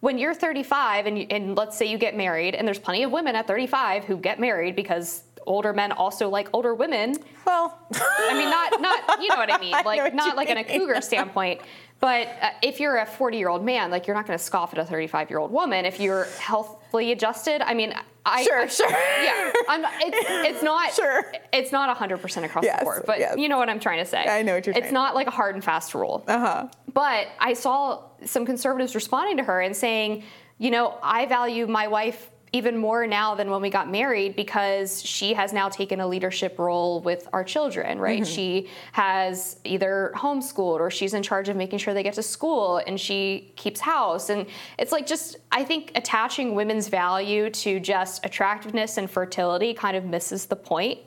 [0.02, 3.12] when you're 35 and, you, and let's say you get married, and there's plenty of
[3.12, 7.14] women at 35 who get married because older men also like older women.
[7.46, 10.56] Well, I mean, not not you know what I mean, like what not like in
[10.58, 11.60] a cougar standpoint.
[12.00, 14.72] But uh, if you're a 40 year old man, like you're not going to scoff
[14.72, 16.26] at a 35 year old woman if you're
[16.92, 17.62] healthily adjusted.
[17.62, 17.94] I mean,
[18.24, 18.88] I Sure, I- sure.
[18.90, 21.24] yeah, I'm it's it's not Sure.
[21.52, 23.36] it's not 100 percent across Yes, the board, but yes.
[23.38, 24.18] you know what I'm trying to say.
[24.24, 24.94] I know what you're It's saying.
[24.94, 26.22] not like a hard and fast rule.
[26.28, 30.22] uh-huh But I saw some conservatives responding to her and saying,
[30.58, 35.02] you know, I value my wife even more now than when we got married because
[35.02, 38.22] she has now taken a leadership role with our children, right?
[38.22, 38.32] Mm-hmm.
[38.32, 42.82] She has either homeschooled or she's in charge of making sure they get to school
[42.86, 44.28] and she keeps house.
[44.28, 44.46] And
[44.78, 50.04] it's like just, I think attaching women's value to just attractiveness and fertility kind of
[50.04, 50.98] misses the point.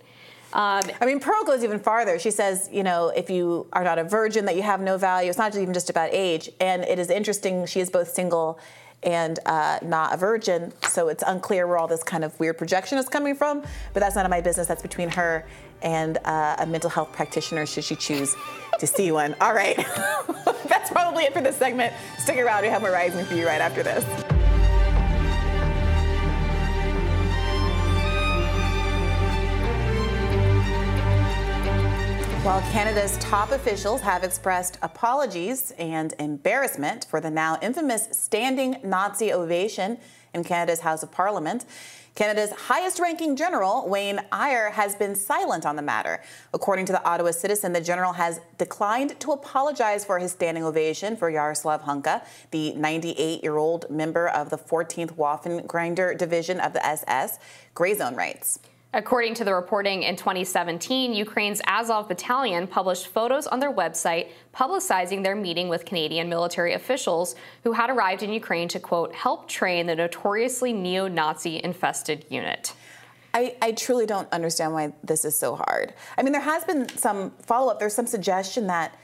[0.54, 2.18] Um, I mean, Pearl goes even farther.
[2.18, 5.30] She says, you know, if you are not a virgin, that you have no value.
[5.30, 6.50] It's not even just about age.
[6.60, 8.58] And it is interesting, she is both single
[9.06, 10.74] and uh, not a virgin.
[10.90, 13.62] So it's unclear where all this kind of weird projection is coming from.
[13.94, 14.68] But that's none of my business.
[14.68, 15.46] That's between her
[15.82, 18.36] and uh, a mental health practitioner, should she choose
[18.80, 19.36] to see one.
[19.40, 19.78] All right.
[20.68, 21.94] that's probably it for this segment.
[22.18, 22.64] Stick around.
[22.64, 24.35] We have more Rising for you right after this.
[32.72, 39.98] Canada's top officials have expressed apologies and embarrassment for the now infamous standing Nazi ovation
[40.34, 41.66] in Canada's House of Parliament,
[42.16, 46.22] Canada's highest ranking general, Wayne Eyre, has been silent on the matter.
[46.54, 51.18] According to the Ottawa Citizen, the general has declined to apologize for his standing ovation
[51.18, 56.86] for Yaroslav Hunka, the 98 year old member of the 14th Waffen-Grenadier Division of the
[56.86, 57.38] SS.
[57.74, 58.60] Gray Zone writes.
[58.96, 65.22] According to the reporting in 2017, Ukraine's Azov battalion published photos on their website publicizing
[65.22, 67.36] their meeting with Canadian military officials
[67.66, 72.72] who had arrived in Ukraine to, quote, help train the notoriously neo Nazi infested unit.
[73.34, 75.94] I, I, truly don't understand why this is so hard.
[76.18, 78.98] I mean, there has been some follow up, there's some suggestion that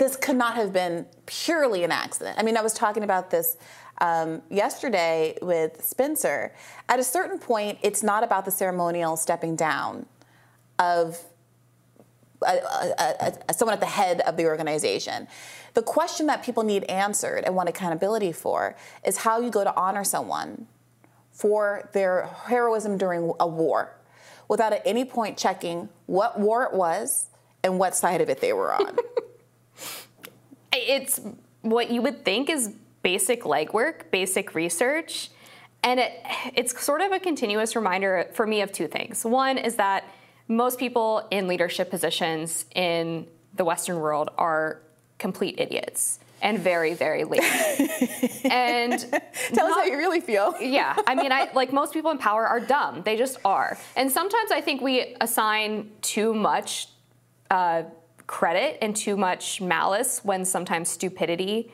[0.00, 2.38] this could not have been purely an accident.
[2.38, 3.58] I mean, I was talking about this
[4.00, 6.54] um, yesterday with Spencer.
[6.88, 10.06] At a certain point, it's not about the ceremonial stepping down
[10.78, 11.22] of
[12.40, 12.56] a,
[12.98, 15.28] a, a, someone at the head of the organization.
[15.74, 19.76] The question that people need answered and want accountability for is how you go to
[19.76, 20.66] honor someone
[21.30, 23.94] for their heroism during a war
[24.48, 27.28] without at any point checking what war it was
[27.62, 28.96] and what side of it they were on.
[30.72, 31.20] it's
[31.62, 35.30] what you would think is basic legwork, basic research.
[35.82, 36.12] And it,
[36.54, 39.24] it's sort of a continuous reminder for me of two things.
[39.24, 40.04] One is that
[40.48, 44.80] most people in leadership positions in the Western world are
[45.18, 47.88] complete idiots and very, very lazy.
[48.44, 48.98] and
[49.52, 50.54] tell not, us how you really feel.
[50.60, 53.02] yeah, I mean, I like most people in power are dumb.
[53.02, 53.78] They just are.
[53.96, 56.88] And sometimes I think we assign too much
[57.50, 57.82] uh,
[58.30, 61.72] credit and too much malice when sometimes stupidity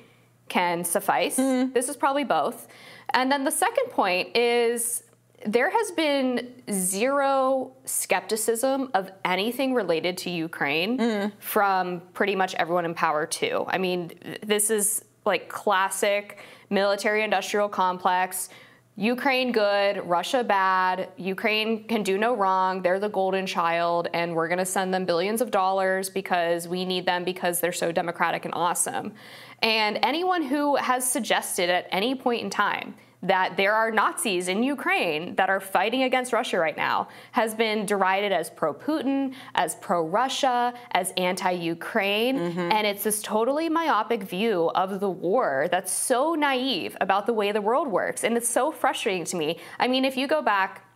[0.48, 1.36] can suffice.
[1.36, 1.74] Mm.
[1.74, 2.66] This is probably both.
[3.12, 5.02] And then the second point is
[5.44, 11.32] there has been zero skepticism of anything related to Ukraine mm.
[11.40, 13.66] from pretty much everyone in power, too.
[13.68, 14.12] I mean,
[14.42, 16.38] this is like classic
[16.70, 18.48] military industrial complex.
[18.98, 24.48] Ukraine good, Russia bad, Ukraine can do no wrong, they're the golden child, and we're
[24.48, 28.54] gonna send them billions of dollars because we need them because they're so democratic and
[28.54, 29.12] awesome.
[29.60, 34.62] And anyone who has suggested at any point in time that there are Nazis in
[34.62, 39.74] Ukraine that are fighting against Russia right now has been derided as pro Putin, as
[39.76, 42.38] pro Russia, as anti Ukraine.
[42.38, 42.72] Mm-hmm.
[42.72, 47.52] And it's this totally myopic view of the war that's so naive about the way
[47.52, 48.24] the world works.
[48.24, 49.58] And it's so frustrating to me.
[49.78, 50.86] I mean, if you go back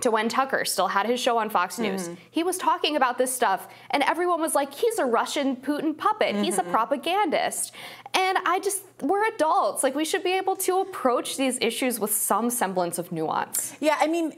[0.00, 2.04] to when Tucker still had his show on Fox News.
[2.04, 2.14] Mm-hmm.
[2.30, 6.34] He was talking about this stuff, and everyone was like, he's a Russian Putin puppet.
[6.34, 6.44] Mm-hmm.
[6.44, 6.70] He's a mm-hmm.
[6.70, 7.72] propagandist.
[8.14, 9.82] And I just, we're adults.
[9.82, 13.74] Like, we should be able to approach these issues with some semblance of nuance.
[13.80, 14.34] Yeah, I mean,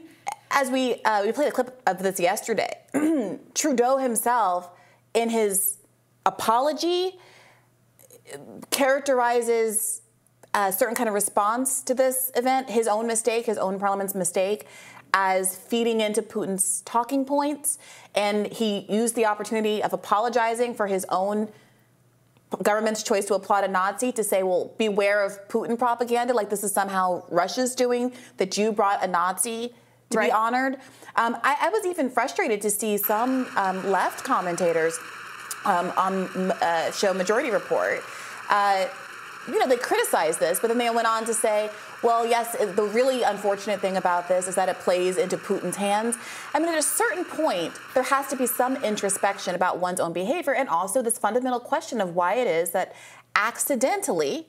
[0.51, 2.77] as we, uh, we played a clip of this yesterday,
[3.53, 4.69] Trudeau himself,
[5.13, 5.77] in his
[6.25, 7.19] apology,
[8.69, 10.01] characterizes
[10.53, 14.67] a certain kind of response to this event, his own mistake, his own parliament's mistake,
[15.13, 17.77] as feeding into Putin's talking points.
[18.15, 21.49] And he used the opportunity of apologizing for his own
[22.63, 26.63] government's choice to applaud a Nazi to say, well, beware of Putin propaganda, like this
[26.63, 29.73] is somehow Russia's doing, that you brought a Nazi
[30.11, 30.27] to right.
[30.27, 30.75] be honored.
[31.15, 34.99] Um, I, I, was even frustrated to see some um, left commentators
[35.65, 38.03] um, on uh, show Majority Report.
[38.49, 38.85] Uh,
[39.47, 41.69] you know, they criticized this, but then they went on to say,
[42.01, 46.17] well, yes, the really unfortunate thing about this is that it plays into Putin's hands.
[46.53, 50.13] I mean, at a certain point, there has to be some introspection about one's own
[50.13, 52.95] behavior and also this fundamental question of why it is that
[53.35, 54.47] accidentally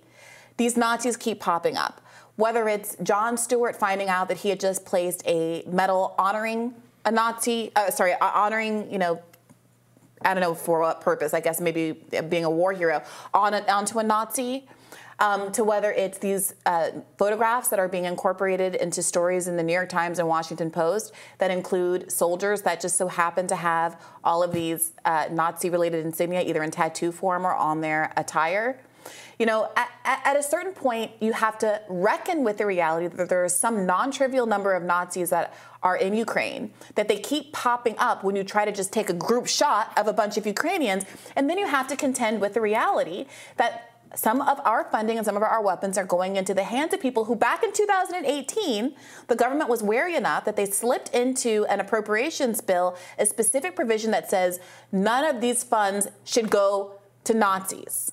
[0.57, 2.01] these Nazis keep popping up.
[2.37, 6.75] Whether it's John Stewart finding out that he had just placed a medal honoring
[7.05, 9.23] a Nazi, uh, sorry, honoring, you know,
[10.23, 11.93] I don't know for what purpose, I guess maybe
[12.29, 13.03] being a war hero,
[13.33, 14.67] on a, onto a Nazi
[15.19, 19.63] um, to whether it's these uh, photographs that are being incorporated into stories in the
[19.63, 24.01] New York Times and Washington Post that include soldiers that just so happen to have
[24.25, 28.79] all of these uh, Nazi related insignia either in tattoo form or on their attire.
[29.39, 33.29] You know, at, at, a certain point, you have to reckon with the reality that
[33.29, 37.53] there is some non trivial number of Nazis that are in Ukraine, that they keep
[37.53, 40.47] popping up when you try to just take a group shot of a bunch of
[40.47, 41.05] Ukrainians.
[41.37, 43.27] And then you have to contend with the reality
[43.59, 46.93] that some of our funding and some of our weapons are going into the hands
[46.93, 48.95] of people who back in 2018
[49.29, 54.11] the government was wary enough that they slipped into an appropriations bill a specific provision
[54.11, 54.59] that says
[54.91, 56.93] none of these funds should go
[57.25, 58.13] to Nazis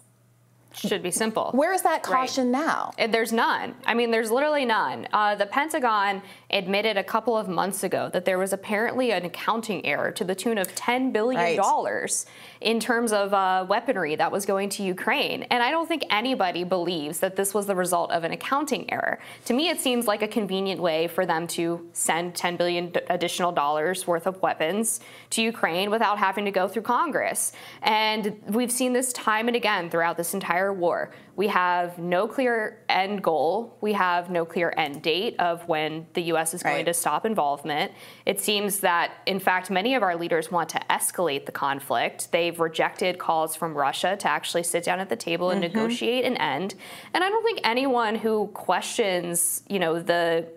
[0.75, 1.51] should be simple.
[1.53, 2.65] Where is that caution right.
[2.65, 2.91] now?
[3.09, 3.75] There's none.
[3.85, 5.07] I mean, there's literally none.
[5.13, 6.21] Uh, the Pentagon
[6.53, 10.35] admitted a couple of months ago that there was apparently an accounting error to the
[10.35, 12.25] tune of $10 billion right.
[12.61, 15.43] in terms of uh, weaponry that was going to Ukraine.
[15.43, 19.19] And I don't think anybody believes that this was the result of an accounting error.
[19.45, 23.51] To me, it seems like a convenient way for them to send 10 billion additional
[23.51, 24.99] dollars worth of weapons
[25.31, 27.51] to Ukraine without having to go through Congress.
[27.81, 31.11] And we've seen this time and again throughout this entire war.
[31.35, 33.75] We have no clear end goal.
[33.81, 36.53] We have no clear end date of when the U.S.
[36.53, 36.85] is going right.
[36.85, 37.91] to stop involvement.
[38.25, 42.31] It seems that, in fact, many of our leaders want to escalate the conflict.
[42.31, 45.75] They've rejected calls from Russia to actually sit down at the table and mm-hmm.
[45.75, 46.75] negotiate an end.
[47.15, 50.47] And I don't think anyone who questions, you know, the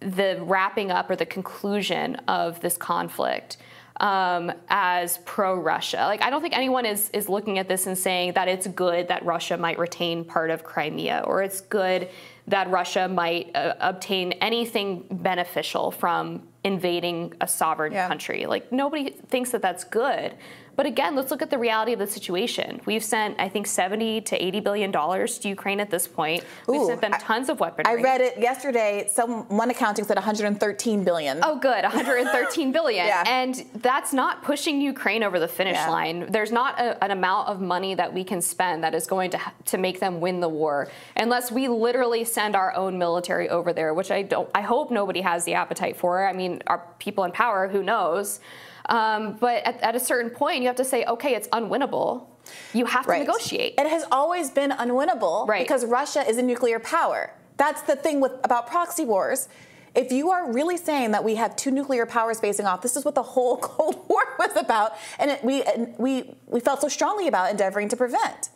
[0.00, 3.58] the wrapping up or the conclusion of this conflict
[4.00, 5.98] um, as pro-Russia.
[5.98, 9.08] Like I don't think anyone is is looking at this and saying that it's good
[9.08, 12.08] that Russia might retain part of Crimea or it's good
[12.48, 18.08] that Russia might uh, obtain anything beneficial from invading a sovereign yeah.
[18.08, 18.46] country.
[18.46, 20.34] Like nobody thinks that that's good.
[20.80, 22.80] But again, let's look at the reality of the situation.
[22.86, 26.42] We've sent, I think, 70 to 80 billion dollars to Ukraine at this point.
[26.66, 27.84] We've Ooh, sent them tons of weaponry.
[27.84, 29.06] I read it yesterday.
[29.12, 31.40] Some one accounting said 113 billion.
[31.42, 33.06] Oh, good, 113 billion.
[33.06, 33.24] yeah.
[33.26, 35.90] And that's not pushing Ukraine over the finish yeah.
[35.90, 36.32] line.
[36.32, 39.40] There's not a, an amount of money that we can spend that is going to
[39.66, 43.92] to make them win the war, unless we literally send our own military over there,
[43.92, 44.48] which I don't.
[44.54, 46.26] I hope nobody has the appetite for.
[46.26, 48.40] I mean, our people in power, who knows?
[48.86, 52.26] Um, but at, at, a certain point, you have to say, okay, it's unwinnable.
[52.72, 53.20] You have to right.
[53.20, 53.74] negotiate.
[53.78, 55.62] It has always been unwinnable right.
[55.62, 57.32] because Russia is a nuclear power.
[57.56, 59.48] That's the thing with about proxy wars.
[59.94, 63.04] If you are really saying that we have two nuclear powers facing off, this is
[63.04, 66.88] what the whole Cold War was about, and it, we and we we felt so
[66.88, 68.50] strongly about endeavoring to prevent.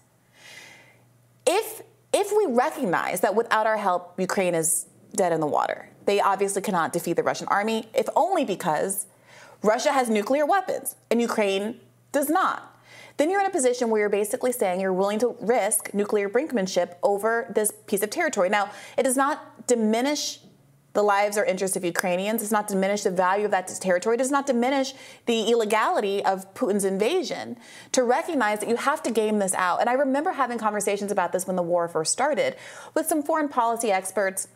[1.47, 1.83] If
[2.13, 4.87] if we recognize that without our help, Ukraine is
[5.17, 9.07] dead in the water, they obviously cannot defeat the Russian army, if only because
[9.65, 11.81] Russia has nuclear weapons and Ukraine
[12.13, 12.71] does not.
[13.17, 16.97] Then you're in a position where you're basically saying you're willing to risk nuclear brinkmanship
[17.03, 18.49] over this piece of territory.
[18.49, 20.41] Now, it does not diminish
[20.93, 22.41] the lives or interests of Ukrainians.
[22.41, 24.15] It does not diminish the value of that territory.
[24.15, 24.95] It does not diminish
[25.27, 27.57] the illegality of Putin's invasion.
[27.93, 29.81] To recognize that you have to game this out.
[29.81, 32.57] And I remember having conversations about this when the war first started
[32.95, 34.47] with some foreign policy experts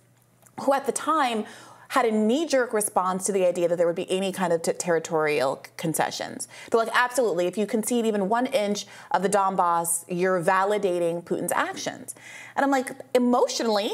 [0.60, 1.44] who at the time
[1.88, 4.62] had a knee jerk response to the idea that there would be any kind of
[4.62, 6.46] t- territorial concessions.
[6.70, 11.52] They're like, absolutely, if you concede even one inch of the Donbass, you're validating Putin's
[11.52, 12.14] actions.
[12.56, 13.92] And I'm like, emotionally,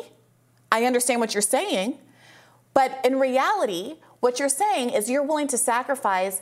[0.72, 1.98] I understand what you're saying,
[2.72, 6.40] but in reality, what you're saying is you're willing to sacrifice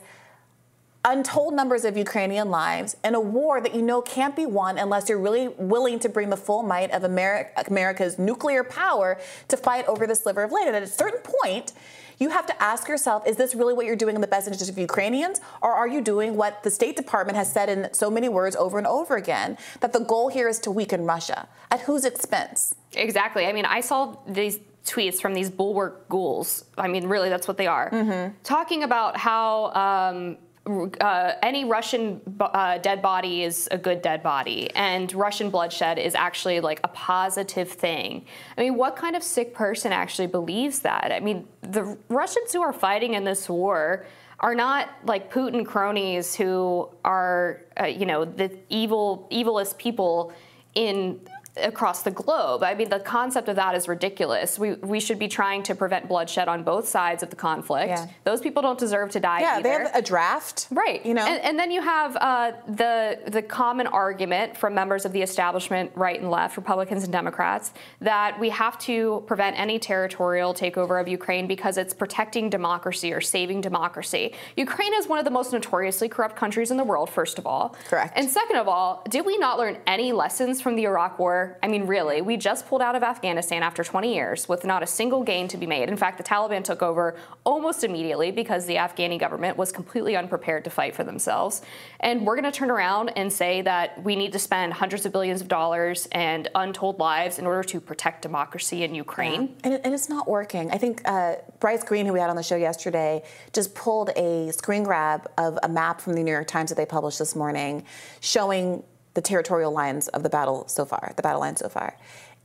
[1.05, 5.09] untold numbers of Ukrainian lives in a war that you know can't be won unless
[5.09, 9.19] you're really willing to bring the full might of America's nuclear power
[9.49, 10.67] to fight over the sliver of land.
[10.67, 11.73] And at a certain point,
[12.19, 14.69] you have to ask yourself is this really what you're doing in the best interest
[14.69, 15.41] of Ukrainians?
[15.61, 18.77] Or are you doing what the State Department has said in so many words over
[18.77, 21.49] and over again that the goal here is to weaken Russia?
[21.69, 22.75] At whose expense?
[22.93, 23.45] Exactly.
[23.45, 26.65] I mean, I saw these tweets from these bulwark ghouls.
[26.77, 27.89] I mean, really, that's what they are.
[27.89, 28.35] Mm-hmm.
[28.43, 29.73] Talking about how.
[29.73, 35.99] Um, uh, any Russian uh, dead body is a good dead body, and Russian bloodshed
[35.99, 38.25] is actually like a positive thing.
[38.57, 41.11] I mean, what kind of sick person actually believes that?
[41.11, 44.05] I mean, the Russians who are fighting in this war
[44.39, 50.31] are not like Putin cronies who are, uh, you know, the evil, evilest people
[50.75, 51.19] in
[51.57, 52.63] across the globe.
[52.63, 54.57] I mean, the concept of that is ridiculous.
[54.57, 57.89] We, we should be trying to prevent bloodshed on both sides of the conflict.
[57.89, 58.07] Yeah.
[58.23, 59.41] Those people don't deserve to die.
[59.41, 59.63] Yeah, either.
[59.63, 61.05] they have a draft, right?
[61.05, 65.13] You know, and, and then you have uh, the the common argument from members of
[65.13, 70.53] the establishment, right and left, Republicans and Democrats, that we have to prevent any territorial
[70.53, 74.33] takeover of Ukraine because it's protecting democracy or saving democracy.
[74.57, 77.09] Ukraine is one of the most notoriously corrupt countries in the world.
[77.11, 78.13] First of all, correct.
[78.17, 81.42] And second of all, did we not learn any lessons from the Iraq War?
[81.61, 84.87] I mean, really, we just pulled out of Afghanistan after 20 years with not a
[84.87, 85.89] single gain to be made.
[85.89, 90.63] In fact, the Taliban took over almost immediately because the Afghani government was completely unprepared
[90.63, 91.61] to fight for themselves.
[91.99, 95.11] And we're going to turn around and say that we need to spend hundreds of
[95.11, 99.41] billions of dollars and untold lives in order to protect democracy in Ukraine.
[99.41, 99.55] Yeah.
[99.63, 100.71] And, it, and, it's not working.
[100.71, 104.51] I think uh, Bryce Greene, who we had on the show yesterday, just pulled a
[104.51, 107.85] screen grab of a map from the New York Times that they published this morning
[108.19, 108.83] showing
[109.13, 111.97] the territorial lines of the battle so far, the battle line so far.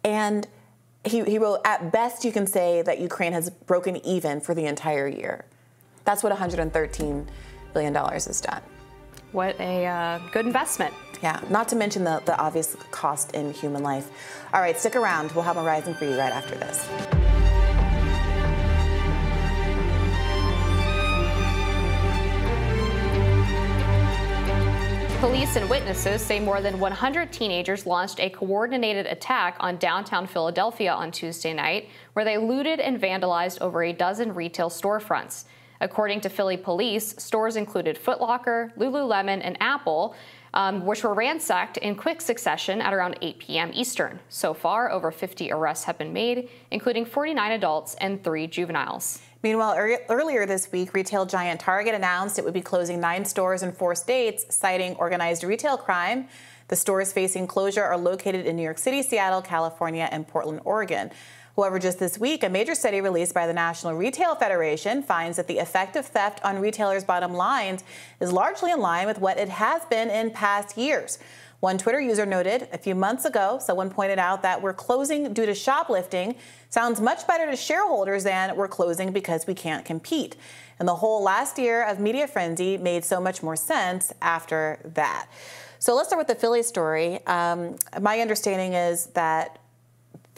[0.04, 0.46] And
[1.04, 4.66] he, he wrote, at best, you can say that Ukraine has broken even for the
[4.66, 5.44] entire year.
[6.04, 7.26] That's what $113
[7.72, 8.62] billion has done.
[9.32, 10.94] What a uh, good investment.
[11.22, 14.10] Yeah, not to mention the, the obvious cost in human life.
[14.54, 15.32] All right, stick around.
[15.32, 17.37] We'll have a rising for you right after this.
[25.20, 30.92] Police and witnesses say more than 100 teenagers launched a coordinated attack on downtown Philadelphia
[30.92, 35.46] on Tuesday night, where they looted and vandalized over a dozen retail storefronts.
[35.80, 40.14] According to Philly police, stores included Foot Locker, Lululemon, and Apple,
[40.54, 43.70] um, which were ransacked in quick succession at around 8 p.m.
[43.74, 44.18] Eastern.
[44.28, 49.20] So far, over 50 arrests have been made, including 49 adults and three juveniles.
[49.42, 53.62] Meanwhile, er- earlier this week, retail giant Target announced it would be closing nine stores
[53.62, 56.28] in four states, citing organized retail crime.
[56.68, 61.10] The stores facing closure are located in New York City, Seattle, California, and Portland, Oregon.
[61.58, 65.48] However, just this week, a major study released by the National Retail Federation finds that
[65.48, 67.82] the effect of theft on retailers' bottom lines
[68.20, 71.18] is largely in line with what it has been in past years.
[71.58, 75.46] One Twitter user noted a few months ago, someone pointed out that we're closing due
[75.46, 76.36] to shoplifting
[76.70, 80.36] sounds much better to shareholders than we're closing because we can't compete.
[80.78, 85.26] And the whole last year of media frenzy made so much more sense after that.
[85.80, 87.18] So let's start with the Philly story.
[87.26, 89.57] Um, my understanding is that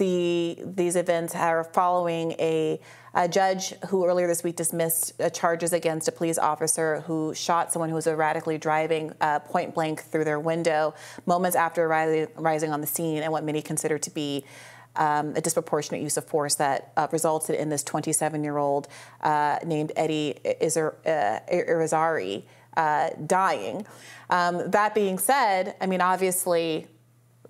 [0.00, 2.80] the these events are following a,
[3.14, 7.70] a, judge who earlier this week dismissed uh, charges against a police officer who shot
[7.70, 10.94] someone who was erratically driving uh, point blank through their window
[11.26, 14.42] moments after rising, on the scene and what many consider to be
[14.96, 18.88] um, a disproportionate use of force that uh, resulted in this 27 year old
[19.20, 21.44] uh, named Eddie Irizarry.
[21.52, 22.42] Irizarry
[22.76, 23.84] uh, dying.
[24.30, 26.86] Um, that being said, I mean, obviously,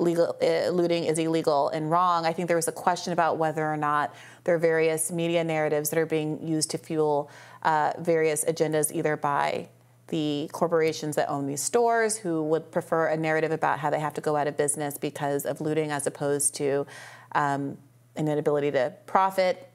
[0.00, 2.24] legal, uh, looting is illegal and wrong.
[2.24, 4.14] I think there was a question about whether or not
[4.44, 7.30] there are various media narratives that are being used to fuel
[7.62, 9.68] uh, various agendas, either by
[10.08, 14.14] the corporations that own these stores who would prefer a narrative about how they have
[14.14, 16.84] to go out of business because of looting as opposed to
[17.32, 17.78] um,
[18.16, 19.68] an inability to profit,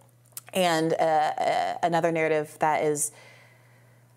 [0.54, 3.12] and uh, uh another narrative that is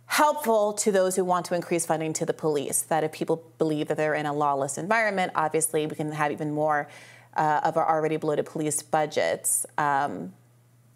[0.08, 2.82] helpful to those who want to increase funding to the police.
[2.82, 6.52] That if people believe that they're in a lawless environment, obviously we can have even
[6.52, 6.88] more
[7.36, 9.64] uh, of our already bloated police budgets.
[9.76, 10.32] Um,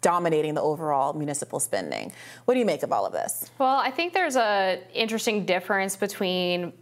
[0.01, 2.11] dominating the overall municipal spending.
[2.43, 3.49] What do you make of all of this?
[3.57, 6.73] Well, I think there's a interesting difference between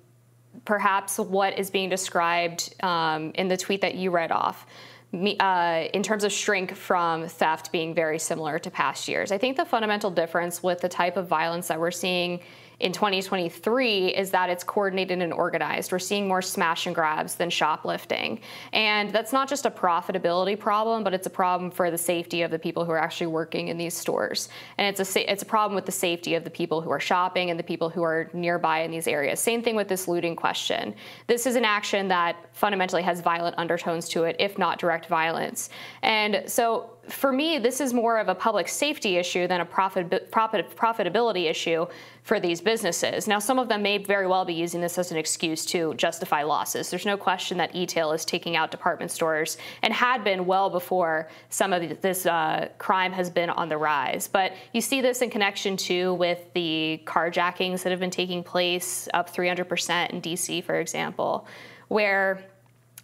[0.66, 4.66] perhaps what is being described um, in the tweet that you read off
[5.14, 9.32] uh, in terms of shrink from theft being very similar to past years.
[9.32, 12.40] I think the fundamental difference with the type of violence that we're seeing
[12.82, 15.92] in 2023 is that it's coordinated and organized.
[15.92, 18.40] We're seeing more smash and grabs than shoplifting.
[18.74, 22.50] And that's not just a profitability problem, but it's a problem for the safety of
[22.50, 24.50] the people who are actually working in these stores.
[24.80, 27.52] And it's a, it's a problem with the safety of the people who are shopping
[27.52, 29.40] and the people who are nearby in these areas.
[29.40, 30.96] Same thing with this looting question.
[31.28, 35.70] This is an action that fundamentally has violent undertones to it, if not direct violence.
[36.02, 40.32] And so for me, this is more of a public safety issue than a profit,
[40.32, 41.86] profit, profitability issue
[42.24, 43.28] for these businesses.
[43.28, 46.44] Now, some of them may very well be using this as an excuse to justify
[46.44, 46.90] losses.
[46.90, 51.30] There's no question that e-tail is taking out department stores and had been well before
[51.50, 54.28] some of this uh, crime has been on the rise.
[54.28, 59.08] But you see this in connection too with the carjackings that have been taking place
[59.14, 61.48] up 300% in DC, for example,
[61.88, 62.44] where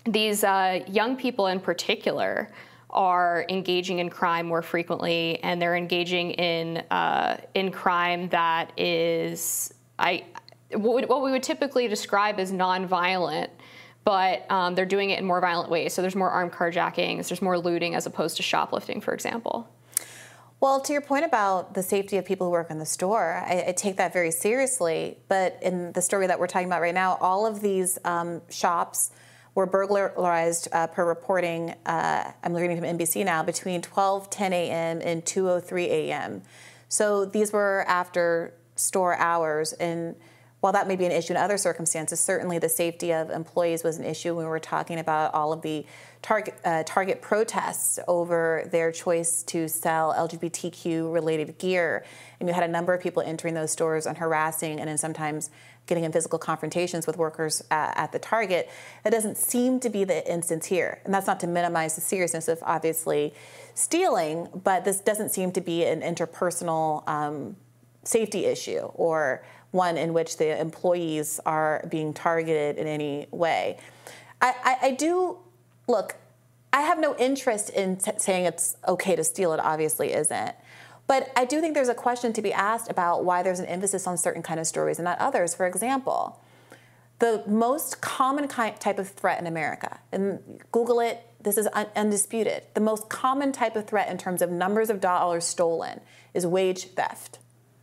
[0.05, 2.49] these uh, young people in particular
[2.97, 9.73] are engaging in crime more frequently, and they're engaging in uh, in crime that is
[9.99, 10.25] I
[10.73, 13.49] what we would typically describe as nonviolent,
[14.03, 15.93] but um, they're doing it in more violent ways.
[15.93, 19.69] So there's more armed carjackings, there's more looting as opposed to shoplifting, for example.
[20.59, 23.65] Well, to your point about the safety of people who work in the store, I,
[23.67, 25.19] I, take that very seriously.
[25.27, 29.11] But in the story that we're talking about right now, all of these um, shops
[29.57, 31.73] were burglarized uh, per reporting.
[31.83, 35.01] Uh, I'm reading from NBC now between 12:10 a.m.
[35.03, 36.43] and 2:03 a.m.
[36.89, 40.15] So these were after store hours, and
[40.59, 43.97] while that may be an issue in other circumstances, certainly the safety of employees was
[43.97, 45.87] an issue when we were talking about all of the
[46.21, 52.03] Target, uh, Target protests over their choice to sell LGBTQ related gear.
[52.39, 55.49] And you had a number of people entering those stores and harassing and then sometimes
[55.87, 58.69] getting in physical confrontations with workers uh, at the Target.
[59.03, 61.01] That doesn't seem to be the instance here.
[61.05, 63.33] And that's not to minimize the seriousness of obviously
[63.73, 67.55] stealing, but this doesn't seem to be an interpersonal um,
[68.03, 73.77] safety issue or one in which the employees are being targeted in any way.
[74.41, 75.37] I, I, I do
[75.87, 76.15] look.
[76.73, 79.53] I have no interest in saying it's okay to steal.
[79.53, 80.55] It obviously isn't.
[81.07, 84.05] But I do think there's a question to be asked about why there's an emphasis
[84.05, 85.55] on certain kind of stories and not others.
[85.55, 86.41] For example,
[87.19, 92.63] the most common type of threat in America, and Google it, this is undisputed.
[92.73, 96.01] The most common type of threat in terms of numbers of dollars stolen
[96.33, 97.39] is wage theft.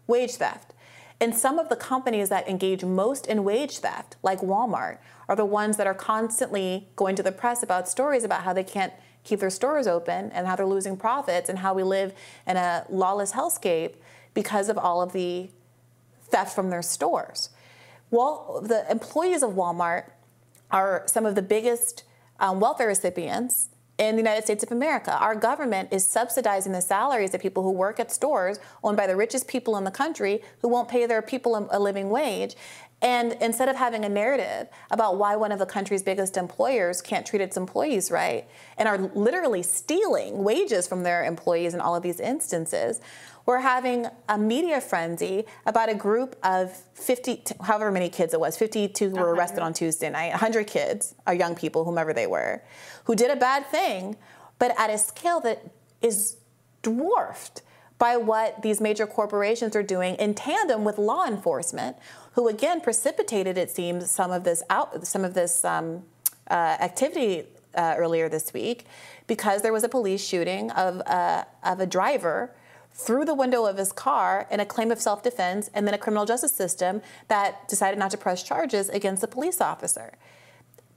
[0.07, 0.73] Wage theft.
[1.21, 4.99] And some of the companies that engage most in wage theft, like Walmart,
[5.29, 8.65] are the ones that are constantly going to the press about stories about how they
[8.65, 8.93] can't
[9.25, 12.13] keep their stores open and how they're losing profits and how we live
[12.47, 13.95] in a lawless hellscape
[14.35, 15.49] because of all of the
[16.29, 17.51] theft from their stores.
[18.11, 20.11] Well, the employees of Walmart
[20.71, 22.05] are some of the biggest
[22.39, 23.69] um, welfare recipients
[23.99, 25.17] in the United States of America.
[25.19, 29.15] Our government is subsidizing the salaries of people who work at stores owned by the
[29.15, 32.57] richest people in the country who won't pay their people a living wage.
[33.05, 37.27] And instead of having a narrative about why one of the country's biggest employers can't
[37.27, 38.49] treat its employees right
[38.79, 43.03] and are literally stealing wages from their employees in all of these instances,
[43.45, 48.57] we're having a media frenzy about a group of 50, however many kids it was,
[48.57, 52.63] 52 who were arrested on Tuesday night, 100 kids, or young people, whomever they were,
[53.05, 54.17] who did a bad thing,
[54.59, 55.63] but at a scale that
[56.01, 56.39] is
[56.81, 57.61] dwarfed
[57.99, 61.97] by what these major corporations are doing in tandem with law enforcement,
[62.35, 66.03] who again precipitated, it seems, some of this out, some of this um,
[66.51, 67.45] uh, activity
[67.75, 68.87] uh, earlier this week,
[69.27, 72.53] because there was a police shooting of uh, of a driver
[72.93, 75.99] through the window of his car in a claim of self defense, and then a
[75.99, 80.15] criminal justice system that decided not to press charges against the police officer.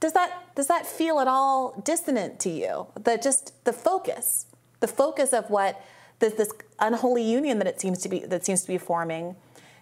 [0.00, 2.86] Does that, does that feel at all dissonant to you?
[3.00, 4.46] That just the focus,
[4.78, 5.84] the focus of what
[6.20, 9.36] this, this unholy union that it seems to be that seems to be forming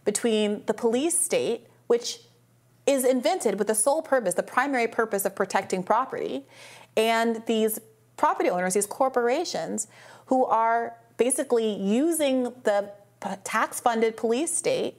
[0.06, 2.20] between the police state, which
[2.86, 6.44] is invented with the sole purpose, the primary purpose of protecting property,
[6.96, 7.78] and these
[8.16, 9.88] property owners, these corporations,
[10.26, 12.90] who are basically using the
[13.44, 14.94] tax funded police state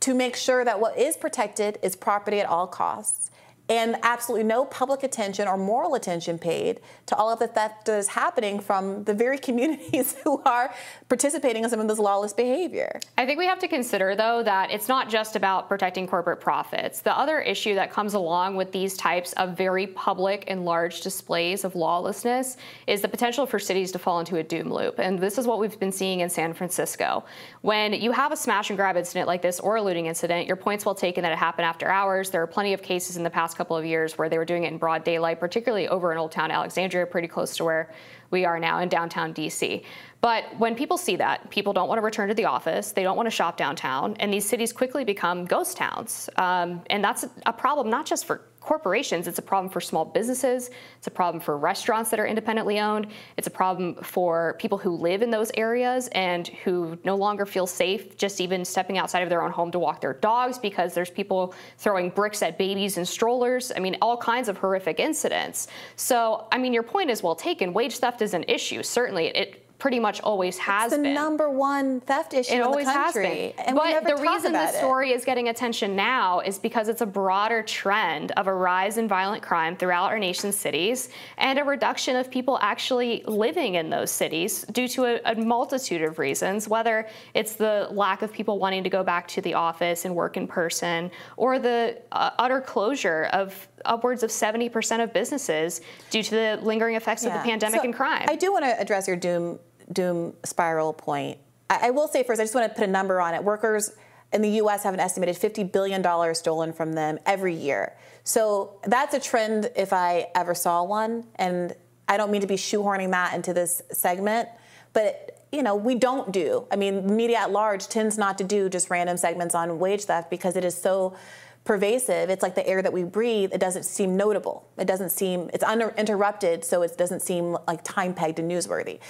[0.00, 3.30] to make sure that what is protected is property at all costs
[3.68, 7.98] and absolutely no public attention or moral attention paid to all of the theft that
[7.98, 10.72] is happening from the very communities who are
[11.08, 13.00] participating in some of this lawless behavior.
[13.18, 17.00] I think we have to consider, though, that it's not just about protecting corporate profits.
[17.00, 21.64] The other issue that comes along with these types of very public and large displays
[21.64, 22.56] of lawlessness
[22.86, 24.98] is the potential for cities to fall into a doom loop.
[24.98, 27.24] And this is what we've been seeing in San Francisco.
[27.62, 30.56] When you have a smash and grab incident like this or a looting incident, your
[30.56, 32.30] point's well taken that it happened after hours.
[32.30, 34.64] There are plenty of cases in the past couple of years where they were doing
[34.64, 37.92] it in broad daylight, particularly over in Old Town Alexandria, pretty close to where
[38.30, 39.84] we are now in downtown DC.
[40.20, 43.16] But when people see that, people don't want to return to the office, they don't
[43.16, 46.28] want to shop downtown, and these cities quickly become ghost towns.
[46.36, 50.70] Um, and that's a problem not just for corporations, it's a problem for small businesses,
[50.98, 53.06] it's a problem for restaurants that are independently owned,
[53.36, 57.66] it's a problem for people who live in those areas and who no longer feel
[57.66, 61.10] safe just even stepping outside of their own home to walk their dogs because there's
[61.10, 63.70] people throwing bricks at babies in strollers.
[63.74, 65.68] I mean, all kinds of horrific incidents.
[65.94, 67.72] So, I mean, your point is well taken.
[67.72, 68.82] Wage theft is an issue.
[68.82, 71.14] Certainly, it pretty much always has it's the been.
[71.14, 73.26] number one theft issue it in always the country.
[73.26, 73.66] has been.
[73.66, 74.78] And but the reason this it.
[74.78, 79.06] story is getting attention now is because it's a broader trend of a rise in
[79.06, 84.10] violent crime throughout our nation's cities and a reduction of people actually living in those
[84.10, 88.82] cities due to a, a multitude of reasons, whether it's the lack of people wanting
[88.82, 93.24] to go back to the office and work in person or the uh, utter closure
[93.32, 95.80] of upwards of 70% of businesses
[96.10, 98.26] due to the lingering effects of the pandemic So and crime.
[98.28, 99.58] I do want to address your doom
[99.92, 101.38] doom spiral point.
[101.70, 103.42] I, I will say first, I just want to put a number on it.
[103.42, 103.92] Workers
[104.32, 104.82] in the U.S.
[104.82, 107.96] have an estimated $50 billion stolen from them every year.
[108.24, 111.24] So that's a trend if I ever saw one.
[111.36, 111.74] And
[112.08, 114.48] I don't mean to be shoehorning that into this segment,
[114.92, 116.66] but you know, we don't do.
[116.70, 120.28] I mean, media at large tends not to do just random segments on wage theft
[120.28, 121.16] because it is so
[121.64, 122.30] pervasive.
[122.30, 123.52] It's like the air that we breathe.
[123.52, 124.68] It doesn't seem notable.
[124.76, 129.00] It doesn't seem, it's uninterrupted, so it doesn't seem like time pegged and newsworthy.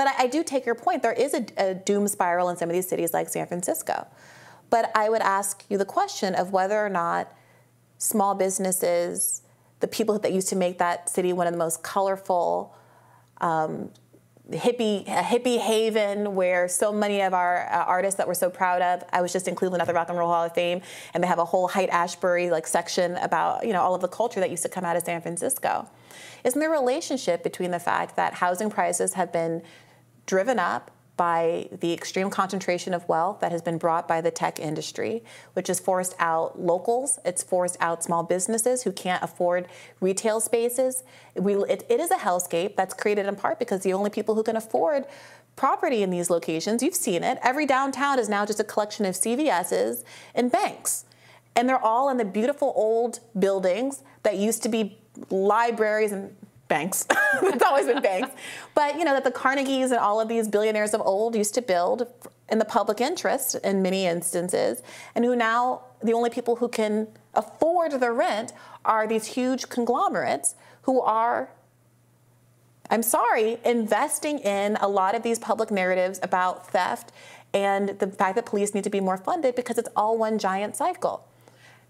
[0.00, 1.02] But I, I do take your point.
[1.02, 4.06] There is a, a doom spiral in some of these cities like San Francisco.
[4.70, 7.30] But I would ask you the question of whether or not
[7.98, 9.42] small businesses,
[9.80, 12.74] the people that used to make that city one of the most colorful,
[13.42, 13.90] um,
[14.50, 18.80] hippie a hippie haven where so many of our uh, artists that we're so proud
[18.80, 19.04] of.
[19.12, 20.80] I was just in Cleveland at the Rock and Roll Hall of Fame,
[21.12, 24.08] and they have a whole Haight Ashbury like section about you know all of the
[24.08, 25.90] culture that used to come out of San Francisco.
[26.42, 29.62] Isn't there a relationship between the fact that housing prices have been
[30.30, 34.60] driven up by the extreme concentration of wealth that has been brought by the tech
[34.60, 35.24] industry,
[35.54, 37.18] which has forced out locals.
[37.24, 39.66] It's forced out small businesses who can't afford
[40.00, 41.02] retail spaces.
[41.34, 44.44] We, it, it is a hellscape that's created in part because the only people who
[44.44, 45.04] can afford
[45.56, 49.16] property in these locations, you've seen it, every downtown is now just a collection of
[49.16, 50.04] CVS's
[50.36, 51.06] and banks.
[51.56, 54.96] And they're all in the beautiful old buildings that used to be
[55.28, 56.34] libraries and
[56.70, 57.06] banks.
[57.42, 58.30] it's always been banks.
[58.74, 61.62] But you know that the Carnegies and all of these billionaires of old used to
[61.62, 62.06] build
[62.48, 64.82] in the public interest in many instances,
[65.14, 68.54] and who now the only people who can afford the rent
[68.86, 71.50] are these huge conglomerates who are
[72.92, 77.12] I'm sorry, investing in a lot of these public narratives about theft
[77.54, 80.74] and the fact that police need to be more funded because it's all one giant
[80.74, 81.24] cycle.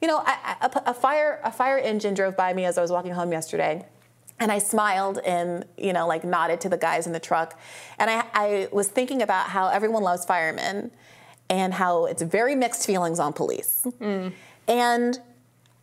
[0.02, 2.90] You know, a, a, a fire a fire engine drove by me as I was
[2.90, 3.86] walking home yesterday
[4.40, 7.60] and I smiled and, you know, like nodded to the guys in the truck.
[7.98, 10.90] And I, I was thinking about how everyone loves firemen
[11.50, 13.86] and how it's very mixed feelings on police.
[14.00, 14.32] Mm.
[14.66, 15.20] And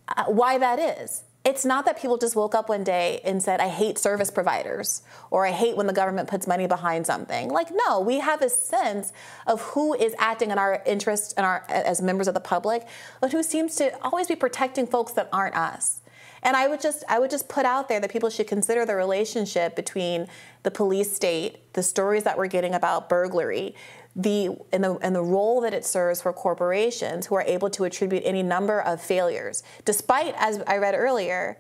[0.08, 1.24] uh, why that is.
[1.46, 5.02] It's not that people just woke up one day and said, I hate service providers
[5.32, 7.50] or I hate when the government puts money behind something.
[7.50, 9.14] Like, no, we have a sense
[9.46, 12.86] of who is acting in our interest and our, as members of the public,
[13.22, 16.02] but who seems to always be protecting folks that aren't us.
[16.44, 18.96] And I would just I would just put out there that people should consider the
[18.96, 20.28] relationship between
[20.64, 23.76] the police state, the stories that we're getting about burglary,
[24.16, 27.84] the and the and the role that it serves for corporations who are able to
[27.84, 31.58] attribute any number of failures, despite, as I read earlier,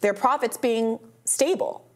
[0.00, 1.86] their profits being stable.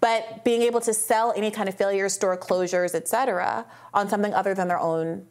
[0.00, 3.64] But being able to sell any kind of failures, store closures, et cetera,
[3.94, 5.26] on something other than their own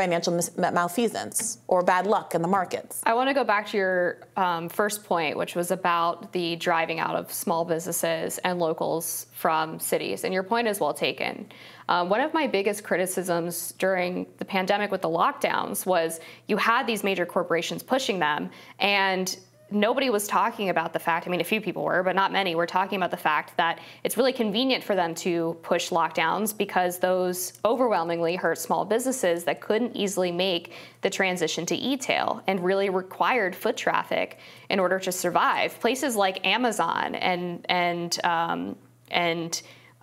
[0.00, 3.02] financial malfeasance or bad luck in the markets.
[3.04, 6.98] I want to go back to your um, first point, which was about the driving
[6.98, 10.24] out of small businesses and locals from cities.
[10.24, 11.52] And your point is well taken.
[11.90, 16.86] Um, one of my biggest criticisms during the pandemic with the lockdowns was you had
[16.86, 18.48] these major corporations pushing them,
[18.78, 19.36] and
[19.72, 22.54] nobody was talking about the fact, I mean, a few people were, but not many,
[22.54, 26.98] were talking about the fact that it's really convenient for them to push lockdowns because
[26.98, 30.72] those overwhelmingly hurt small businesses that couldn't easily make
[31.02, 34.38] the transition to e-tail and really required foot traffic
[34.68, 35.78] in order to survive.
[35.80, 38.76] Places like Amazon and, and, um,
[39.10, 39.62] and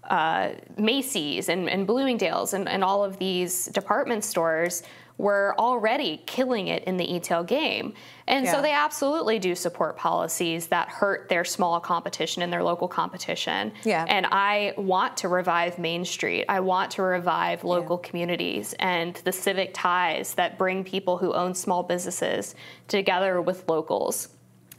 [0.09, 4.83] uh, Macy's and, and Bloomingdale's and, and all of these department stores
[5.17, 7.93] were already killing it in the e-tail game.
[8.27, 8.51] And yeah.
[8.51, 13.71] so they absolutely do support policies that hurt their small competition and their local competition.
[13.83, 14.05] Yeah.
[14.07, 16.45] And I want to revive Main Street.
[16.47, 18.09] I want to revive local yeah.
[18.09, 22.53] communities and the civic ties that bring people who own small businesses
[22.87, 24.29] together with locals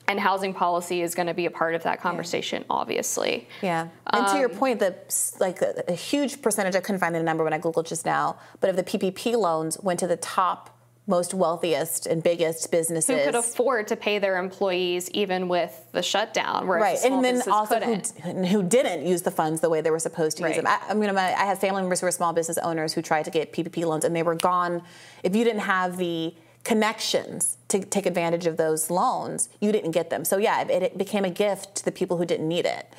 [0.09, 2.67] and housing policy is going to be a part of that conversation, yeah.
[2.71, 3.47] obviously.
[3.63, 3.89] Yeah.
[4.07, 7.15] And um, to your um, point, that like a, a, huge percentage, I couldn't find
[7.15, 10.17] the number when I Googled just now, but of the PPP loans went to the
[10.17, 10.75] top
[11.07, 16.03] most wealthiest and biggest businesses who could afford to pay their employees even with the
[16.03, 19.99] shutdown right and then also who, who, didn't use the funds the way they were
[19.99, 20.55] supposed to right.
[20.55, 23.01] use them I, I mean I have family members who are small business owners who
[23.01, 24.83] tried to get ppp loans and they were gone
[25.23, 30.11] if you didn't have the connections to take advantage of those loans, you didn't get
[30.11, 30.25] them.
[30.25, 32.93] So yeah, it, it became a gift to the people who didn't need it.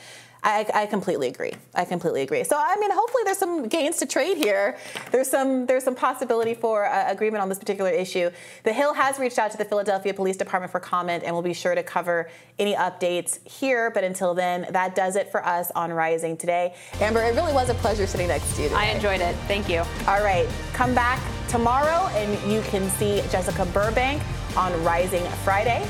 [0.43, 1.53] I, I, completely agree.
[1.75, 2.43] I completely agree.
[2.45, 4.77] So I mean, hopefully there's some gains to trade here.
[5.11, 8.29] There's some there's some possibility for uh, agreement on this particular issue.
[8.63, 11.53] The Hill has reached out to the Philadelphia Police Department for comment, and we'll be
[11.53, 13.91] sure to cover any updates here.
[13.91, 16.73] But until then, that does it for us on Rising today.
[17.01, 18.69] Amber, it really was a pleasure sitting next to you.
[18.69, 18.79] Today.
[18.79, 19.35] I enjoyed it.
[19.47, 19.79] Thank you.
[20.07, 24.21] All right, come back tomorrow, and you can see Jessica Burbank
[24.55, 25.85] on Rising Friday.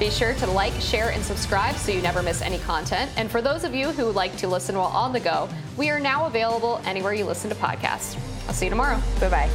[0.00, 3.10] Be sure to like, share, and subscribe so you never miss any content.
[3.16, 5.46] And for those of you who like to listen while on the go,
[5.76, 8.16] we are now available anywhere you listen to podcasts.
[8.48, 8.98] I'll see you tomorrow.
[9.20, 9.50] Bye bye.